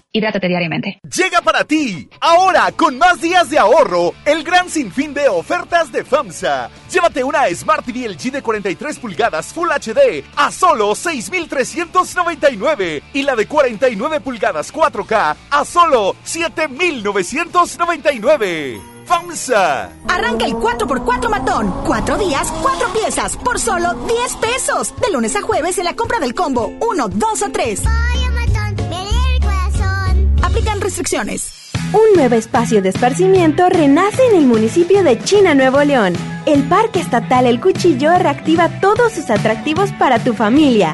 Hidrátate 0.13 0.49
diariamente. 0.49 0.99
Llega 1.03 1.41
para 1.41 1.63
ti, 1.63 2.09
ahora 2.19 2.69
con 2.73 2.97
más 2.97 3.21
días 3.21 3.49
de 3.49 3.57
ahorro, 3.57 4.13
el 4.25 4.43
gran 4.43 4.69
sinfín 4.69 5.13
de 5.13 5.29
ofertas 5.29 5.89
de 5.89 6.03
FAMSA. 6.03 6.69
Llévate 6.91 7.23
una 7.23 7.47
Smart 7.55 7.85
TV 7.85 8.09
LG 8.09 8.33
de 8.33 8.41
43 8.41 8.99
pulgadas 8.99 9.53
Full 9.53 9.69
HD 9.69 10.25
a 10.35 10.51
solo 10.51 10.95
6,399 10.95 13.03
y 13.13 13.23
la 13.23 13.37
de 13.37 13.47
49 13.47 14.19
pulgadas 14.19 14.73
4K 14.73 15.37
a 15.49 15.63
solo 15.63 16.17
7,999. 16.25 18.81
FAMSA. 19.05 19.91
Arranca 20.09 20.43
el 20.45 20.55
4x4 20.55 21.29
matón. 21.29 21.73
Cuatro 21.85 22.17
días, 22.17 22.51
cuatro 22.61 22.91
piezas, 22.91 23.37
por 23.37 23.57
solo 23.59 23.93
10 23.93 24.35
pesos. 24.35 24.93
De 24.99 25.09
lunes 25.11 25.37
a 25.37 25.41
jueves 25.41 25.77
en 25.77 25.85
la 25.85 25.95
compra 25.95 26.19
del 26.19 26.33
combo 26.33 26.73
1, 26.81 27.07
2 27.07 27.41
o 27.43 27.51
3. 27.51 27.83
Aplican 30.51 30.81
restricciones. 30.81 31.71
Un 31.93 32.17
nuevo 32.17 32.35
espacio 32.35 32.81
de 32.81 32.89
esparcimiento 32.89 33.69
renace 33.69 34.21
en 34.31 34.35
el 34.35 34.45
municipio 34.45 35.01
de 35.01 35.17
China, 35.17 35.53
Nuevo 35.53 35.81
León. 35.81 36.11
El 36.45 36.63
Parque 36.63 36.99
Estatal 36.99 37.45
El 37.45 37.61
Cuchillo 37.61 38.11
reactiva 38.17 38.67
todos 38.81 39.13
sus 39.13 39.29
atractivos 39.29 39.93
para 39.93 40.21
tu 40.21 40.33
familia. 40.33 40.93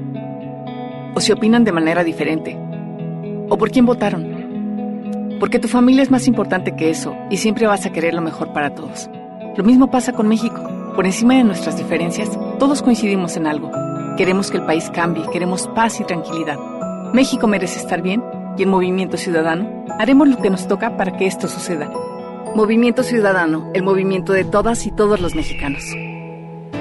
O 1.13 1.19
si 1.19 1.31
opinan 1.31 1.63
de 1.63 1.71
manera 1.71 2.03
diferente. 2.03 2.57
O 3.49 3.57
por 3.57 3.71
quién 3.71 3.85
votaron. 3.85 5.37
Porque 5.39 5.59
tu 5.59 5.67
familia 5.67 6.03
es 6.03 6.11
más 6.11 6.27
importante 6.27 6.75
que 6.75 6.89
eso 6.89 7.15
y 7.29 7.37
siempre 7.37 7.67
vas 7.67 7.85
a 7.85 7.91
querer 7.91 8.13
lo 8.13 8.21
mejor 8.21 8.53
para 8.53 8.73
todos. 8.75 9.09
Lo 9.57 9.63
mismo 9.63 9.91
pasa 9.91 10.13
con 10.13 10.27
México. 10.27 10.61
Por 10.95 11.05
encima 11.05 11.35
de 11.35 11.43
nuestras 11.43 11.77
diferencias, 11.77 12.29
todos 12.59 12.81
coincidimos 12.81 13.35
en 13.35 13.47
algo. 13.47 13.71
Queremos 14.17 14.51
que 14.51 14.57
el 14.57 14.65
país 14.65 14.89
cambie, 14.93 15.25
queremos 15.31 15.67
paz 15.69 15.99
y 15.99 16.03
tranquilidad. 16.03 16.57
México 17.13 17.47
merece 17.47 17.79
estar 17.79 18.01
bien 18.01 18.23
y 18.57 18.63
en 18.63 18.69
Movimiento 18.69 19.17
Ciudadano 19.17 19.85
haremos 19.99 20.27
lo 20.27 20.37
que 20.37 20.49
nos 20.49 20.67
toca 20.67 20.95
para 20.95 21.17
que 21.17 21.27
esto 21.27 21.47
suceda. 21.47 21.91
Movimiento 22.55 23.03
Ciudadano, 23.03 23.69
el 23.73 23.83
movimiento 23.83 24.33
de 24.33 24.43
todas 24.43 24.85
y 24.85 24.91
todos 24.91 25.19
los 25.19 25.35
mexicanos. 25.35 25.83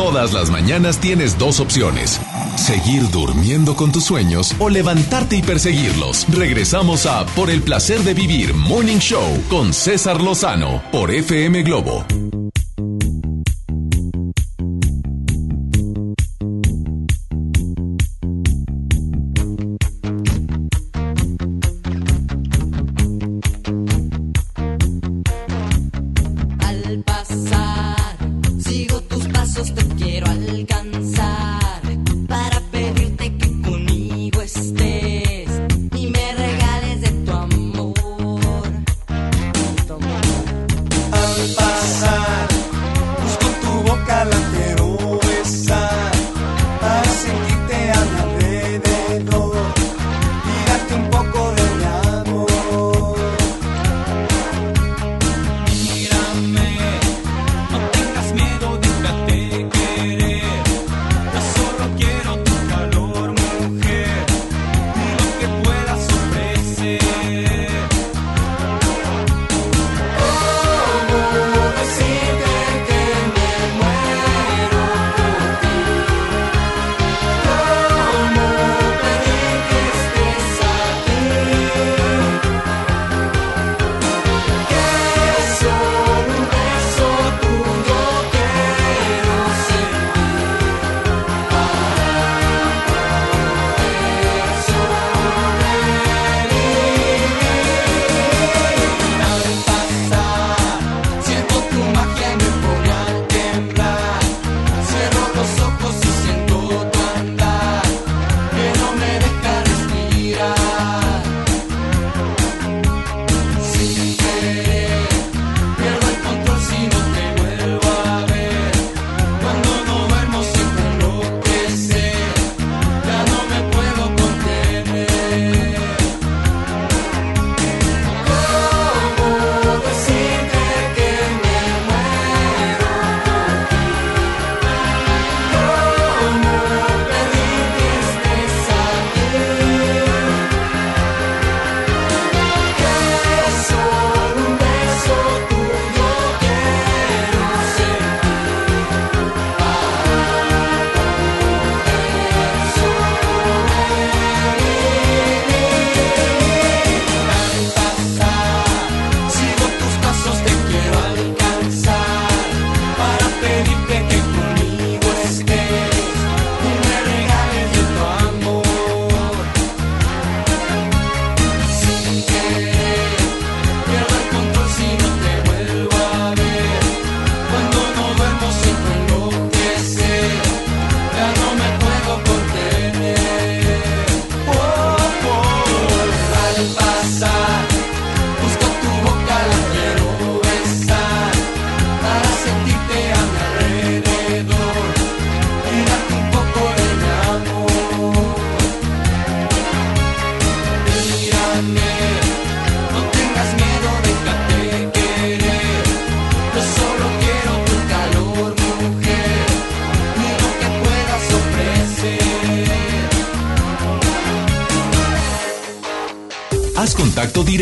Todas 0.00 0.32
las 0.32 0.48
mañanas 0.48 0.98
tienes 0.98 1.36
dos 1.36 1.60
opciones. 1.60 2.22
Seguir 2.56 3.10
durmiendo 3.10 3.76
con 3.76 3.92
tus 3.92 4.04
sueños 4.04 4.56
o 4.58 4.70
levantarte 4.70 5.36
y 5.36 5.42
perseguirlos. 5.42 6.26
Regresamos 6.30 7.04
a 7.04 7.26
Por 7.26 7.50
el 7.50 7.60
placer 7.60 8.00
de 8.00 8.14
vivir 8.14 8.54
Morning 8.54 8.96
Show 8.96 9.44
con 9.50 9.74
César 9.74 10.22
Lozano 10.22 10.82
por 10.90 11.10
FM 11.10 11.64
Globo. 11.64 12.06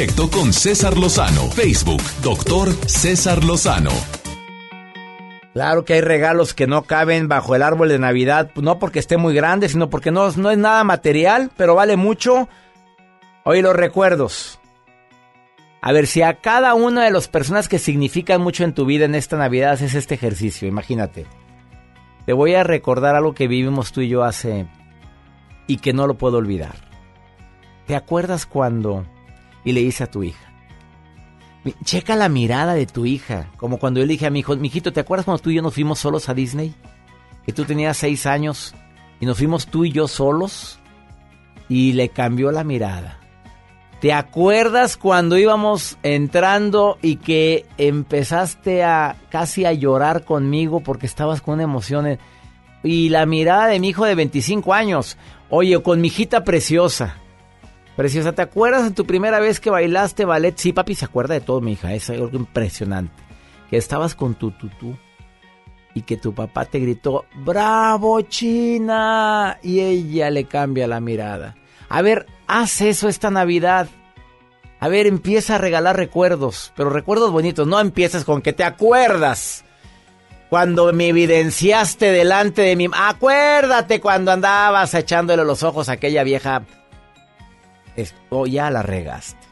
Con 0.07 0.53
César 0.53 0.97
Lozano. 0.97 1.51
Facebook, 1.51 2.01
doctor 2.23 2.73
César 2.87 3.43
Lozano. 3.43 3.91
Claro 5.55 5.85
que 5.85 5.95
hay 5.95 6.03
regalos 6.03 6.55
que 6.55 6.69
no 6.69 6.83
caben 6.83 7.27
bajo 7.27 7.57
el 7.57 7.65
árbol 7.65 7.89
de 7.89 7.99
Navidad, 7.99 8.53
no 8.55 8.79
porque 8.79 9.01
esté 9.01 9.17
muy 9.17 9.35
grande, 9.35 9.69
sino 9.69 9.91
porque 9.91 10.13
no, 10.13 10.31
no 10.31 10.53
es 10.53 10.59
nada 10.59 10.85
material, 10.85 11.51
pero 11.57 11.75
vale 11.75 11.97
mucho. 11.97 12.49
Hoy 13.45 13.61
los 13.61 13.75
recuerdos. 13.75 14.61
A 15.81 15.91
ver, 15.91 16.07
si 16.07 16.23
a 16.23 16.35
cada 16.35 16.75
una 16.75 17.03
de 17.03 17.11
las 17.11 17.27
personas 17.27 17.69
que 17.69 17.81
significan 17.81 18.41
mucho 18.41 18.63
en 18.63 18.75
tu 18.75 18.87
vida 18.87 19.05
en 19.05 19.17
esta 19.17 19.37
Navidad 19.37 19.73
haces 19.73 19.97
este 19.97 20.15
ejercicio, 20.15 20.69
imagínate. 20.69 21.27
Te 22.25 22.33
voy 22.33 22.55
a 22.55 22.63
recordar 22.63 23.17
algo 23.17 23.35
que 23.35 23.49
vivimos 23.49 23.91
tú 23.91 24.03
y 24.03 24.09
yo 24.09 24.23
hace 24.23 24.69
y 25.67 25.79
que 25.79 25.93
no 25.93 26.07
lo 26.07 26.15
puedo 26.15 26.37
olvidar. 26.37 26.77
¿Te 27.89 27.97
acuerdas 27.97 28.47
cuando 28.47 29.05
y 29.69 29.73
le 29.73 29.81
hice 29.83 30.05
a 30.05 30.11
tu 30.11 30.23
hija? 30.23 30.53
Checa 31.85 32.17
la 32.17 32.31
mirada 32.31 32.75
de 32.75 32.87
tu 32.87 33.05
hija, 33.05 33.51
como 33.59 33.79
cuando 33.79 34.01
yo 34.01 34.07
le 34.07 34.13
dije 34.13 34.27
a 34.27 34.31
mi 34.31 34.39
hijo, 34.39 34.57
mijito, 34.57 34.93
¿te 34.93 35.01
acuerdas 35.01 35.27
cuando 35.27 35.43
tú 35.43 35.51
y 35.51 35.57
yo 35.57 35.63
nos 35.63 35.75
fuimos 35.75 35.99
solos 35.99 36.29
a 36.31 36.35
Disney? 36.35 36.75
Que 37.45 37.53
tú 37.53 37.65
tenías 37.65 37.99
seis 37.99 38.25
años 38.25 38.75
y 39.21 39.27
nos 39.27 39.37
fuimos 39.37 39.67
tú 39.67 39.85
y 39.85 39.93
yo 39.93 40.09
solos 40.09 40.79
y 41.69 41.93
le 41.93 42.09
cambió 42.09 42.51
la 42.51 42.65
mirada. 42.65 43.21
¿Te 44.01 44.15
acuerdas 44.15 44.97
cuando 44.97 45.37
íbamos 45.37 45.99
entrando 46.03 46.97
y 47.03 47.17
que 47.17 47.67
empezaste 47.77 48.85
a 48.85 49.17
casi 49.29 49.67
a 49.67 49.73
llorar 49.73 50.25
conmigo 50.25 50.81
porque 50.81 51.07
estabas 51.07 51.43
con 51.43 51.61
emoción? 51.61 52.19
Y 52.83 53.11
la 53.11 53.27
mirada 53.27 53.67
de 53.67 53.81
mi 53.81 53.89
hijo 53.89 54.07
de 54.07 54.15
25 54.15 54.73
años. 54.73 55.19
Oye, 55.51 55.83
con 55.83 56.01
mi 56.01 56.09
hijita 56.09 56.45
preciosa. 56.45 57.17
Preciosa, 57.99 58.31
¿te 58.33 58.43
acuerdas 58.43 58.85
de 58.85 58.91
tu 58.93 59.07
primera 59.07 59.41
vez 59.41 59.59
que 59.59 59.71
bailaste 59.71 60.25
ballet? 60.25 60.57
Sí, 60.57 60.73
papi 60.73 60.95
se 60.95 61.05
acuerda 61.05 61.35
de 61.35 61.41
todo, 61.41 61.61
mi 61.61 61.73
hija. 61.73 61.95
Es 61.95 62.09
algo 62.09 62.31
impresionante. 62.33 63.13
Que 63.69 63.77
estabas 63.77 64.15
con 64.15 64.37
tu 64.37 64.53
tutú 64.53 64.97
y 65.95 66.03
que 66.03 66.17
tu 66.17 66.33
papá 66.33 66.65
te 66.65 66.79
gritó, 66.79 67.25
¡Bravo, 67.45 68.21
China! 68.21 69.59
Y 69.65 69.81
ella 69.81 70.31
le 70.31 70.45
cambia 70.45 70.87
la 70.87 71.01
mirada. 71.01 71.57
A 71.89 72.01
ver, 72.01 72.27
haz 72.47 72.83
eso 72.83 73.09
esta 73.09 73.33
Navidad. 73.33 73.89
A 74.79 74.87
ver, 74.87 75.09
empieza 75.09 75.57
a 75.57 75.59
regalar 75.59 75.97
recuerdos, 75.97 76.73
pero 76.77 76.91
recuerdos 76.91 77.33
bonitos. 77.33 77.67
No 77.67 77.81
empieces 77.81 78.25
con 78.25 78.43
que 78.43 78.53
te 78.53 78.63
acuerdas. 78.63 79.65
Cuando 80.51 80.93
me 80.93 81.09
evidenciaste 81.09 82.13
delante 82.13 82.63
de 82.63 82.77
mí. 82.77 82.87
Acuérdate 82.93 84.01
cuando 84.01 84.31
andabas 84.31 84.95
echándole 84.95 85.45
los 85.45 85.65
ojos 85.65 85.89
a 85.89 85.95
aquella 85.95 86.23
vieja 86.23 86.65
esto 88.01 88.47
ya 88.47 88.71
la 88.71 88.83
regaste. 88.83 89.47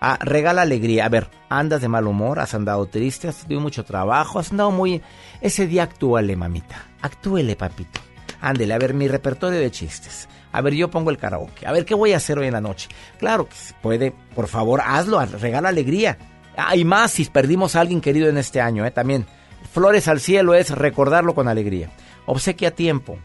Ah, 0.00 0.18
regala 0.20 0.62
alegría. 0.62 1.06
A 1.06 1.08
ver, 1.08 1.30
andas 1.48 1.80
de 1.80 1.88
mal 1.88 2.06
humor, 2.06 2.40
has 2.40 2.54
andado 2.54 2.86
triste, 2.86 3.28
has 3.28 3.42
tenido 3.42 3.60
mucho 3.60 3.84
trabajo, 3.84 4.38
has 4.38 4.50
andado 4.50 4.70
muy... 4.72 5.00
Ese 5.40 5.66
día 5.66 5.84
actúale, 5.84 6.34
mamita. 6.34 6.86
Actúele, 7.00 7.54
papito. 7.54 8.00
Ándele, 8.40 8.74
a 8.74 8.78
ver, 8.78 8.94
mi 8.94 9.06
repertorio 9.06 9.60
de 9.60 9.70
chistes. 9.70 10.28
A 10.50 10.60
ver, 10.60 10.74
yo 10.74 10.90
pongo 10.90 11.10
el 11.10 11.18
karaoke. 11.18 11.66
A 11.66 11.72
ver, 11.72 11.84
¿qué 11.84 11.94
voy 11.94 12.12
a 12.12 12.16
hacer 12.16 12.38
hoy 12.38 12.48
en 12.48 12.54
la 12.54 12.60
noche? 12.60 12.88
Claro 13.18 13.48
que 13.48 13.54
puede, 13.80 14.12
por 14.34 14.48
favor, 14.48 14.80
hazlo, 14.84 15.24
regala 15.24 15.68
alegría. 15.68 16.18
Hay 16.56 16.84
más 16.84 17.12
si 17.12 17.24
perdimos 17.26 17.76
a 17.76 17.80
alguien 17.80 18.00
querido 18.00 18.28
en 18.28 18.38
este 18.38 18.60
año, 18.60 18.84
¿eh? 18.84 18.90
También. 18.90 19.26
Flores 19.72 20.08
al 20.08 20.18
cielo 20.18 20.54
es 20.54 20.70
recordarlo 20.70 21.34
con 21.34 21.46
alegría. 21.46 21.90
Obsequia 22.26 22.72
tiempo. 22.72 23.18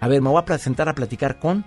A 0.00 0.06
ver, 0.06 0.22
me 0.22 0.30
voy 0.30 0.40
a 0.40 0.44
presentar 0.44 0.88
a 0.88 0.94
platicar 0.94 1.40
con 1.40 1.64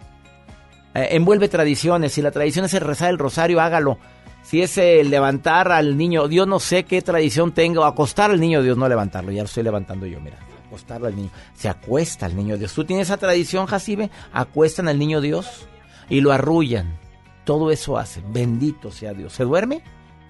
eh, 0.93 1.09
envuelve 1.11 1.47
tradiciones. 1.49 2.13
Si 2.13 2.21
la 2.21 2.31
tradición 2.31 2.65
es 2.65 2.73
el 2.73 2.81
rezar 2.81 3.09
el 3.09 3.17
rosario, 3.17 3.61
hágalo. 3.61 3.97
Si 4.43 4.61
es 4.61 4.77
el 4.77 5.09
levantar 5.09 5.71
al 5.71 5.97
niño, 5.97 6.27
Dios 6.27 6.47
no 6.47 6.59
sé 6.59 6.83
qué 6.83 7.01
tradición 7.01 7.51
tenga, 7.51 7.81
o 7.81 7.83
acostar 7.85 8.31
al 8.31 8.39
niño 8.39 8.63
Dios, 8.63 8.77
no 8.77 8.89
levantarlo, 8.89 9.31
ya 9.31 9.43
lo 9.43 9.45
estoy 9.45 9.63
levantando 9.63 10.07
yo, 10.07 10.19
mira, 10.19 10.37
acostarlo 10.65 11.07
al 11.07 11.15
niño. 11.15 11.29
Se 11.53 11.69
acuesta 11.69 12.25
al 12.25 12.35
niño 12.35 12.57
Dios. 12.57 12.73
¿Tú 12.73 12.83
tienes 12.83 13.07
esa 13.07 13.17
tradición, 13.17 13.67
Jacibe? 13.67 14.09
Acuestan 14.33 14.87
al 14.87 14.97
niño 14.97 15.21
Dios 15.21 15.67
y 16.09 16.21
lo 16.21 16.31
arrullan. 16.31 16.97
Todo 17.43 17.71
eso 17.71 17.97
hace. 17.97 18.21
Bendito 18.27 18.91
sea 18.91 19.13
Dios. 19.13 19.33
¿Se 19.33 19.43
duerme? 19.43 19.83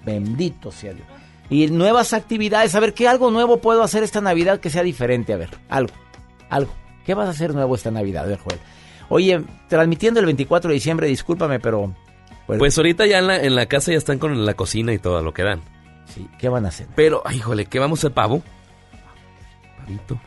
Bendito 0.05 0.71
sea 0.71 0.93
Dios. 0.93 1.07
Y 1.49 1.67
nuevas 1.67 2.13
actividades. 2.13 2.75
A 2.75 2.79
ver, 2.79 2.93
¿qué 2.93 3.07
algo 3.07 3.29
nuevo 3.31 3.57
puedo 3.57 3.83
hacer 3.83 4.03
esta 4.03 4.21
Navidad 4.21 4.59
que 4.59 4.69
sea 4.69 4.83
diferente? 4.83 5.33
A 5.33 5.37
ver, 5.37 5.49
algo, 5.69 5.93
algo. 6.49 6.73
¿Qué 7.05 7.13
vas 7.13 7.27
a 7.27 7.31
hacer 7.31 7.53
nuevo 7.53 7.75
esta 7.75 7.91
Navidad? 7.91 8.23
A 8.25 8.27
ver, 8.27 8.39
Joel. 8.39 8.59
Oye, 9.11 9.43
transmitiendo 9.67 10.21
el 10.21 10.25
24 10.25 10.69
de 10.69 10.75
diciembre, 10.75 11.07
discúlpame, 11.07 11.59
pero... 11.59 11.93
Pues, 12.47 12.59
pues 12.59 12.77
ahorita 12.77 13.05
ya 13.05 13.19
en 13.19 13.27
la, 13.27 13.43
en 13.43 13.55
la, 13.55 13.65
casa 13.65 13.91
ya 13.91 13.97
están 13.97 14.19
con 14.19 14.45
la 14.45 14.53
cocina 14.53 14.93
y 14.93 14.99
todo 14.99 15.21
lo 15.21 15.33
que 15.33 15.43
dan. 15.43 15.59
Sí, 16.05 16.29
¿qué 16.39 16.47
van 16.47 16.63
a 16.63 16.69
hacer? 16.69 16.87
Pero, 16.95 17.21
ay, 17.25 17.37
híjole, 17.37 17.65
¿qué 17.65 17.77
vamos 17.77 17.99
a 17.99 18.07
hacer, 18.07 18.13
pavo? 18.13 18.41
Pavito. 19.77 20.17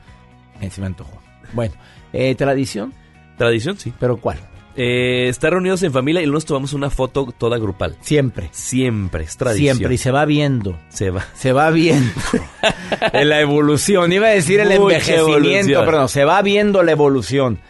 Eh, 0.61 0.69
se 0.69 0.83
me 0.83 0.89
antojó. 0.89 1.19
Bueno, 1.55 1.75
eh, 2.13 2.35
¿tradición? 2.35 2.93
Tradición, 3.39 3.79
sí. 3.79 3.91
¿Pero 3.99 4.19
cuál? 4.19 4.39
Eh, 4.77 5.29
estar 5.29 5.53
reunidos 5.53 5.83
en 5.83 5.91
familia 5.91 6.21
y 6.21 6.27
nos 6.27 6.45
tomamos 6.45 6.75
una 6.75 6.91
foto 6.91 7.33
toda 7.39 7.57
grupal. 7.57 7.97
Siempre. 8.03 8.51
Siempre, 8.53 9.25
es 9.25 9.39
tradición. 9.39 9.79
Siempre, 9.79 9.95
y 9.95 9.99
se 9.99 10.11
va 10.11 10.27
viendo. 10.27 10.79
Se 10.91 11.09
va. 11.09 11.25
Se 11.33 11.55
va 11.55 11.71
viendo. 11.71 12.13
en 13.15 13.29
la 13.31 13.41
evolución. 13.41 14.13
Iba 14.13 14.27
a 14.27 14.31
decir 14.31 14.61
el 14.61 14.73
envejecimiento, 14.73 15.85
pero 15.87 16.01
no, 16.01 16.09
se 16.09 16.27
va 16.27 16.43
viendo 16.43 16.83
la 16.83 16.93
evolución. 16.93 17.61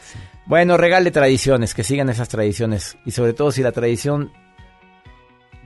Bueno, 0.47 0.77
regale 0.77 1.11
tradiciones, 1.11 1.75
que 1.75 1.85
sigan 1.85 2.11
esas 2.11 2.29
tradiciones. 2.29 2.99
Y 3.05 3.13
sobre 3.13 3.33
todo 3.33 3.51
si 3.51 3.63
la 3.63 3.73
tradición 3.73 4.33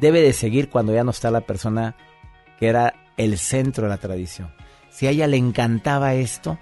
debe 0.00 0.20
de 0.20 0.32
seguir 0.32 0.68
cuando 0.68 0.94
ya 0.94 1.04
no 1.04 1.10
está 1.10 1.30
la 1.30 1.40
persona 1.40 1.96
que 2.58 2.68
era 2.68 2.94
el 3.16 3.38
centro 3.38 3.84
de 3.84 3.90
la 3.90 3.98
tradición. 3.98 4.52
Si 4.90 5.06
a 5.06 5.10
ella 5.10 5.26
le 5.26 5.36
encantaba 5.36 6.14
esto, 6.14 6.58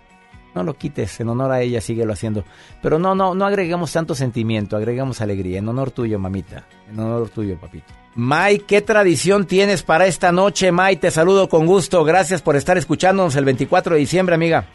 no 0.54 0.62
lo 0.62 0.74
quites, 0.74 1.20
en 1.20 1.28
honor 1.28 1.52
a 1.52 1.60
ella 1.60 1.82
síguelo 1.82 2.14
haciendo. 2.14 2.44
Pero 2.80 2.98
no, 2.98 3.14
no, 3.14 3.34
no 3.34 3.44
agreguemos 3.44 3.92
tanto 3.92 4.14
sentimiento, 4.14 4.76
agreguemos 4.76 5.20
alegría. 5.20 5.58
En 5.58 5.68
honor 5.68 5.90
tuyo, 5.90 6.18
mamita. 6.18 6.66
En 6.90 6.98
honor 6.98 7.28
tuyo, 7.28 7.58
papito. 7.58 7.92
May, 8.14 8.60
¿qué 8.60 8.80
tradición 8.80 9.46
tienes 9.46 9.82
para 9.82 10.06
esta 10.06 10.32
noche, 10.32 10.72
May? 10.72 10.96
Te 10.96 11.10
saludo 11.10 11.50
con 11.50 11.66
gusto. 11.66 12.02
Gracias 12.04 12.40
por 12.40 12.56
estar 12.56 12.78
escuchándonos 12.78 13.36
el 13.36 13.44
24 13.44 13.94
de 13.94 14.00
diciembre, 14.00 14.34
amiga. 14.34 14.66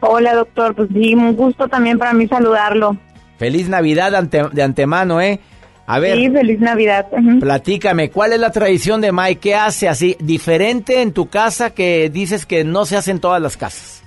Hola, 0.00 0.34
doctor. 0.34 0.74
Pues 0.74 0.88
sí, 0.92 1.14
un 1.14 1.34
gusto 1.34 1.68
también 1.68 1.98
para 1.98 2.12
mí 2.12 2.26
saludarlo. 2.28 2.96
Feliz 3.38 3.68
Navidad 3.68 4.22
de 4.22 4.62
antemano, 4.62 5.20
¿eh? 5.20 5.40
A 5.86 5.98
ver. 5.98 6.16
Sí, 6.16 6.30
feliz 6.30 6.58
Navidad. 6.58 7.06
Platícame, 7.40 8.10
¿cuál 8.10 8.32
es 8.32 8.40
la 8.40 8.50
tradición 8.50 9.00
de 9.00 9.12
Mike? 9.12 9.40
¿Qué 9.40 9.54
hace 9.54 9.88
así 9.88 10.16
diferente 10.18 11.00
en 11.00 11.12
tu 11.12 11.28
casa 11.28 11.70
que 11.70 12.10
dices 12.10 12.44
que 12.44 12.64
no 12.64 12.86
se 12.86 12.96
hace 12.96 13.12
en 13.12 13.20
todas 13.20 13.40
las 13.40 13.56
casas? 13.56 14.02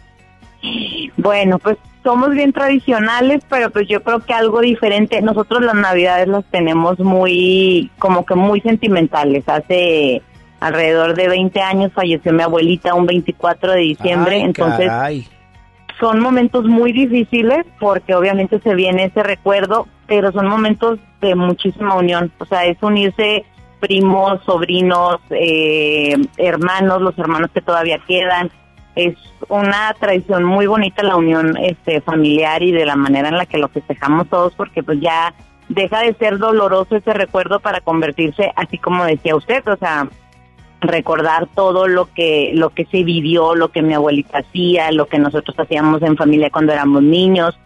Bueno, 1.16 1.57
pues 1.60 1.78
somos 2.03 2.32
bien 2.32 2.52
tradicionales, 2.52 3.44
pero 3.49 3.70
pues 3.70 3.88
yo 3.88 4.03
creo 4.03 4.20
que 4.20 4.34
algo 4.34 4.60
diferente. 4.60 5.22
Nosotros 5.22 5.61
las 5.61 5.76
Navidades 5.76 6.28
las 6.28 6.44
tenemos 6.52 6.99
muy, 6.99 7.90
como 7.98 8.26
que 8.26 8.36
muy 8.36 8.60
sentimentales. 8.61 9.48
Hace 9.48 10.22
alrededor 10.60 11.16
de 11.16 11.30
20 11.30 11.61
años 11.61 11.94
falleció 11.94 12.34
mi 12.34 12.41
abuelita 12.41 12.94
un 12.94 13.06
24 13.06 13.72
de 13.72 13.80
diciembre, 13.80 14.41
entonces 14.41 14.91
son 15.99 16.19
momentos 16.19 16.65
muy 16.65 16.93
difíciles 16.93 17.65
porque 17.80 18.15
obviamente 18.15 18.59
se 18.59 18.76
viene 18.76 19.05
ese 19.05 19.23
recuerdo, 19.23 19.88
pero 20.07 20.31
son 20.31 20.47
momentos 20.47 20.99
de 21.21 21.35
muchísima 21.35 21.95
unión. 21.95 22.31
O 22.39 22.45
sea, 22.45 22.65
es 22.65 22.81
unirse 22.81 23.45
primos, 23.80 24.41
sobrinos, 24.45 25.19
eh, 25.30 26.15
hermanos, 26.38 27.01
los 27.01 27.17
hermanos 27.17 27.51
que 27.53 27.61
todavía 27.61 27.99
quedan. 28.07 28.49
Es 28.95 29.15
una 29.47 29.93
tradición 29.99 30.43
muy 30.43 30.67
bonita 30.67 31.03
la 31.03 31.15
unión 31.15 31.55
este, 31.57 32.01
familiar 32.01 32.63
y 32.63 32.71
de 32.71 32.85
la 32.85 32.95
manera 32.95 33.30
en 33.30 33.38
la 33.38 33.45
que 33.45 33.57
lo 33.57 33.69
festejamos 33.69 34.27
todos 34.30 34.53
porque 34.55 34.84
pues 34.84 34.99
ya 34.99 35.34
deja 35.69 36.01
de 36.01 36.13
ser 36.15 36.39
doloroso 36.39 36.95
ese 36.95 37.13
recuerdo 37.13 37.59
para 37.59 37.80
convertirse, 37.81 38.51
así 38.55 38.77
como 38.77 39.05
decía 39.05 39.35
usted, 39.35 39.65
o 39.67 39.77
sea, 39.77 40.07
recordar 40.81 41.47
todo 41.53 41.88
lo 41.88 42.11
que 42.14 42.51
lo 42.53 42.69
que 42.69 42.85
se 42.85 43.03
vivió, 43.03 43.56
lo 43.56 43.69
que 43.72 43.81
mi 43.81 43.93
abuelita 43.93 44.39
hacía, 44.39 44.91
lo 44.91 45.07
que 45.07 45.19
nosotros 45.19 45.57
hacíamos 45.60 46.01
en 46.01 46.15
familia 46.15 46.49
cuando 46.49 46.73
éramos 46.73 47.03
niños 47.03 47.57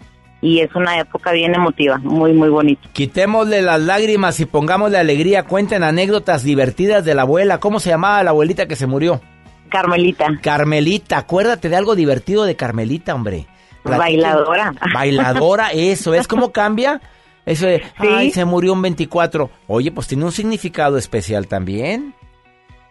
y 0.42 0.60
es 0.60 0.76
una 0.76 1.00
época 1.00 1.32
bien 1.32 1.56
emotiva, 1.56 1.98
muy 2.00 2.34
muy 2.34 2.50
bonita. 2.50 2.90
Quitémosle 2.92 3.62
las 3.62 3.82
lágrimas 3.82 4.40
y 4.40 4.46
pongámosle 4.46 4.98
alegría, 4.98 5.44
cuenten 5.44 5.84
anécdotas 5.84 6.44
divertidas 6.44 7.06
de 7.06 7.16
la 7.16 7.22
abuela, 7.22 7.60
¿cómo 7.60 7.80
se 7.80 7.90
llamaba 7.90 8.24
la 8.24 8.32
abuelita 8.32 8.68
que 8.68 8.76
se 8.76 8.88
murió? 8.88 9.22
Carmelita. 9.70 10.28
Carmelita, 10.42 11.18
acuérdate 11.18 11.70
de 11.70 11.76
algo 11.76 11.96
divertido 11.96 12.44
de 12.46 12.56
Carmelita, 12.56 13.16
hombre. 13.16 13.48
Bailadora. 13.84 14.74
Bailadora, 14.94 15.72
eso, 15.72 16.14
¿es 16.14 16.28
cómo 16.28 16.52
cambia? 16.52 17.02
Eso 17.46 17.66
de, 17.66 17.84
ay, 17.98 18.32
se 18.32 18.46
murió 18.46 18.74
un 18.74 18.82
24. 18.82 19.50
Oye, 19.68 19.92
pues 19.92 20.08
tiene 20.08 20.26
un 20.26 20.32
significado 20.32 20.98
especial 20.98 21.48
también. 21.48 22.14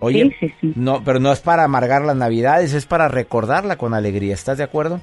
Oye, 0.03 0.37
no, 0.75 1.03
pero 1.05 1.21
no 1.21 1.33
es 1.33 1.41
para 1.41 1.65
amargar 1.65 2.03
las 2.03 2.17
navidades, 2.17 2.75
es 2.75 2.87
para 2.87 3.09
recordarla 3.09 3.77
con 3.77 3.95
alegría. 3.95 4.35
¿Estás 4.35 4.59
de 4.59 4.65
acuerdo? 4.65 5.01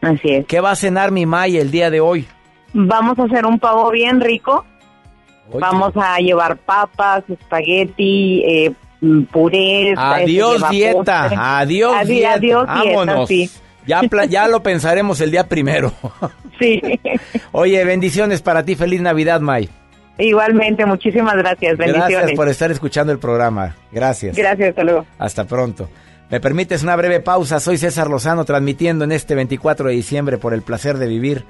Así 0.00 0.28
es. 0.28 0.46
¿Qué 0.46 0.60
va 0.60 0.72
a 0.72 0.76
cenar 0.76 1.12
mi 1.12 1.26
May 1.26 1.56
el 1.58 1.70
día 1.70 1.90
de 1.90 2.00
hoy? 2.00 2.26
Vamos 2.74 3.18
a 3.18 3.24
hacer 3.24 3.46
un 3.46 3.58
pavo 3.58 3.90
bien 3.90 4.20
rico. 4.20 4.64
Vamos 5.60 5.92
a 5.96 6.18
llevar 6.18 6.56
papas, 6.56 7.24
espagueti, 7.28 8.42
eh, 8.46 8.72
mm, 9.00 9.22
purés. 9.24 9.94
Adiós 9.98 10.70
dieta, 10.70 10.94
postre. 11.28 11.36
adiós 11.38 11.94
Adi- 11.94 12.08
dieta. 12.14 12.32
Adiós 12.34 12.66
dieta, 12.66 12.94
Vámonos. 12.96 13.28
sí. 13.28 13.50
Ya, 13.86 14.00
ya 14.28 14.46
lo 14.48 14.62
pensaremos 14.62 15.20
el 15.20 15.30
día 15.30 15.48
primero. 15.48 15.92
Sí. 16.60 16.80
Oye, 17.50 17.84
bendiciones 17.84 18.40
para 18.40 18.64
ti. 18.64 18.76
Feliz 18.76 19.00
Navidad, 19.00 19.40
May. 19.40 19.68
Igualmente, 20.18 20.84
muchísimas 20.86 21.36
gracias. 21.36 21.76
Bendiciones. 21.76 22.10
Gracias 22.10 22.36
por 22.36 22.48
estar 22.48 22.70
escuchando 22.70 23.12
el 23.12 23.18
programa. 23.18 23.74
Gracias. 23.90 24.36
Gracias, 24.36 24.70
hasta 24.70 24.84
luego. 24.84 25.06
Hasta 25.18 25.44
pronto. 25.44 25.88
¿Me 26.30 26.40
permites 26.40 26.82
una 26.82 26.96
breve 26.96 27.20
pausa? 27.20 27.60
Soy 27.60 27.76
César 27.76 28.08
Lozano 28.08 28.44
transmitiendo 28.44 29.04
en 29.04 29.12
este 29.12 29.34
24 29.34 29.88
de 29.88 29.94
diciembre 29.94 30.38
por 30.38 30.54
el 30.54 30.62
placer 30.62 30.98
de 30.98 31.06
vivir. 31.06 31.44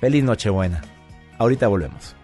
Feliz 0.00 0.24
Nochebuena. 0.24 0.82
Ahorita 1.38 1.68
volvemos. 1.68 2.16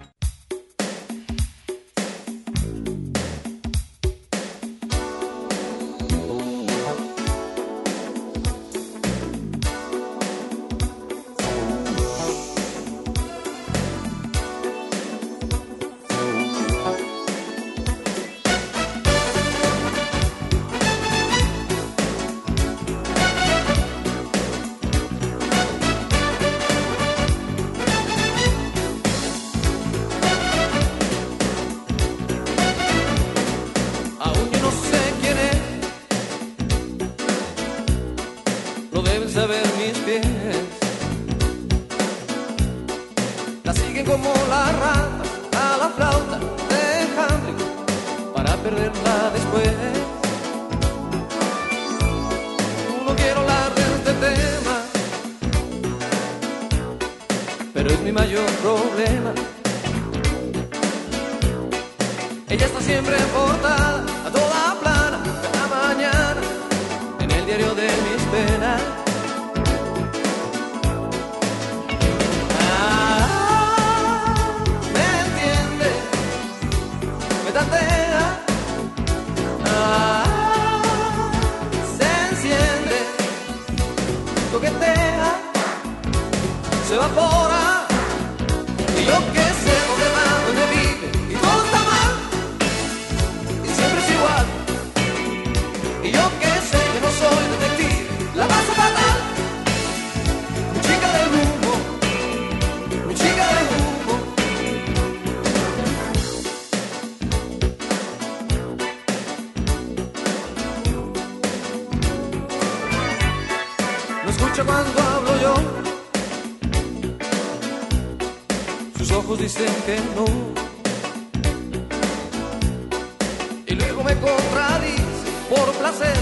Y 123.69 123.75
luego 123.75 124.03
me 124.03 124.15
contradice 124.17 125.03
por 125.51 125.71
placer 125.75 126.17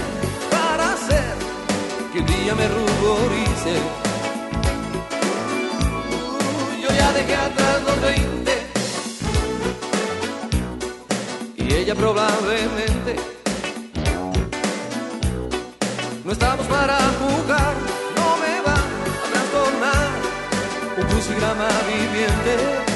para 0.50 0.94
hacer 0.94 1.34
que 2.12 2.18
un 2.18 2.26
día 2.26 2.54
me 2.54 2.66
ruborice. 2.66 3.74
Uh, 6.32 6.82
yo 6.82 6.88
ya 6.88 7.12
dejé 7.12 7.36
atrás 7.36 7.82
los 7.86 8.00
20 8.00 8.52
y 11.56 11.74
ella 11.74 11.94
probablemente 11.94 13.16
no 16.24 16.32
estamos 16.32 16.66
para 16.66 16.98
jugar, 17.20 17.74
no 18.16 18.36
me 18.42 18.60
va 18.66 18.74
a 18.74 19.30
trastornar 19.30 20.08
un 20.98 21.04
crucigrama 21.04 21.68
viviente. 21.86 22.95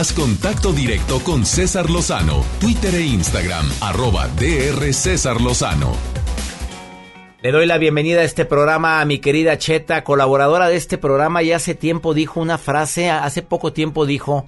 Haz 0.00 0.14
contacto 0.14 0.72
directo 0.72 1.20
con 1.22 1.44
César 1.44 1.90
Lozano, 1.90 2.42
Twitter 2.58 2.94
e 2.94 3.02
Instagram, 3.02 3.70
arroba 3.82 4.28
DR 4.28 4.94
César 4.94 5.42
Lozano. 5.42 5.92
Le 7.42 7.52
doy 7.52 7.66
la 7.66 7.76
bienvenida 7.76 8.22
a 8.22 8.24
este 8.24 8.46
programa 8.46 9.02
a 9.02 9.04
mi 9.04 9.18
querida 9.18 9.58
Cheta, 9.58 10.02
colaboradora 10.02 10.70
de 10.70 10.76
este 10.76 10.96
programa, 10.96 11.42
y 11.42 11.52
hace 11.52 11.74
tiempo 11.74 12.14
dijo 12.14 12.40
una 12.40 12.56
frase, 12.56 13.10
hace 13.10 13.42
poco 13.42 13.74
tiempo 13.74 14.06
dijo, 14.06 14.46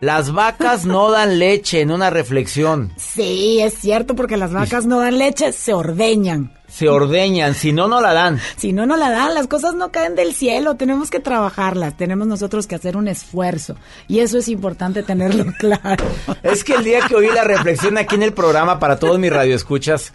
las 0.00 0.32
vacas 0.32 0.84
no 0.86 1.10
dan 1.10 1.38
leche 1.38 1.80
en 1.80 1.90
una 1.90 2.10
reflexión. 2.10 2.92
Sí, 2.96 3.60
es 3.60 3.74
cierto, 3.74 4.14
porque 4.14 4.36
las 4.36 4.52
vacas 4.52 4.86
no 4.86 5.00
dan 5.00 5.18
leche, 5.18 5.52
se 5.52 5.72
ordeñan. 5.74 6.52
Se 6.68 6.88
ordeñan, 6.88 7.54
si 7.54 7.72
no, 7.72 7.88
no 7.88 8.00
la 8.00 8.12
dan. 8.12 8.38
Si 8.56 8.72
no, 8.72 8.86
no 8.86 8.96
la 8.96 9.10
dan, 9.10 9.34
las 9.34 9.48
cosas 9.48 9.74
no 9.74 9.90
caen 9.90 10.14
del 10.14 10.34
cielo, 10.34 10.76
tenemos 10.76 11.10
que 11.10 11.18
trabajarlas, 11.18 11.96
tenemos 11.96 12.28
nosotros 12.28 12.66
que 12.66 12.74
hacer 12.74 12.96
un 12.96 13.08
esfuerzo. 13.08 13.74
Y 14.06 14.20
eso 14.20 14.38
es 14.38 14.48
importante 14.48 15.02
tenerlo 15.02 15.46
claro. 15.58 16.04
Es 16.42 16.62
que 16.62 16.74
el 16.74 16.84
día 16.84 17.00
que 17.00 17.16
oí 17.16 17.28
la 17.28 17.44
reflexión 17.44 17.98
aquí 17.98 18.14
en 18.14 18.22
el 18.22 18.34
programa 18.34 18.78
para 18.78 18.98
todos 18.98 19.18
mis 19.18 19.32
radioescuchas, 19.32 20.12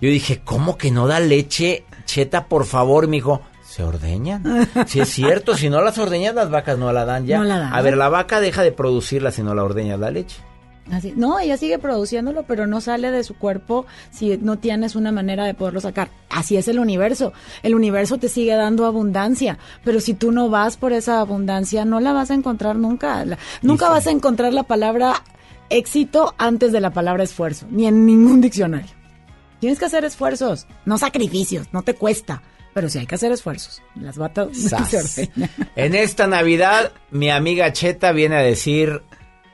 yo 0.00 0.08
dije, 0.08 0.40
¿cómo 0.42 0.78
que 0.78 0.90
no 0.90 1.06
da 1.06 1.20
leche? 1.20 1.84
Cheta, 2.06 2.46
por 2.46 2.64
favor, 2.64 3.08
mijo. 3.08 3.42
¿Se 3.72 3.82
ordeñan? 3.82 4.68
Si 4.86 5.00
es 5.00 5.08
cierto, 5.08 5.56
si 5.56 5.70
no 5.70 5.80
las 5.80 5.96
ordeñas, 5.96 6.34
las 6.34 6.50
vacas 6.50 6.76
no 6.76 6.92
la 6.92 7.06
dan 7.06 7.24
ya. 7.24 7.38
No 7.38 7.44
la 7.44 7.58
dan. 7.58 7.72
A 7.74 7.80
ver, 7.80 7.96
la 7.96 8.10
vaca 8.10 8.38
deja 8.40 8.62
de 8.62 8.70
producirla 8.70 9.30
si 9.30 9.42
no 9.42 9.54
la 9.54 9.64
ordeñas 9.64 9.98
la 9.98 10.10
leche. 10.10 10.36
Así- 10.90 11.14
no, 11.16 11.38
ella 11.38 11.56
sigue 11.56 11.78
produciéndolo, 11.78 12.42
pero 12.42 12.66
no 12.66 12.82
sale 12.82 13.10
de 13.10 13.24
su 13.24 13.34
cuerpo 13.34 13.86
si 14.10 14.36
no 14.36 14.58
tienes 14.58 14.94
una 14.94 15.10
manera 15.10 15.44
de 15.46 15.54
poderlo 15.54 15.80
sacar. 15.80 16.10
Así 16.28 16.58
es 16.58 16.68
el 16.68 16.78
universo. 16.80 17.32
El 17.62 17.74
universo 17.74 18.18
te 18.18 18.28
sigue 18.28 18.54
dando 18.56 18.84
abundancia, 18.84 19.58
pero 19.84 20.00
si 20.00 20.12
tú 20.12 20.32
no 20.32 20.50
vas 20.50 20.76
por 20.76 20.92
esa 20.92 21.20
abundancia, 21.20 21.86
no 21.86 21.98
la 22.00 22.12
vas 22.12 22.30
a 22.30 22.34
encontrar 22.34 22.76
nunca. 22.76 23.24
La- 23.24 23.38
nunca 23.62 23.88
vas 23.88 24.06
a 24.06 24.10
encontrar 24.10 24.52
la 24.52 24.64
palabra 24.64 25.14
éxito 25.70 26.34
antes 26.36 26.72
de 26.72 26.80
la 26.80 26.90
palabra 26.90 27.22
esfuerzo, 27.24 27.66
ni 27.70 27.86
en 27.86 28.04
ningún 28.04 28.40
diccionario. 28.42 28.90
Tienes 29.60 29.78
que 29.78 29.84
hacer 29.86 30.04
esfuerzos, 30.04 30.66
no 30.84 30.98
sacrificios, 30.98 31.68
no 31.72 31.82
te 31.82 31.94
cuesta, 31.94 32.42
pero 32.74 32.88
sí 32.88 32.98
hay 32.98 33.06
que 33.06 33.14
hacer 33.14 33.32
esfuerzos. 33.32 33.82
Las 33.94 34.16
batas 34.18 34.48
se. 34.88 35.30
En 35.76 35.94
esta 35.94 36.26
Navidad, 36.26 36.92
mi 37.10 37.30
amiga 37.30 37.72
Cheta 37.72 38.12
viene 38.12 38.36
a 38.36 38.42
decir, 38.42 39.02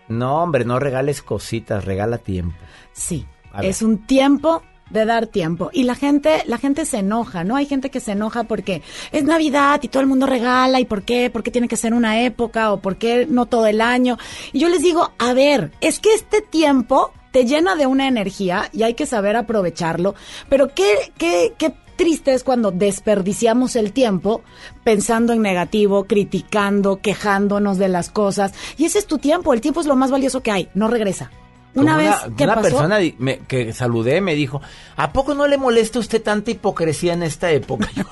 no 0.09 0.43
hombre, 0.43 0.65
no 0.65 0.79
regales 0.79 1.23
cositas, 1.23 1.85
regala 1.85 2.19
tiempo. 2.19 2.57
Sí, 2.93 3.27
es 3.63 3.83
un 3.83 4.07
tiempo 4.07 4.63
de 4.91 5.05
dar 5.05 5.27
tiempo 5.27 5.71
y 5.73 5.85
la 5.85 5.95
gente 5.95 6.43
la 6.47 6.57
gente 6.57 6.87
se 6.87 6.99
enoja, 6.99 7.45
¿no? 7.45 7.57
Hay 7.57 7.67
gente 7.67 7.91
que 7.91 8.01
se 8.01 8.13
enoja 8.13 8.45
porque 8.45 8.83
es 9.13 9.25
Navidad 9.25 9.81
y 9.83 9.89
todo 9.89 10.01
el 10.01 10.09
mundo 10.09 10.27
regala 10.27 10.81
y 10.81 10.87
por 10.87 11.03
qué, 11.03 11.29
por 11.31 11.43
qué 11.43 11.51
tiene 11.51 11.69
que 11.69 11.77
ser 11.77 11.93
una 11.93 12.23
época 12.23 12.73
o 12.73 12.81
por 12.81 12.97
qué 12.97 13.27
no 13.29 13.47
todo 13.47 13.67
el 13.67 13.83
año. 13.83 14.17
Y 14.53 14.61
yo 14.61 14.71
les 14.71 14.83
digo, 14.83 15.13
a 15.19 15.35
ver, 15.35 15.73
es 15.81 16.01
que 16.01 16.15
este 16.15 16.41
tiempo 16.41 17.13
te 17.33 17.45
llena 17.45 17.75
de 17.75 17.87
una 17.87 18.09
energía 18.09 18.71
y 18.73 18.83
hay 18.83 18.95
que 18.95 19.05
saber 19.05 19.37
aprovecharlo, 19.37 20.15
pero 20.49 20.69
qué 20.75 21.13
qué 21.19 21.53
qué 21.59 21.75
triste 21.99 22.33
es 22.33 22.43
cuando 22.45 22.71
desperdiciamos 22.71 23.77
el 23.77 23.93
tiempo 23.93 24.41
pensando 24.85 25.35
en 25.35 25.43
negativo, 25.43 26.05
criticando, 26.05 27.01
quejándonos 27.03 27.77
de 27.77 27.89
las 27.89 28.09
cosas. 28.09 28.55
Y 28.79 28.87
ese 28.87 28.99
es 29.01 29.07
tu 29.07 29.19
tiempo, 29.19 29.53
el 29.53 29.61
tiempo 29.61 29.81
es 29.83 29.87
lo 29.87 29.97
más 29.97 30.11
valioso 30.11 30.43
que 30.43 30.51
hay, 30.51 30.69
no 30.73 30.89
regresa. 30.89 31.31
Una 31.75 31.97
vez 31.99 32.15
que 32.37 32.45
una 32.45 32.55
pasó, 32.55 32.69
persona 32.69 32.99
me- 33.19 33.41
que 33.41 33.73
saludé 33.75 34.21
me 34.23 34.35
dijo, 34.35 34.63
¿a 34.97 35.13
poco 35.13 35.35
no 35.35 35.47
le 35.47 35.59
molesta 35.59 35.99
a 35.99 36.01
usted 36.01 36.23
tanta 36.23 36.51
hipocresía 36.51 37.13
en 37.13 37.23
esta 37.23 37.51
época? 37.51 37.89
Yo, 37.95 38.05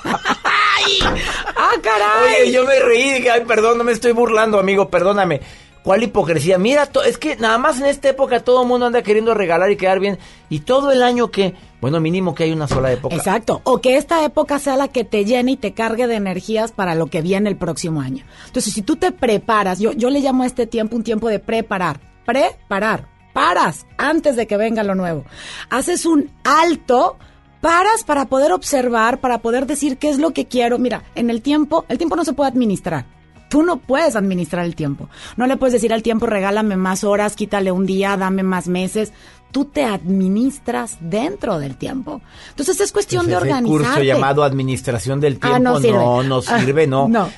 ¡Ah, 1.57 1.71
caray! 1.83 2.43
Oye, 2.43 2.53
yo 2.53 2.65
me 2.65 2.79
reí, 2.81 3.11
dije, 3.15 3.31
ay, 3.31 3.43
perdón, 3.47 3.79
no 3.79 3.85
me 3.85 3.93
estoy 3.93 4.13
burlando, 4.13 4.59
amigo, 4.59 4.89
perdóname. 4.89 5.41
¿Cuál 5.83 6.03
hipocresía? 6.03 6.59
Mira, 6.59 6.89
es 7.05 7.17
que 7.17 7.37
nada 7.37 7.59
más 7.59 7.79
en 7.81 7.87
esta 7.87 8.09
época 8.09 8.41
todo 8.41 8.63
el 8.63 8.69
mundo 8.69 8.87
anda 8.87 9.03
queriendo 9.03 9.35
regalar 9.35 9.71
y 9.71 9.77
quedar 9.77 10.01
bien. 10.01 10.19
¿Y 10.49 10.61
todo 10.61 10.91
el 10.91 11.01
año 11.03 11.31
que 11.31 11.55
Bueno, 11.87 12.01
mínimo 12.01 12.35
que 12.35 12.43
hay 12.43 12.51
una 12.51 12.67
sola 12.67 12.91
época. 12.91 13.15
Exacto. 13.15 13.61
O 13.63 13.81
que 13.81 13.97
esta 13.97 14.25
época 14.25 14.59
sea 14.59 14.77
la 14.77 14.89
que 14.89 15.05
te 15.05 15.25
llene 15.25 15.53
y 15.53 15.57
te 15.57 15.73
cargue 15.73 16.09
de 16.09 16.17
energías 16.17 16.73
para 16.73 16.97
lo 16.97 17.07
que 17.07 17.23
viene 17.23 17.49
el 17.49 17.57
próximo 17.57 18.01
año. 18.01 18.25
Entonces, 18.49 18.75
si 18.75 18.83
tú 18.83 18.97
te 18.97 19.13
preparas, 19.13 19.79
yo, 19.79 19.93
yo 19.93 20.11
le 20.11 20.19
llamo 20.19 20.43
a 20.43 20.47
este 20.47 20.67
tiempo 20.67 20.97
un 20.97 21.05
tiempo 21.05 21.29
de 21.29 21.39
preparar. 21.39 22.01
Preparar. 22.25 23.07
Paras 23.33 23.87
antes 23.99 24.35
de 24.35 24.49
que 24.49 24.57
venga 24.57 24.83
lo 24.83 24.97
nuevo. 24.97 25.27
Haces 25.71 26.07
un 26.07 26.29
alto. 26.43 27.19
Paras 27.61 28.03
para 28.03 28.25
poder 28.25 28.51
observar, 28.51 29.21
para 29.21 29.39
poder 29.39 29.67
decir 29.67 29.97
qué 29.97 30.09
es 30.09 30.19
lo 30.19 30.33
que 30.33 30.47
quiero. 30.47 30.81
Mira, 30.81 31.05
en 31.15 31.31
el 31.31 31.41
tiempo, 31.41 31.85
el 31.89 31.99
tiempo 31.99 32.17
no 32.17 32.25
se 32.25 32.33
puede 32.33 32.51
administrar. 32.51 33.07
Tú 33.49 33.63
no 33.63 33.77
puedes 33.77 34.17
administrar 34.17 34.65
el 34.65 34.75
tiempo. 34.75 35.09
No 35.37 35.47
le 35.47 35.57
puedes 35.57 35.73
decir 35.73 35.93
al 35.93 36.03
tiempo, 36.03 36.27
regálame 36.27 36.77
más 36.77 37.05
horas, 37.05 37.37
quítale 37.37 37.71
un 37.71 37.87
día, 37.87 38.17
dame 38.17 38.43
más 38.43 38.67
meses. 38.67 39.13
Tú 39.57 39.65
te 39.65 39.87
administras 39.87 40.99
dentro 41.01 41.59
del 41.59 41.77
tiempo. 41.79 42.21
Entonces 42.51 42.79
es 42.79 42.93
cuestión 42.93 43.23
Ese 43.23 43.31
de 43.31 43.37
organizarte. 43.39 43.69
curso 43.87 44.03
llamado 44.03 44.45
Administración 44.45 45.19
del 45.19 45.39
Ah, 45.41 45.49
Tiempo. 45.49 45.59
no 45.61 45.81
sirve. 45.81 45.93
no, 45.99 46.23
no 46.23 46.41
Ah, 46.47 46.61
sirve, 46.61 46.87
no. 46.87 47.09
no. 47.09 47.31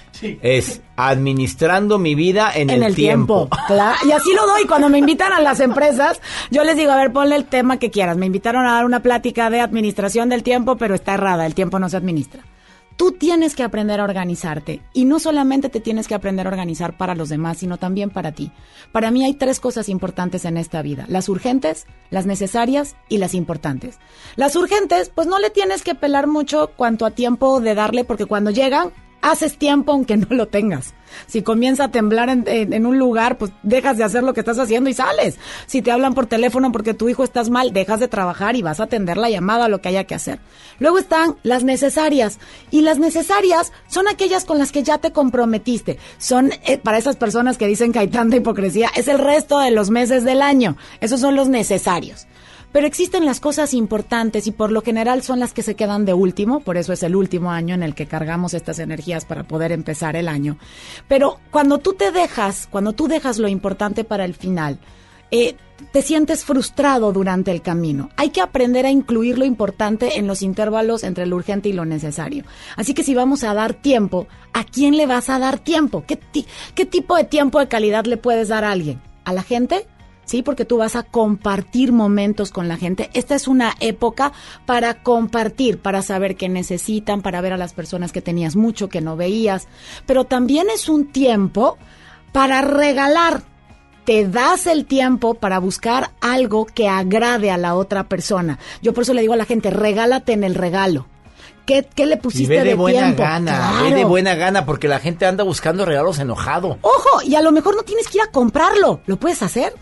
Es 0.43 0.81
administrando 0.97 1.97
mi 2.01 2.17
vida 2.17 2.51
en, 2.53 2.71
en 2.71 2.83
el 2.83 2.97
tiempo. 2.97 3.49
Claro. 3.69 3.97
Y 4.05 4.11
así 4.11 4.35
lo 4.35 4.49
doy. 4.49 4.65
Cuando 4.67 4.89
me 4.89 4.99
invitan 4.99 5.33
a 5.33 5.41
las 5.41 5.61
empresas, 5.61 6.21
yo 6.51 6.65
les 6.65 6.77
digo, 6.77 6.91
a 6.91 6.97
ver, 6.97 7.13
ponle 7.13 7.37
el 7.37 7.45
tema 7.45 7.77
que 7.77 7.93
quieras. 7.93 8.17
Me 8.17 8.27
invitaron 8.27 8.67
a 8.67 8.73
dar 8.73 8.85
una 8.85 8.99
plática 9.01 9.49
de 9.49 9.61
administración 9.61 10.29
del 10.29 10.43
tiempo, 10.43 10.77
pero 10.77 10.97
está 10.97 11.15
errada. 11.15 11.47
El 11.47 11.55
tiempo 11.55 11.79
no 11.79 11.89
se 11.89 11.99
administra. 11.99 12.43
Tú 12.99 13.13
tienes 13.13 13.55
que 13.55 13.63
aprender 13.63 14.01
a 14.01 14.05
organizarte. 14.05 14.83
Y 14.93 15.05
no 15.05 15.21
solamente 15.21 15.69
te 15.69 15.79
tienes 15.79 16.09
que 16.09 16.17
aprender 16.17 16.49
a 16.49 16.51
organizar 16.51 16.97
para 16.97 17.15
los 17.15 17.29
demás, 17.29 17.59
sino 17.59 17.77
también 17.77 18.11
para 18.11 18.33
ti. 18.33 18.51
Para 18.91 19.13
mí 19.13 19.25
hay 19.25 19.35
tres 19.35 19.61
cosas 19.61 19.89
importantes 19.89 20.45
en 20.45 20.57
esta 20.57 20.83
vida. 20.83 21.05
Las 21.07 21.29
urgentes, 21.29 21.87
las 22.11 22.27
necesarias 22.27 22.97
y 23.09 23.19
las 23.19 23.35
importantes. 23.35 24.01
Las 24.35 24.57
urgentes, 24.57 25.13
pues 25.15 25.29
no 25.29 25.39
le 25.39 25.51
tienes 25.51 25.83
que 25.83 25.95
pelar 25.95 26.27
mucho 26.27 26.73
cuanto 26.77 27.07
a 27.07 27.13
tiempo 27.13 27.61
de 27.61 27.77
darle, 27.77 28.03
porque 28.03 28.27
cuando 28.27 28.51
llegan, 28.51 28.91
haces 29.23 29.59
tiempo 29.59 29.93
aunque 29.93 30.17
no 30.17 30.27
lo 30.31 30.49
tengas. 30.49 30.95
Si 31.27 31.43
comienza 31.43 31.85
a 31.85 31.91
temblar 31.91 32.29
en, 32.29 32.45
en- 32.47 32.73
en 32.75 32.85
un 32.85 32.99
lugar, 32.99 33.39
pues 33.39 33.51
dejas 33.63 33.97
de 33.97 34.05
hacer 34.05 34.23
lo 34.23 34.35
que 34.35 34.41
estás 34.41 34.59
haciendo 34.59 34.91
y 34.91 34.95
sales. 34.95 35.39
Si 35.67 35.81
te 35.81 35.91
hablan 35.91 36.13
por 36.15 36.27
teléfono 36.27 36.71
porque 36.71 36.93
tu 36.93 37.09
hijo 37.09 37.25
estás 37.25 37.49
mal, 37.49 37.73
dejas 37.73 37.99
de 38.01 38.09
trabajar 38.09 38.57
y 38.57 38.63
vas 38.63 38.79
a 38.81 38.85
atender 38.85 39.17
la 39.17 39.31
llamada, 39.31 39.69
lo 39.69 39.81
que 39.81 39.89
haya 39.89 40.05
que 40.05 40.15
hacer. 40.15 40.39
Luego 40.79 40.99
están 40.99 41.37
las 41.43 41.65
necesarias. 41.65 42.39
Y 42.71 42.83
las 42.83 42.99
necesarias 42.99 43.73
son 43.89 44.07
aquellas 44.07 44.45
con 44.45 44.59
las 44.59 44.71
que 44.71 44.83
ya 44.83 44.99
te 44.99 45.11
comprometiste. 45.13 45.99
Son 46.19 46.53
eh, 46.67 46.77
para 46.77 46.99
esas 46.99 47.17
personas 47.17 47.57
que 47.57 47.67
dicen 47.67 47.91
que 47.93 48.01
hay 48.01 48.09
tanta 48.09 48.37
hipocresía, 48.37 48.91
es 48.95 49.09
el 49.09 49.19
resto 49.19 49.59
de 49.61 49.71
los 49.71 49.89
meses 49.91 50.25
del 50.25 50.43
año. 50.43 50.77
Esos 51.01 51.21
son 51.21 51.37
los 51.37 51.49
necesarios. 51.49 52.27
Pero 52.73 52.87
existen 52.87 53.25
las 53.25 53.41
cosas 53.41 53.73
importantes 53.73 54.47
y 54.47 54.53
por 54.53 54.71
lo 54.71 54.83
general 54.83 55.23
son 55.23 55.41
las 55.41 55.55
que 55.55 55.63
se 55.63 55.75
quedan 55.75 56.05
de 56.05 56.15
último, 56.15 56.61
por 56.61 56.77
eso 56.77 56.93
es 56.93 57.03
el 57.03 57.17
último 57.17 57.51
año 57.51 57.75
en 57.75 57.83
el 57.83 57.95
que 57.95 58.07
cargamos 58.07 58.53
estas 58.55 58.79
energías 58.79 59.25
para 59.25 59.45
poder 59.45 59.73
empezar 59.73 60.17
el 60.17 60.29
año. 60.29 60.59
Pero 61.09 61.41
cuando 61.51 61.79
tú 61.79 61.95
te 61.95 62.13
dejas, 62.13 62.69
cuando 62.71 62.93
tú 62.93 63.09
dejas 63.09 63.39
lo 63.39 63.49
importante 63.49 64.05
para 64.05 64.25
el 64.25 64.35
final, 64.35 64.79
eh, 65.31 65.57
te 65.93 66.03
sientes 66.03 66.45
frustrado 66.45 67.13
durante 67.13 67.51
el 67.51 67.63
camino. 67.63 68.11
Hay 68.17 68.31
que 68.31 68.41
aprender 68.41 68.85
a 68.85 68.91
incluir 68.91 69.39
lo 69.39 69.45
importante 69.45 70.19
en 70.19 70.27
los 70.27 70.43
intervalos 70.43 71.05
entre 71.05 71.27
lo 71.27 71.37
urgente 71.37 71.69
y 71.69 71.73
lo 71.73 71.85
necesario. 71.85 72.45
Así 72.77 72.95
que 72.95 73.05
si 73.05 73.15
vamos 73.15 73.45
a 73.45 73.55
dar 73.55 73.75
tiempo, 73.75 74.27
¿a 74.53 74.65
quién 74.65 74.97
le 74.97 75.07
vas 75.07 75.31
a 75.31 75.39
dar 75.39 75.59
tiempo? 75.59 76.05
¿Qué, 76.07 76.19
qué 76.75 76.85
tipo 76.85 77.17
de 77.17 77.25
tiempo 77.25 77.61
de 77.61 77.69
calidad 77.69 78.07
le 78.07 78.17
puedes 78.17 78.49
dar 78.49 78.65
a 78.65 78.73
alguien? 78.73 79.01
¿A 79.25 79.33
la 79.33 79.43
gente? 79.43 79.87
Sí, 80.29 80.43
porque 80.43 80.67
tú 80.67 80.77
vas 80.77 80.95
a 80.95 81.05
compartir 81.05 81.91
momentos 81.91 82.51
con 82.51 82.69
la 82.69 82.77
gente. 82.77 83.09
Esta 83.15 83.35
es 83.35 83.49
una 83.49 83.75
época 83.81 84.33
para 84.67 85.03
compartir, 85.03 85.79
para 85.79 86.03
saber 86.03 86.37
qué 86.37 86.51
necesitan, 86.51 87.23
para 87.23 87.41
ver 87.41 87.55
a 87.55 87.57
las 87.57 87.73
personas 87.73 88.13
que 88.13 88.21
tenías 88.21 88.55
mucho 88.55 88.91
que 88.91 89.01
no 89.01 89.17
veías. 89.17 89.69
Pero 90.05 90.25
también 90.25 90.67
es 90.69 90.91
un 90.91 91.11
tiempo 91.11 91.79
para 92.33 92.61
regalar. 92.61 93.41
Te 94.05 94.29
das 94.29 94.67
el 94.67 94.85
tiempo 94.85 95.33
para 95.33 95.59
buscar 95.61 96.11
algo 96.21 96.67
que 96.67 96.89
agrade 96.89 97.51
a 97.51 97.57
la 97.57 97.75
otra 97.75 98.05
persona. 98.05 98.59
Yo 98.83 98.93
por 98.93 99.05
eso 99.05 99.15
le 99.15 99.23
digo 99.23 99.33
a 99.33 99.39
la 99.39 99.47
gente, 99.47 99.71
regálate 99.71 100.35
en 100.35 100.45
el 100.45 100.55
regalo. 100.55 101.07
¿Qué, 101.65 101.89
qué 101.95 102.05
le 102.05 102.17
Y 102.17 102.19
pusiste 102.19 102.59
ve 102.59 102.65
de, 102.65 102.75
buena 102.75 103.01
tiempo? 103.01 103.23
gana, 103.23 103.83
ve 103.83 103.95
de 103.95 104.05
buena 104.05 104.35
gana, 104.35 104.67
porque 104.67 104.89
la 104.89 104.99
gente 105.01 105.25
anda 105.25 105.43
buscando 105.43 105.87
regalos 105.87 106.19
enojado. 106.19 106.77
Ojo, 106.83 107.23
y 107.25 107.35
a 107.35 107.41
lo 107.41 107.51
mejor 107.51 107.77
no 107.77 107.83
tienes 107.83 108.09
que 108.09 108.19
ir 108.19 108.25
a 108.25 108.31
comprarlo, 108.31 109.01
lo 109.07 109.19
puedes 109.19 109.43
hacer. 109.43 109.75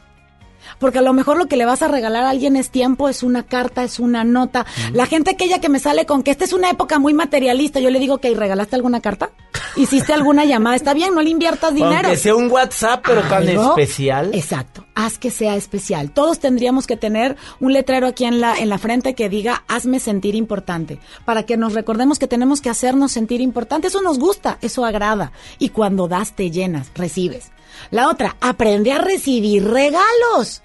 Porque 0.78 0.98
a 0.98 1.03
lo 1.03 1.12
mejor 1.12 1.36
lo 1.39 1.47
que 1.47 1.57
le 1.57 1.65
vas 1.65 1.82
a 1.82 1.89
regalar 1.89 2.24
a 2.24 2.31
alguien 2.31 2.57
es 2.57 2.70
tiempo, 2.70 3.09
es 3.09 3.23
una 3.23 3.44
carta, 3.44 3.82
es 3.82 3.98
una 3.98 4.24
nota. 4.24 4.66
La 4.93 5.07
gente 5.07 5.31
aquella 5.31 5.61
que 5.61 5.69
me 5.69 5.78
sale 5.78 6.07
con 6.07 6.23
que 6.23 6.31
esta 6.31 6.44
es 6.44 6.53
una 6.53 6.70
época 6.70 6.98
muy 6.98 7.15
materialista, 7.15 7.81
yo 7.81 7.90
le 7.90 7.98
digo 7.98 8.19
que 8.19 8.35
¿regalaste 8.35 8.77
alguna 8.77 9.01
carta? 9.01 9.31
¿Hiciste 9.77 10.12
alguna 10.12 10.44
llamada? 10.44 10.77
Está 10.77 10.94
bien, 10.94 11.15
no 11.15 11.23
le 11.23 11.31
inviertas 11.31 11.74
dinero. 11.74 12.09
Aunque 12.09 12.16
sea 12.16 12.35
un 12.35 12.51
WhatsApp, 12.51 13.05
pero 13.07 13.23
tan 13.23 13.48
especial. 13.48 14.31
Exacto, 14.35 14.86
haz 14.94 15.19
que 15.19 15.31
sea 15.31 15.57
especial. 15.57 16.11
Todos 16.11 16.39
tendríamos 16.39 16.86
que 16.86 16.97
tener 16.97 17.36
un 17.61 17.73
letrero 17.73 18.07
aquí 18.07 18.24
en 18.24 18.40
la, 18.40 18.57
en 18.57 18.69
la 18.69 18.78
frente 18.78 19.15
que 19.15 19.28
diga, 19.28 19.65
hazme 19.69 20.01
sentir 20.01 20.35
importante, 20.35 20.98
para 21.24 21.44
que 21.44 21.57
nos 21.57 21.74
recordemos 21.74 22.19
que 22.19 22.28
tenemos 22.28 22.61
que 22.61 22.70
hacernos 22.70 23.12
sentir 23.12 23.40
importante. 23.40 23.89
Eso 23.89 24.03
nos 24.03 24.19
gusta, 24.19 24.59
eso 24.61 24.85
agrada. 24.85 25.32
Y 25.59 25.70
cuando 25.70 26.09
das, 26.09 26.35
te 26.35 26.51
llenas, 26.51 26.90
recibes. 26.94 27.53
La 27.90 28.09
otra, 28.09 28.36
aprende 28.40 28.93
a 28.93 28.98
recibir 28.98 29.65
regalos. 29.65 30.62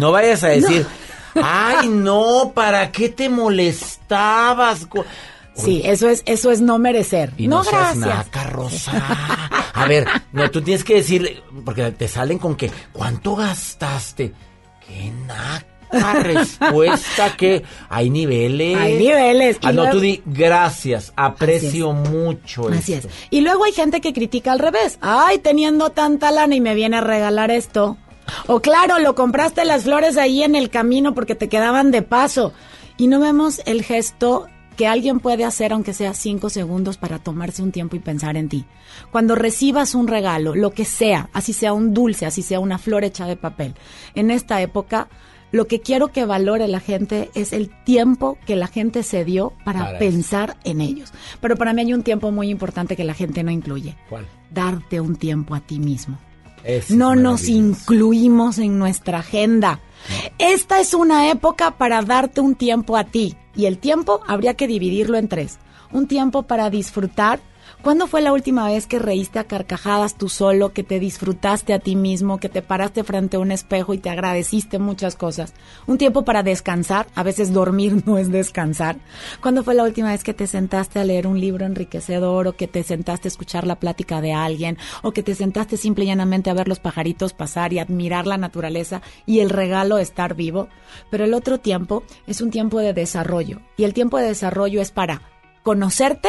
No 0.00 0.12
vayas 0.12 0.42
a 0.42 0.48
decir, 0.48 0.86
Ay, 1.34 1.88
no, 1.88 2.52
¿para 2.54 2.90
qué 2.90 3.08
te 3.08 3.28
molestabas? 3.28 4.86
Sí, 5.54 5.82
eso 5.84 6.08
es, 6.08 6.22
eso 6.26 6.50
es 6.50 6.60
no 6.60 6.78
merecer. 6.78 7.32
Y 7.36 7.46
no, 7.46 7.58
no, 7.58 7.64
seas 7.64 7.98
gracias. 7.98 8.26
naca, 8.26 8.44
Rosa. 8.44 8.92
A 9.74 9.86
ver, 9.86 10.06
no, 10.32 10.50
tú 10.50 10.62
tienes 10.62 10.84
que 10.84 10.94
decir, 10.96 11.42
porque 11.64 11.90
te 11.92 12.08
salen 12.08 12.38
con 12.38 12.56
que, 12.56 12.70
¿cuánto 12.92 13.36
gastaste? 13.36 14.32
¡Qué 14.86 15.12
naca 15.26 16.14
respuesta! 16.14 17.36
que 17.36 17.62
Hay 17.88 18.10
niveles. 18.10 18.76
Hay 18.78 18.98
niveles. 18.98 19.58
Ah, 19.62 19.72
no, 19.72 19.82
luego- 19.82 19.92
tú 19.92 20.00
di, 20.00 20.22
gracias, 20.24 21.12
aprecio 21.16 21.92
mucho 21.92 22.68
Así 22.68 22.94
esto. 22.94 23.08
es. 23.08 23.14
Y 23.30 23.42
luego 23.42 23.64
hay 23.64 23.72
gente 23.72 24.00
que 24.00 24.12
critica 24.12 24.52
al 24.52 24.58
revés. 24.60 24.98
Ay, 25.00 25.38
teniendo 25.38 25.90
tanta 25.90 26.30
lana 26.30 26.54
y 26.54 26.60
me 26.60 26.74
viene 26.74 26.96
a 26.96 27.00
regalar 27.02 27.50
esto. 27.50 27.96
O 28.46 28.60
claro, 28.60 28.98
lo 28.98 29.14
compraste 29.14 29.64
las 29.64 29.84
flores 29.84 30.16
ahí 30.16 30.42
en 30.42 30.54
el 30.54 30.70
camino 30.70 31.14
porque 31.14 31.34
te 31.34 31.48
quedaban 31.48 31.90
de 31.90 32.02
paso. 32.02 32.52
Y 32.96 33.06
no 33.06 33.20
vemos 33.20 33.60
el 33.66 33.82
gesto 33.82 34.46
que 34.76 34.86
alguien 34.86 35.20
puede 35.20 35.44
hacer, 35.44 35.72
aunque 35.72 35.92
sea 35.92 36.14
cinco 36.14 36.48
segundos, 36.48 36.96
para 36.96 37.18
tomarse 37.18 37.62
un 37.62 37.70
tiempo 37.70 37.96
y 37.96 37.98
pensar 37.98 38.36
en 38.36 38.48
ti. 38.48 38.64
Cuando 39.10 39.34
recibas 39.34 39.94
un 39.94 40.08
regalo, 40.08 40.54
lo 40.54 40.70
que 40.70 40.86
sea, 40.86 41.28
así 41.34 41.52
sea 41.52 41.74
un 41.74 41.92
dulce, 41.92 42.24
así 42.24 42.40
sea 42.42 42.60
una 42.60 42.78
flor 42.78 43.04
hecha 43.04 43.26
de 43.26 43.36
papel, 43.36 43.74
en 44.14 44.30
esta 44.30 44.62
época, 44.62 45.08
lo 45.52 45.66
que 45.66 45.80
quiero 45.80 46.08
que 46.08 46.24
valore 46.24 46.66
la 46.68 46.80
gente 46.80 47.30
es 47.34 47.52
el 47.52 47.70
tiempo 47.84 48.38
que 48.46 48.56
la 48.56 48.68
gente 48.68 49.02
se 49.02 49.24
dio 49.24 49.52
para, 49.64 49.80
Para 49.80 49.90
eso. 49.90 49.98
pensar 49.98 50.56
en 50.64 50.80
ellos. 50.80 51.12
Pero 51.40 51.56
para 51.56 51.72
mí 51.72 51.82
hay 51.82 51.92
un 51.92 52.02
tiempo 52.02 52.30
muy 52.30 52.48
importante 52.48 52.96
que 52.96 53.04
la 53.04 53.14
gente 53.14 53.42
no 53.42 53.50
incluye. 53.50 53.96
¿Cuál? 54.08 54.26
Darte 54.50 55.00
un 55.00 55.16
tiempo 55.16 55.54
a 55.54 55.60
ti 55.60 55.78
mismo. 55.78 56.18
No 56.90 57.14
nos 57.14 57.48
incluimos 57.48 58.58
en 58.58 58.78
nuestra 58.78 59.20
agenda. 59.20 59.80
Esta 60.38 60.80
es 60.80 60.94
una 60.94 61.30
época 61.30 61.72
para 61.72 62.02
darte 62.02 62.40
un 62.40 62.54
tiempo 62.54 62.96
a 62.96 63.04
ti. 63.04 63.36
Y 63.54 63.66
el 63.66 63.78
tiempo 63.78 64.20
habría 64.26 64.54
que 64.54 64.66
dividirlo 64.66 65.18
en 65.18 65.28
tres. 65.28 65.58
Un 65.92 66.06
tiempo 66.06 66.44
para 66.44 66.70
disfrutar. 66.70 67.40
¿Cuándo 67.82 68.06
fue 68.06 68.20
la 68.20 68.34
última 68.34 68.66
vez 68.66 68.86
que 68.86 68.98
reíste 68.98 69.38
a 69.38 69.44
carcajadas 69.44 70.14
tú 70.14 70.28
solo, 70.28 70.74
que 70.74 70.84
te 70.84 71.00
disfrutaste 71.00 71.72
a 71.72 71.78
ti 71.78 71.96
mismo, 71.96 72.38
que 72.38 72.50
te 72.50 72.60
paraste 72.60 73.04
frente 73.04 73.38
a 73.38 73.40
un 73.40 73.52
espejo 73.52 73.94
y 73.94 73.98
te 73.98 74.10
agradeciste 74.10 74.78
muchas 74.78 75.16
cosas? 75.16 75.54
Un 75.86 75.96
tiempo 75.96 76.22
para 76.22 76.42
descansar. 76.42 77.06
A 77.14 77.22
veces 77.22 77.54
dormir 77.54 78.02
no 78.06 78.18
es 78.18 78.30
descansar. 78.30 78.96
¿Cuándo 79.40 79.64
fue 79.64 79.74
la 79.74 79.84
última 79.84 80.10
vez 80.10 80.24
que 80.24 80.34
te 80.34 80.46
sentaste 80.46 80.98
a 80.98 81.04
leer 81.04 81.26
un 81.26 81.40
libro 81.40 81.64
enriquecedor 81.64 82.48
o 82.48 82.52
que 82.52 82.68
te 82.68 82.82
sentaste 82.82 83.28
a 83.28 83.30
escuchar 83.30 83.66
la 83.66 83.80
plática 83.80 84.20
de 84.20 84.34
alguien 84.34 84.76
o 85.00 85.12
que 85.12 85.22
te 85.22 85.34
sentaste 85.34 85.78
simple 85.78 86.04
y 86.04 86.08
llanamente 86.08 86.50
a 86.50 86.54
ver 86.54 86.68
los 86.68 86.80
pajaritos 86.80 87.32
pasar 87.32 87.72
y 87.72 87.78
admirar 87.78 88.26
la 88.26 88.36
naturaleza 88.36 89.00
y 89.24 89.40
el 89.40 89.48
regalo 89.48 89.96
de 89.96 90.02
estar 90.02 90.34
vivo? 90.34 90.68
Pero 91.10 91.24
el 91.24 91.32
otro 91.32 91.56
tiempo 91.56 92.02
es 92.26 92.42
un 92.42 92.50
tiempo 92.50 92.78
de 92.78 92.92
desarrollo 92.92 93.62
y 93.78 93.84
el 93.84 93.94
tiempo 93.94 94.18
de 94.18 94.26
desarrollo 94.26 94.82
es 94.82 94.90
para 94.90 95.22
conocerte 95.62 96.28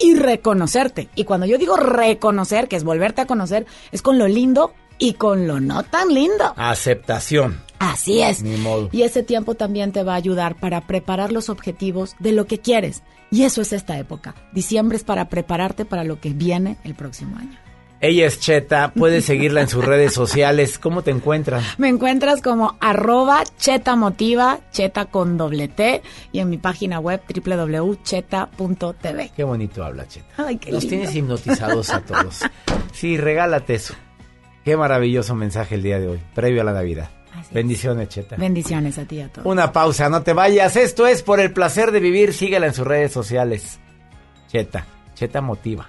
y 0.00 0.14
reconocerte. 0.14 1.08
Y 1.14 1.24
cuando 1.24 1.46
yo 1.46 1.58
digo 1.58 1.76
reconocer, 1.76 2.66
que 2.66 2.76
es 2.76 2.84
volverte 2.84 3.20
a 3.20 3.26
conocer, 3.26 3.66
es 3.92 4.02
con 4.02 4.18
lo 4.18 4.26
lindo 4.26 4.72
y 4.98 5.14
con 5.14 5.46
lo 5.46 5.60
no 5.60 5.82
tan 5.82 6.12
lindo. 6.12 6.54
Aceptación. 6.56 7.60
Así 7.78 8.20
es. 8.20 8.42
Ni 8.42 8.56
modo. 8.56 8.88
Y 8.92 9.02
ese 9.02 9.22
tiempo 9.22 9.54
también 9.54 9.92
te 9.92 10.02
va 10.02 10.12
a 10.12 10.16
ayudar 10.16 10.56
para 10.56 10.86
preparar 10.86 11.32
los 11.32 11.48
objetivos 11.48 12.16
de 12.18 12.32
lo 12.32 12.46
que 12.46 12.58
quieres. 12.58 13.02
Y 13.30 13.44
eso 13.44 13.62
es 13.62 13.72
esta 13.72 13.98
época. 13.98 14.34
Diciembre 14.52 14.96
es 14.96 15.04
para 15.04 15.28
prepararte 15.28 15.84
para 15.84 16.04
lo 16.04 16.20
que 16.20 16.30
viene 16.30 16.76
el 16.84 16.94
próximo 16.94 17.36
año. 17.36 17.58
Ella 18.02 18.26
es 18.26 18.40
Cheta, 18.40 18.92
puedes 18.96 19.24
seguirla 19.26 19.60
en 19.60 19.68
sus 19.68 19.84
redes 19.84 20.14
sociales. 20.14 20.78
¿Cómo 20.78 21.02
te 21.02 21.10
encuentran? 21.10 21.62
Me 21.78 21.88
encuentras 21.88 22.40
como 22.40 22.76
arroba 22.80 23.42
chetamotiva, 23.58 24.58
cheta 24.72 25.04
con 25.06 25.36
doble 25.36 25.68
T, 25.68 26.00
y 26.32 26.38
en 26.38 26.48
mi 26.48 26.56
página 26.56 26.98
web 26.98 27.20
www.cheta.tv. 27.28 29.30
Qué 29.36 29.44
bonito 29.44 29.84
habla 29.84 30.08
Cheta. 30.08 30.46
Ay, 30.46 30.56
qué 30.56 30.72
Los 30.72 30.84
lindo. 30.84 30.96
tienes 30.96 31.14
hipnotizados 31.14 31.90
a 31.90 32.00
todos. 32.06 32.40
Sí, 32.92 33.18
regálate 33.18 33.74
eso. 33.74 33.94
Qué 34.64 34.76
maravilloso 34.76 35.34
mensaje 35.34 35.74
el 35.74 35.82
día 35.82 35.98
de 35.98 36.08
hoy, 36.08 36.20
previo 36.34 36.62
a 36.62 36.64
la 36.64 36.72
Navidad. 36.72 37.08
Bendiciones, 37.52 38.08
Cheta. 38.08 38.36
Bendiciones 38.36 38.98
a 38.98 39.04
ti 39.04 39.16
y 39.16 39.20
a 39.22 39.28
todos. 39.28 39.46
Una 39.46 39.72
pausa, 39.72 40.08
no 40.08 40.22
te 40.22 40.32
vayas. 40.32 40.76
Esto 40.76 41.06
es 41.06 41.22
por 41.22 41.40
el 41.40 41.52
placer 41.52 41.90
de 41.92 42.00
vivir. 42.00 42.32
Síguela 42.34 42.66
en 42.66 42.74
sus 42.74 42.86
redes 42.86 43.12
sociales. 43.12 43.78
Cheta, 44.48 44.84
Cheta 45.14 45.40
motiva. 45.40 45.88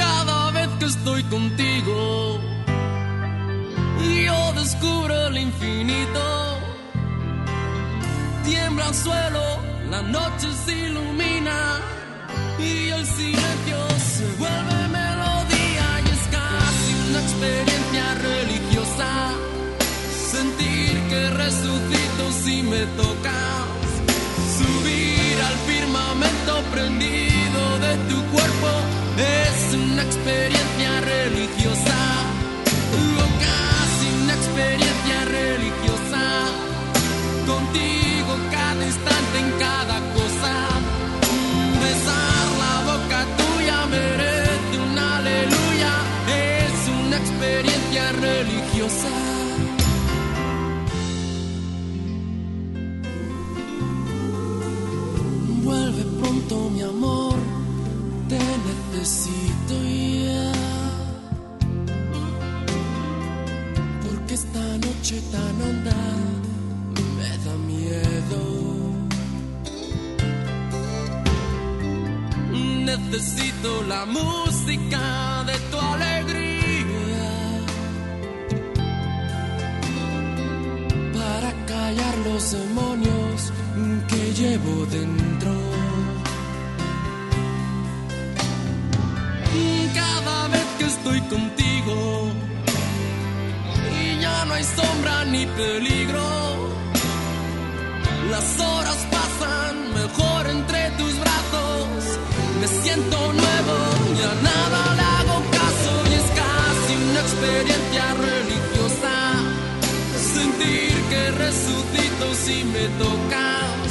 Cada 0.00 0.50
vez 0.52 0.68
que 0.78 0.86
estoy 0.86 1.22
contigo, 1.24 2.40
yo 4.26 4.52
descubro 4.54 5.26
el 5.26 5.36
infinito. 5.36 6.24
Tiembla 8.46 8.86
el 8.88 8.94
suelo, 8.94 9.44
la 9.90 10.00
noche 10.00 10.48
se 10.64 10.72
ilumina 10.88 11.58
y 12.58 12.88
el 12.96 13.04
silencio 13.04 13.78
se 14.14 14.24
vuelve 14.38 14.80
melodía 15.00 15.86
y 16.06 16.08
es 16.16 16.24
casi 16.38 16.90
una 17.08 17.20
experiencia 17.26 18.04
religiosa. 18.28 19.10
Sentir 20.34 20.92
que 21.10 21.30
resucito 21.42 22.24
si 22.42 22.62
me 22.62 22.82
tocas. 23.00 23.88
Subir 24.58 25.36
al 25.48 25.56
firmamento 25.70 26.52
prendido 26.72 27.62
de 27.84 27.92
tu 28.08 28.18
cuerpo 28.32 28.99
es 29.18 29.74
una 29.74 30.02
experiencia 30.02 31.00
religiosa. 31.00 31.98
O 33.18 33.24
casi 33.44 34.06
una 34.22 34.34
experiencia 34.34 35.24
religiosa. 35.24 36.22
Contigo 37.46 38.32
cada 38.50 38.84
instante 38.84 39.38
en 39.38 39.50
cada 39.58 39.98
cosa. 40.16 40.54
Besar 41.82 42.46
la 42.62 42.74
boca 42.90 43.20
tuya 43.40 43.86
merece 43.86 44.74
un 44.86 44.98
aleluya. 44.98 45.94
Es 46.28 46.88
una 47.04 47.16
experiencia 47.16 48.12
religiosa. 48.12 49.08
Vuelve 55.62 56.02
pronto 56.20 56.70
mi 56.70 56.82
amor, 56.82 57.29
Porque 64.04 64.34
esta 64.34 64.64
noche 64.84 65.20
tan 65.30 65.62
honda 65.62 66.00
me 67.16 67.30
da 67.44 67.54
miedo. 67.70 68.42
Necesito 72.84 73.82
la 73.88 74.04
música 74.06 75.44
de 75.46 75.56
tu 75.70 75.78
alegría 75.78 77.28
para 81.14 81.50
callar 81.66 82.14
los 82.28 82.52
demonios 82.52 83.52
que 84.08 84.32
llevo 84.34 84.86
dentro. 84.86 85.69
Cada 89.94 90.48
vez 90.48 90.66
que 90.78 90.84
estoy 90.84 91.20
contigo 91.22 92.30
y 94.00 94.20
ya 94.20 94.44
no 94.46 94.54
hay 94.54 94.64
sombra 94.64 95.24
ni 95.24 95.46
peligro, 95.46 96.22
las 98.30 98.60
horas 98.60 98.98
pasan 99.10 99.94
mejor 99.94 100.46
entre 100.46 100.90
tus 100.98 101.18
brazos. 101.18 102.18
Me 102.60 102.66
siento 102.82 103.18
nuevo, 103.32 103.76
ya 104.20 104.32
nada 104.50 104.94
le 104.94 105.02
hago 105.02 105.42
caso 105.58 105.92
y 106.10 106.14
es 106.14 106.28
casi 106.42 106.92
una 107.10 107.20
experiencia 107.20 108.14
religiosa. 108.14 108.50
necesito 111.50 112.34
si 112.34 112.64
me 112.64 112.86
tocas. 112.98 113.90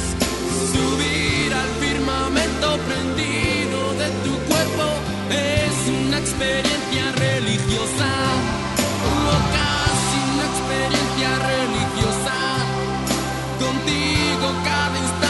Subir 0.72 1.52
al 1.52 1.68
firmamento 1.80 2.78
prendido 2.86 3.94
de 3.98 4.08
tu 4.24 4.32
cuerpo 4.48 4.59
es 5.30 5.88
una 6.06 6.18
experiencia 6.18 7.12
religiosa. 7.16 8.10
Casi 9.56 10.18
una 10.34 10.44
experiencia 10.52 11.30
religiosa. 11.50 12.36
Contigo 13.58 14.46
cada 14.64 14.98
instante 14.98 15.29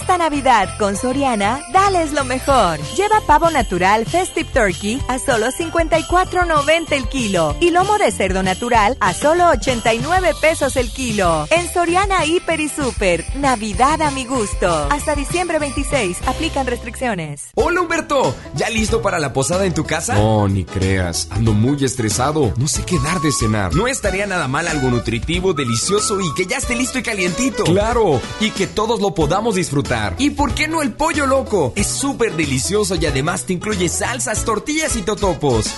Esta 0.00 0.16
Navidad 0.16 0.78
con 0.78 0.96
Soriana, 0.96 1.60
dales 1.72 2.12
lo 2.12 2.24
mejor. 2.24 2.78
Lleva 2.96 3.20
pavo 3.26 3.50
natural 3.50 4.06
Festive 4.06 4.48
Turkey 4.54 5.02
a 5.08 5.18
solo 5.18 5.48
54.90 5.48 6.92
el 6.92 7.08
kilo 7.08 7.56
y 7.58 7.72
lomo 7.72 7.98
de 7.98 8.12
cerdo 8.12 8.44
natural 8.44 8.96
a 9.00 9.12
solo 9.12 9.48
89 9.48 10.34
pesos 10.40 10.76
el 10.76 10.92
kilo. 10.92 11.48
En 11.50 11.68
Soriana 11.72 12.24
Hiper 12.24 12.60
y 12.60 12.68
Super, 12.68 13.24
Navidad 13.34 14.00
a 14.00 14.12
mi 14.12 14.24
gusto. 14.24 14.86
Hasta 14.88 15.16
diciembre 15.16 15.58
26, 15.58 16.18
aplican 16.26 16.68
restricciones. 16.68 17.48
Hola 17.56 17.80
Humberto, 17.80 18.36
¿ya 18.54 18.70
listo 18.70 19.02
para 19.02 19.18
la 19.18 19.32
posada 19.32 19.66
en 19.66 19.74
tu 19.74 19.82
casa? 19.82 20.14
No, 20.14 20.46
ni 20.46 20.64
creas, 20.64 21.26
ando 21.30 21.54
muy 21.54 21.84
estresado, 21.84 22.54
no 22.56 22.68
sé 22.68 22.84
qué 22.84 23.00
dar 23.00 23.20
de 23.20 23.32
cenar. 23.32 23.74
No 23.74 23.88
estaría 23.88 24.28
nada 24.28 24.46
mal 24.46 24.68
algo 24.68 24.90
nutritivo, 24.90 25.54
delicioso 25.54 26.20
y 26.20 26.32
que 26.34 26.46
ya 26.46 26.58
esté 26.58 26.76
listo 26.76 27.00
y 27.00 27.02
calientito. 27.02 27.64
Claro, 27.64 28.20
y 28.38 28.52
que 28.52 28.68
todos 28.68 29.00
lo 29.00 29.12
podamos 29.12 29.56
disfrutar. 29.56 29.87
¿Y 30.18 30.30
por 30.30 30.54
qué 30.54 30.68
no 30.68 30.82
el 30.82 30.92
pollo 30.92 31.26
loco? 31.26 31.72
Es 31.74 31.86
súper 31.86 32.34
delicioso 32.36 32.94
y 32.96 33.06
además 33.06 33.44
te 33.44 33.54
incluye 33.54 33.88
salsas, 33.88 34.44
tortillas 34.44 34.96
y 34.96 35.02
totopos. 35.02 35.72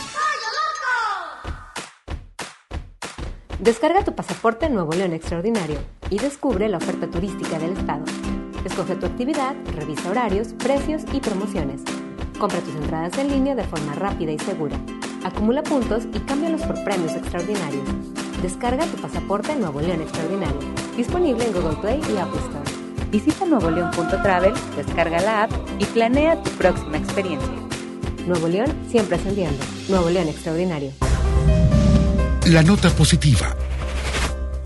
Descarga 3.61 4.03
tu 4.03 4.15
pasaporte 4.15 4.69
Nuevo 4.69 4.93
León 4.95 5.13
Extraordinario 5.13 5.79
y 6.09 6.19
descubre 6.19 6.69
la 6.69 6.79
oferta 6.79 7.09
turística 7.09 7.59
del 7.61 7.77
estado. 7.77 8.05
Escoge 8.65 8.97
tu 8.97 9.07
actividad, 9.07 9.55
revisa 9.77 10.11
horarios, 10.11 10.55
precios 10.55 11.03
y 11.13 11.21
promociones. 11.21 11.83
Compra 12.39 12.59
tus 12.61 12.75
entradas 12.75 13.17
en 13.17 13.29
línea 13.29 13.55
de 13.55 13.65
forma 13.65 13.95
rápida 13.95 14.33
y 14.33 14.39
segura. 14.41 14.77
Acumula 15.23 15.63
puntos 15.63 16.05
y 16.13 16.19
cámbialos 16.21 16.63
por 16.63 16.83
premios 16.83 17.13
extraordinarios. 17.13 17.87
Descarga 18.43 18.87
tu 18.87 18.97
pasaporte 18.97 19.55
Nuevo 19.55 19.81
León 19.81 20.01
Extraordinario. 20.01 20.61
Disponible 20.97 21.45
en 21.45 21.53
Google 21.53 21.77
Play 21.77 22.01
y 22.13 22.17
Apple 22.17 22.41
Store. 22.41 22.70
Visita 23.11 23.45
nuevoleón.travel, 23.45 24.55
descarga 24.77 25.21
la 25.21 25.43
app 25.45 25.53
y 25.81 25.85
planea 25.87 26.41
tu 26.43 26.51
próxima 26.51 26.97
experiencia. 26.97 27.51
Nuevo 28.27 28.47
León 28.47 28.73
siempre 28.89 29.17
ascendiendo. 29.17 29.65
Nuevo 29.89 30.11
León 30.11 30.29
Extraordinario. 30.29 30.93
La 32.47 32.63
nota 32.63 32.89
positiva. 32.91 33.57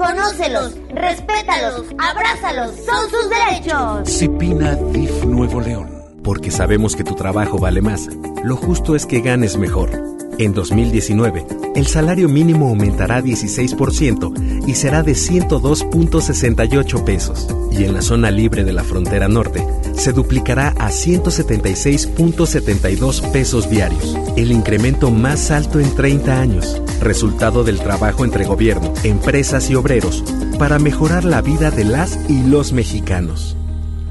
Conócelos, 0.00 0.78
respétalos, 0.94 1.84
abrázalos, 1.98 2.74
son 2.86 3.10
sus 3.10 3.28
derechos. 3.28 4.08
Cipina 4.08 4.74
DIF 4.74 5.24
Nuevo 5.26 5.60
León. 5.60 5.90
Porque 6.24 6.50
sabemos 6.50 6.96
que 6.96 7.04
tu 7.04 7.14
trabajo 7.14 7.58
vale 7.58 7.82
más. 7.82 8.08
Lo 8.42 8.56
justo 8.56 8.96
es 8.96 9.04
que 9.04 9.20
ganes 9.20 9.58
mejor. 9.58 9.90
En 10.40 10.52
2019, 10.54 11.46
el 11.74 11.86
salario 11.86 12.26
mínimo 12.26 12.68
aumentará 12.68 13.22
16% 13.22 14.66
y 14.66 14.74
será 14.74 15.02
de 15.02 15.12
102.68 15.12 17.04
pesos. 17.04 17.54
Y 17.70 17.84
en 17.84 17.92
la 17.92 18.00
zona 18.00 18.30
libre 18.30 18.64
de 18.64 18.72
la 18.72 18.82
frontera 18.82 19.28
norte, 19.28 19.62
se 19.92 20.14
duplicará 20.14 20.68
a 20.78 20.88
176.72 20.88 23.30
pesos 23.32 23.68
diarios, 23.68 24.16
el 24.38 24.50
incremento 24.50 25.10
más 25.10 25.50
alto 25.50 25.78
en 25.78 25.94
30 25.94 26.40
años, 26.40 26.80
resultado 27.02 27.62
del 27.62 27.78
trabajo 27.78 28.24
entre 28.24 28.46
gobierno, 28.46 28.94
empresas 29.04 29.68
y 29.68 29.74
obreros 29.74 30.24
para 30.58 30.78
mejorar 30.78 31.26
la 31.26 31.42
vida 31.42 31.70
de 31.70 31.84
las 31.84 32.18
y 32.30 32.44
los 32.44 32.72
mexicanos. 32.72 33.58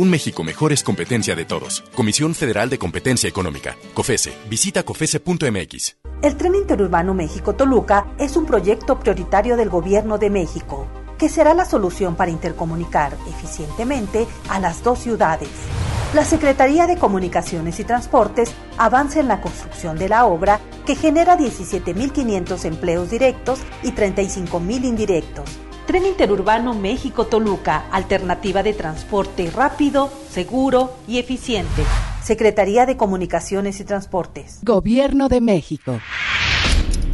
Un 0.00 0.08
México 0.08 0.42
mejor 0.42 0.72
es 0.72 0.82
competencia 0.82 1.36
de 1.36 1.44
todos. 1.44 1.84
Comisión 1.94 2.34
Federal 2.34 2.70
de 2.70 2.78
Competencia 2.78 3.28
Económica. 3.28 3.76
COFESE. 3.92 4.32
Visita 4.48 4.82
COFESE.mx. 4.82 5.96
El 6.22 6.36
tren 6.38 6.54
interurbano 6.54 7.12
México-Toluca 7.12 8.06
es 8.18 8.34
un 8.34 8.46
proyecto 8.46 8.98
prioritario 8.98 9.58
del 9.58 9.68
Gobierno 9.68 10.16
de 10.16 10.30
México, 10.30 10.86
que 11.18 11.28
será 11.28 11.52
la 11.52 11.66
solución 11.66 12.16
para 12.16 12.30
intercomunicar 12.30 13.14
eficientemente 13.28 14.26
a 14.48 14.58
las 14.58 14.82
dos 14.82 15.00
ciudades. 15.00 15.50
La 16.14 16.24
Secretaría 16.24 16.86
de 16.86 16.96
Comunicaciones 16.96 17.78
y 17.78 17.84
Transportes 17.84 18.54
avanza 18.78 19.20
en 19.20 19.28
la 19.28 19.42
construcción 19.42 19.98
de 19.98 20.08
la 20.08 20.24
obra 20.24 20.60
que 20.86 20.96
genera 20.96 21.36
17.500 21.36 22.64
empleos 22.64 23.10
directos 23.10 23.60
y 23.82 23.92
35.000 23.92 24.82
indirectos. 24.82 25.58
Tren 25.90 26.06
Interurbano 26.06 26.72
México-Toluca, 26.72 27.86
alternativa 27.90 28.62
de 28.62 28.74
transporte 28.74 29.50
rápido, 29.50 30.08
seguro 30.30 30.94
y 31.08 31.18
eficiente. 31.18 31.82
Secretaría 32.22 32.86
de 32.86 32.96
Comunicaciones 32.96 33.80
y 33.80 33.84
Transportes. 33.84 34.60
Gobierno 34.62 35.28
de 35.28 35.40
México. 35.40 35.98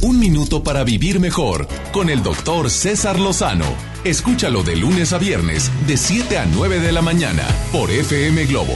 Un 0.03 0.19
minuto 0.19 0.61
para 0.61 0.83
vivir 0.83 1.19
mejor 1.19 1.67
con 1.91 2.11
el 2.11 2.21
doctor 2.21 2.69
César 2.69 3.19
Lozano. 3.19 3.65
Escúchalo 4.03 4.61
de 4.61 4.75
lunes 4.75 5.11
a 5.11 5.17
viernes 5.17 5.71
de 5.87 5.97
7 5.97 6.37
a 6.37 6.45
9 6.45 6.79
de 6.79 6.91
la 6.91 7.01
mañana 7.01 7.47
por 7.71 7.89
FM 7.89 8.45
Globo. 8.45 8.75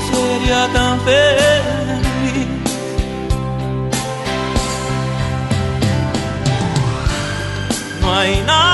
sido 0.00 0.26
sería 0.28 0.68
tan 0.72 1.00
feliz. 1.00 2.48
No 8.00 8.14
hay 8.18 8.42
nada 8.46 8.73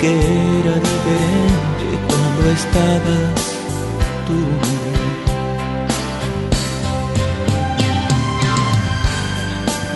Que 0.00 0.08
era 0.08 0.74
diferente 0.76 1.86
cuando 2.08 2.50
estabas 2.50 3.40
tú. 4.26 4.38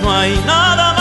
No 0.03 0.13
hay 0.13 0.37
nada 0.47 0.94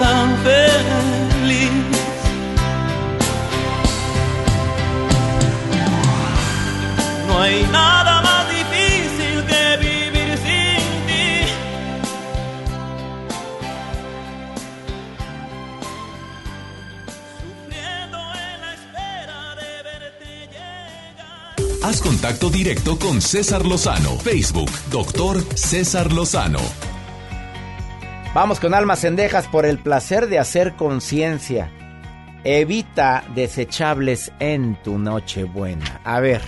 tan 0.00 0.28
feliz. 0.42 1.70
No 7.28 7.40
hay 7.42 7.62
nada 7.70 8.22
más 8.22 8.42
difícil 8.48 9.36
que 9.50 9.64
vivir 9.86 10.30
sin 10.44 10.82
ti. 11.06 11.28
Haz 21.82 22.00
contacto 22.00 22.48
directo 22.48 22.98
con 22.98 23.20
César 23.20 23.66
Lozano. 23.66 24.18
Facebook, 24.18 24.70
doctor 24.90 25.44
César 25.54 26.10
Lozano. 26.12 26.79
Vamos 28.40 28.58
con 28.58 28.72
almas 28.72 29.00
cendejas 29.00 29.48
por 29.48 29.66
el 29.66 29.78
placer 29.78 30.26
de 30.26 30.38
hacer 30.38 30.72
conciencia. 30.72 31.70
Evita 32.42 33.22
desechables 33.34 34.32
en 34.38 34.80
tu 34.82 34.98
noche 34.98 35.44
buena. 35.44 36.00
A 36.04 36.20
ver, 36.20 36.40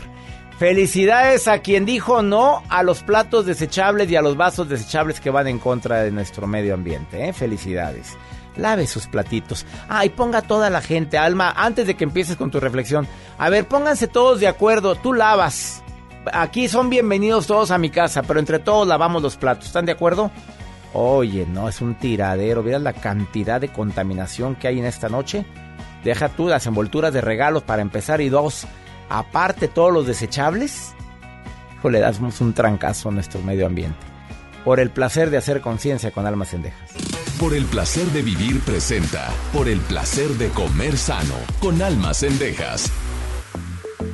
felicidades 0.59 1.49
a 1.49 1.59
quien 1.59 1.85
dijo 1.85 2.23
no 2.23 2.63
a 2.71 2.83
los 2.83 3.03
platos 3.03 3.45
desechables 3.45 4.11
y 4.11 4.17
a 4.17 4.23
los 4.23 4.39
vasos 4.39 4.71
desechables 4.71 5.21
que 5.21 5.29
van 5.29 5.49
en 5.49 5.59
contra 5.59 6.01
de 6.01 6.11
nuestro 6.11 6.47
medio 6.47 6.73
ambiente. 6.73 7.29
¿eh? 7.29 7.35
Felicidades. 7.35 8.17
Lave 8.57 8.87
sus 8.87 9.07
platitos. 9.07 9.67
Ah, 9.87 10.07
y 10.07 10.09
ponga 10.09 10.41
toda 10.41 10.71
la 10.71 10.81
gente, 10.81 11.19
Alma, 11.19 11.53
antes 11.55 11.87
de 11.87 11.95
que 11.95 12.05
empieces 12.05 12.37
con 12.37 12.51
tu 12.51 12.59
reflexión. 12.59 13.07
A 13.37 13.51
ver, 13.51 13.69
pónganse 13.69 14.09
todos 14.09 14.41
de 14.41 14.49
acuerdo. 14.49 14.95
Tú 14.95 15.13
lavas. 15.13 15.85
Aquí 16.33 16.69
son 16.69 16.89
bienvenidos 16.89 17.47
todos 17.47 17.71
a 17.71 17.77
mi 17.77 17.91
casa, 17.91 18.23
pero 18.23 18.41
entre 18.41 18.61
todos 18.61 18.89
lavamos 18.89 19.21
los 19.21 19.37
platos. 19.37 19.67
¿Están 19.67 19.85
de 19.85 19.93
acuerdo? 19.93 20.31
Oye, 20.95 21.47
no, 21.47 21.69
es 21.69 21.81
un 21.81 21.95
tiradero. 21.95 22.63
¿Vieras 22.63 22.83
la 22.83 22.93
cantidad 22.93 23.61
de 23.61 23.69
contaminación 23.69 24.55
que 24.55 24.69
hay 24.69 24.79
en 24.79 24.85
esta 24.85 25.09
noche? 25.09 25.47
Deja 26.05 26.29
tú 26.29 26.49
las 26.49 26.67
envolturas 26.67 27.13
de 27.13 27.21
regalos 27.21 27.63
para 27.63 27.83
empezar 27.83 28.21
y 28.21 28.29
dos, 28.29 28.67
aparte 29.09 29.69
todos 29.69 29.93
los 29.93 30.07
desechables. 30.07 30.95
Híjole, 31.79 32.01
damos 32.01 32.41
un 32.41 32.53
trancazo 32.53 33.09
a 33.09 33.13
nuestro 33.13 33.41
medio 33.43 33.67
ambiente. 33.67 33.99
Por 34.65 34.81
el 34.81 34.91
placer 34.91 35.31
de 35.31 35.39
hacer 35.39 35.61
conciencia 35.61 36.11
con 36.11 36.27
almas 36.27 36.51
cendejas. 36.51 36.91
Por 37.41 37.55
el 37.55 37.65
placer 37.65 38.07
de 38.07 38.23
vivir 38.23 38.61
presenta. 38.61 39.29
Por 39.53 39.69
el 39.69 39.81
placer 39.81 40.29
de 40.31 40.49
comer 40.51 40.97
sano. 40.97 41.35
Con 41.61 41.83
almas 41.83 42.19
cendejas. 42.19 42.93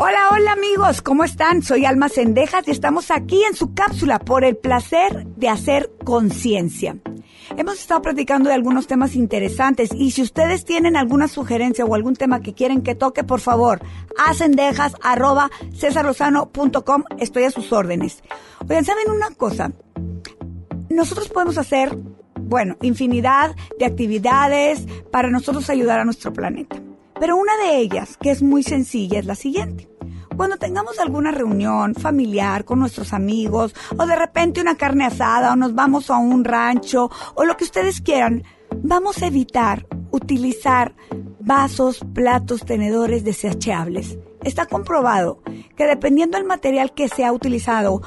Hola, 0.01 0.29
hola 0.31 0.53
amigos, 0.53 1.03
¿cómo 1.03 1.25
están? 1.25 1.61
Soy 1.61 1.85
Alma 1.85 2.09
Cendejas 2.09 2.69
y 2.69 2.71
estamos 2.71 3.11
aquí 3.11 3.43
en 3.43 3.57
su 3.57 3.75
cápsula 3.75 4.21
por 4.21 4.45
el 4.45 4.57
placer 4.57 5.27
de 5.27 5.49
hacer 5.49 5.91
conciencia. 6.05 6.97
Hemos 7.57 7.81
estado 7.81 8.03
platicando 8.03 8.49
de 8.49 8.55
algunos 8.55 8.87
temas 8.87 9.17
interesantes 9.17 9.91
y 9.93 10.13
si 10.13 10.23
ustedes 10.23 10.65
tienen 10.65 10.97
alguna 10.97 11.27
sugerencia 11.27 11.85
o 11.85 11.97
algún 11.97 12.15
tema 12.15 12.39
que 12.39 12.55
quieren 12.55 12.83
que 12.83 12.95
toque, 12.95 13.25
por 13.25 13.41
favor, 13.41 13.81
a 14.17 14.35
cendejas 14.35 14.95
arroba 15.03 15.51
estoy 17.19 17.45
a 17.45 17.51
sus 17.51 17.73
órdenes. 17.73 18.23
Oigan, 18.69 18.85
¿saben 18.85 19.11
una 19.11 19.31
cosa? 19.31 19.73
Nosotros 20.91 21.29
podemos 21.29 21.59
hacer, 21.59 21.99
bueno, 22.41 22.77
infinidad 22.83 23.57
de 23.81 23.87
actividades 23.87 24.87
para 25.11 25.29
nosotros 25.29 25.69
ayudar 25.71 25.99
a 25.99 26.05
nuestro 26.05 26.33
planeta. 26.33 26.81
Pero 27.21 27.37
una 27.37 27.57
de 27.57 27.79
ellas, 27.79 28.17
que 28.17 28.31
es 28.31 28.43
muy 28.43 28.63
sencilla, 28.63 29.19
es 29.19 29.27
la 29.27 29.35
siguiente. 29.35 29.89
Cuando 30.37 30.57
tengamos 30.57 31.01
alguna 31.01 31.33
reunión 31.33 31.97
familiar 31.97 32.65
con 32.65 32.79
nuestros 32.79 33.13
amigos, 33.13 33.75
o 33.97 34.07
de 34.07 34.15
repente 34.15 34.61
una 34.61 34.77
carne 34.77 35.07
asada, 35.07 35.53
o 35.53 35.57
nos 35.57 35.75
vamos 35.75 36.11
a 36.11 36.17
un 36.17 36.45
rancho, 36.45 37.11
o 37.35 37.45
lo 37.45 37.57
que 37.57 37.65
ustedes 37.65 38.01
quieran, 38.01 38.45
vamos 38.83 39.21
a 39.21 39.27
evitar 39.27 39.87
utilizar 40.13 40.95
vasos, 41.41 42.05
platos, 42.15 42.65
tenedores 42.65 43.25
desechables. 43.25 44.17
Está 44.45 44.67
comprobado 44.67 45.43
que 45.77 45.87
dependiendo 45.87 46.39
del 46.39 46.47
material 46.47 46.95
que 46.95 47.09
sea 47.09 47.33
utilizado, 47.33 48.03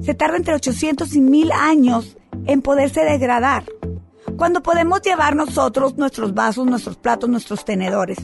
se 0.00 0.14
tarda 0.14 0.36
entre 0.36 0.54
800 0.54 1.14
y 1.14 1.20
1000 1.20 1.52
años 1.52 2.16
en 2.46 2.62
poderse 2.62 3.04
degradar 3.04 3.64
cuando 4.36 4.62
podemos 4.62 5.02
llevar 5.02 5.36
nosotros 5.36 5.96
nuestros 5.96 6.34
vasos, 6.34 6.66
nuestros 6.66 6.96
platos, 6.96 7.28
nuestros 7.28 7.64
tenedores. 7.64 8.18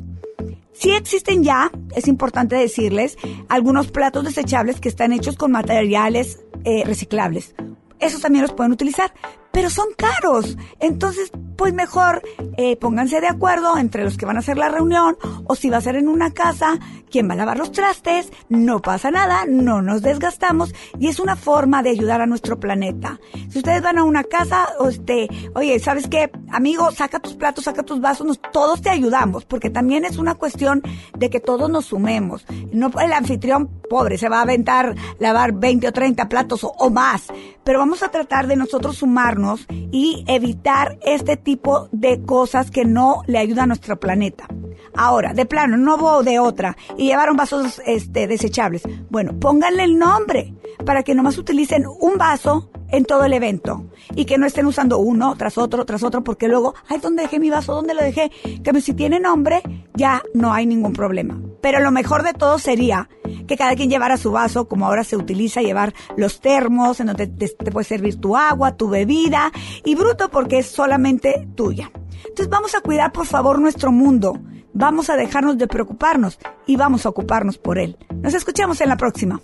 Sí 0.72 0.92
existen 0.92 1.44
ya, 1.44 1.70
es 1.94 2.08
importante 2.08 2.56
decirles, 2.56 3.16
algunos 3.48 3.90
platos 3.90 4.24
desechables 4.24 4.80
que 4.80 4.88
están 4.88 5.12
hechos 5.12 5.36
con 5.36 5.52
materiales 5.52 6.40
eh, 6.64 6.84
reciclables. 6.84 7.54
Esos 7.98 8.22
también 8.22 8.42
los 8.42 8.52
pueden 8.52 8.72
utilizar, 8.72 9.12
pero 9.52 9.70
son 9.70 9.86
caros. 9.96 10.56
Entonces, 10.78 11.30
pues 11.56 11.74
mejor 11.74 12.22
eh, 12.56 12.76
pónganse 12.76 13.20
de 13.20 13.28
acuerdo 13.28 13.76
entre 13.76 14.04
los 14.04 14.16
que 14.16 14.26
van 14.26 14.36
a 14.36 14.40
hacer 14.40 14.56
la 14.56 14.68
reunión 14.68 15.16
o 15.44 15.54
si 15.54 15.68
va 15.68 15.78
a 15.78 15.82
ser 15.82 15.96
en 15.96 16.08
una 16.08 16.32
casa, 16.32 16.78
quién 17.10 17.28
va 17.28 17.34
a 17.34 17.36
lavar 17.36 17.58
los 17.58 17.72
trastes, 17.72 18.32
no 18.48 18.80
pasa 18.80 19.10
nada, 19.10 19.44
no 19.46 19.82
nos 19.82 20.02
desgastamos 20.02 20.74
y 20.98 21.08
es 21.08 21.20
una 21.20 21.36
forma 21.36 21.82
de 21.82 21.90
ayudar 21.90 22.20
a 22.20 22.26
nuestro 22.26 22.58
planeta. 22.58 23.20
Si 23.50 23.58
ustedes 23.58 23.82
van 23.82 23.98
a 23.98 24.04
una 24.04 24.24
casa, 24.24 24.68
este, 24.88 25.28
oye, 25.54 25.78
¿sabes 25.80 26.08
qué? 26.08 26.30
Amigo, 26.50 26.90
saca 26.92 27.18
tus 27.18 27.34
platos, 27.34 27.64
saca 27.64 27.82
tus 27.82 28.00
vasos, 28.00 28.40
todos 28.52 28.80
te 28.80 28.90
ayudamos, 28.90 29.44
porque 29.44 29.70
también 29.70 30.04
es 30.04 30.16
una 30.16 30.34
cuestión 30.34 30.82
de 31.18 31.30
que 31.30 31.40
todos 31.40 31.68
nos 31.68 31.86
sumemos. 31.86 32.46
No 32.72 32.90
el 33.00 33.12
anfitrión 33.12 33.68
pobre 33.88 34.18
se 34.18 34.28
va 34.28 34.38
a 34.38 34.42
aventar 34.42 34.94
lavar 35.18 35.52
20 35.52 35.88
o 35.88 35.92
30 35.92 36.28
platos 36.28 36.64
o 36.64 36.90
más, 36.90 37.26
pero 37.64 37.78
vamos 37.78 38.02
a 38.02 38.10
tratar 38.10 38.46
de 38.46 38.56
nosotros 38.56 38.96
sumarnos 38.96 39.39
y 39.68 40.24
evitar 40.26 40.98
este 41.02 41.36
tipo 41.36 41.88
de 41.92 42.22
cosas 42.22 42.70
que 42.70 42.84
no 42.84 43.22
le 43.26 43.38
ayudan 43.38 43.64
a 43.64 43.66
nuestro 43.68 43.98
planeta. 43.98 44.46
Ahora, 44.94 45.32
de 45.32 45.46
plano, 45.46 45.76
no 45.76 45.96
hubo 45.96 46.22
de 46.22 46.38
otra 46.38 46.76
y 46.96 47.06
llevaron 47.06 47.36
vasos 47.36 47.80
este, 47.86 48.26
desechables. 48.26 48.82
Bueno, 49.08 49.38
pónganle 49.38 49.84
el 49.84 49.98
nombre 49.98 50.54
para 50.84 51.02
que 51.02 51.14
nomás 51.14 51.38
utilicen 51.38 51.84
un 51.86 52.16
vaso 52.18 52.70
en 52.92 53.04
todo 53.04 53.24
el 53.24 53.32
evento 53.32 53.86
y 54.14 54.24
que 54.24 54.38
no 54.38 54.46
estén 54.46 54.66
usando 54.66 54.98
uno 54.98 55.34
tras 55.36 55.58
otro, 55.58 55.84
tras 55.84 56.02
otro, 56.02 56.22
porque 56.22 56.48
luego, 56.48 56.74
ay, 56.88 56.98
¿dónde 57.00 57.22
dejé 57.22 57.38
mi 57.38 57.50
vaso? 57.50 57.74
¿Dónde 57.74 57.94
lo 57.94 58.02
dejé? 58.02 58.30
Que 58.62 58.80
si 58.80 58.94
tiene 58.94 59.20
nombre, 59.20 59.62
ya 59.94 60.22
no 60.34 60.52
hay 60.52 60.66
ningún 60.66 60.92
problema. 60.92 61.38
Pero 61.60 61.80
lo 61.80 61.90
mejor 61.90 62.22
de 62.22 62.32
todo 62.32 62.58
sería 62.58 63.08
que 63.46 63.56
cada 63.56 63.74
quien 63.74 63.90
llevara 63.90 64.16
su 64.16 64.32
vaso, 64.32 64.68
como 64.68 64.86
ahora 64.86 65.04
se 65.04 65.16
utiliza 65.16 65.60
llevar 65.60 65.92
los 66.16 66.40
termos, 66.40 67.00
en 67.00 67.08
donde 67.08 67.26
te, 67.26 67.48
te 67.48 67.70
puede 67.70 67.84
servir 67.84 68.16
tu 68.16 68.36
agua, 68.36 68.76
tu 68.76 68.88
bebida, 68.88 69.52
y 69.84 69.94
bruto 69.94 70.30
porque 70.30 70.58
es 70.58 70.66
solamente 70.66 71.48
tuya. 71.54 71.90
Entonces 72.20 72.48
vamos 72.48 72.74
a 72.74 72.80
cuidar, 72.80 73.12
por 73.12 73.26
favor, 73.26 73.60
nuestro 73.60 73.92
mundo. 73.92 74.38
Vamos 74.72 75.10
a 75.10 75.16
dejarnos 75.16 75.58
de 75.58 75.66
preocuparnos 75.66 76.38
y 76.66 76.76
vamos 76.76 77.04
a 77.04 77.08
ocuparnos 77.08 77.58
por 77.58 77.78
él. 77.78 77.96
Nos 78.22 78.34
escuchamos 78.34 78.80
en 78.80 78.88
la 78.88 78.96
próxima. 78.96 79.40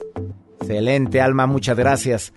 Excelente, 0.60 1.20
Alma, 1.20 1.47
muchas 1.47 1.77
gracias. 1.77 2.32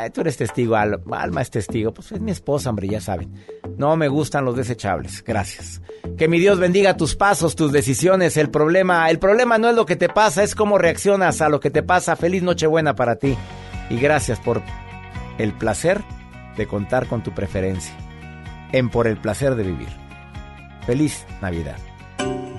Ay, 0.00 0.10
tú 0.10 0.20
eres 0.20 0.36
testigo, 0.36 0.76
Al- 0.76 1.02
Alma 1.10 1.42
es 1.42 1.50
testigo. 1.50 1.92
Pues 1.92 2.12
es 2.12 2.20
mi 2.20 2.30
esposa, 2.30 2.70
hombre, 2.70 2.86
ya 2.86 3.00
saben. 3.00 3.32
No 3.76 3.96
me 3.96 4.06
gustan 4.06 4.44
los 4.44 4.54
desechables. 4.56 5.24
Gracias. 5.24 5.82
Que 6.16 6.28
mi 6.28 6.38
Dios 6.38 6.60
bendiga 6.60 6.96
tus 6.96 7.16
pasos, 7.16 7.56
tus 7.56 7.72
decisiones. 7.72 8.36
El 8.36 8.48
problema, 8.48 9.10
el 9.10 9.18
problema 9.18 9.58
no 9.58 9.68
es 9.68 9.74
lo 9.74 9.86
que 9.86 9.96
te 9.96 10.08
pasa, 10.08 10.44
es 10.44 10.54
cómo 10.54 10.78
reaccionas 10.78 11.40
a 11.40 11.48
lo 11.48 11.58
que 11.58 11.70
te 11.70 11.82
pasa. 11.82 12.14
Feliz 12.14 12.44
Nochebuena 12.44 12.94
para 12.94 13.16
ti. 13.16 13.36
Y 13.90 13.98
gracias 13.98 14.38
por 14.38 14.62
el 15.38 15.52
placer 15.52 16.00
de 16.56 16.66
contar 16.68 17.06
con 17.08 17.24
tu 17.24 17.32
preferencia. 17.32 17.92
En 18.70 18.90
por 18.90 19.08
el 19.08 19.16
placer 19.16 19.56
de 19.56 19.64
vivir. 19.64 19.88
Feliz 20.86 21.26
Navidad. 21.42 21.76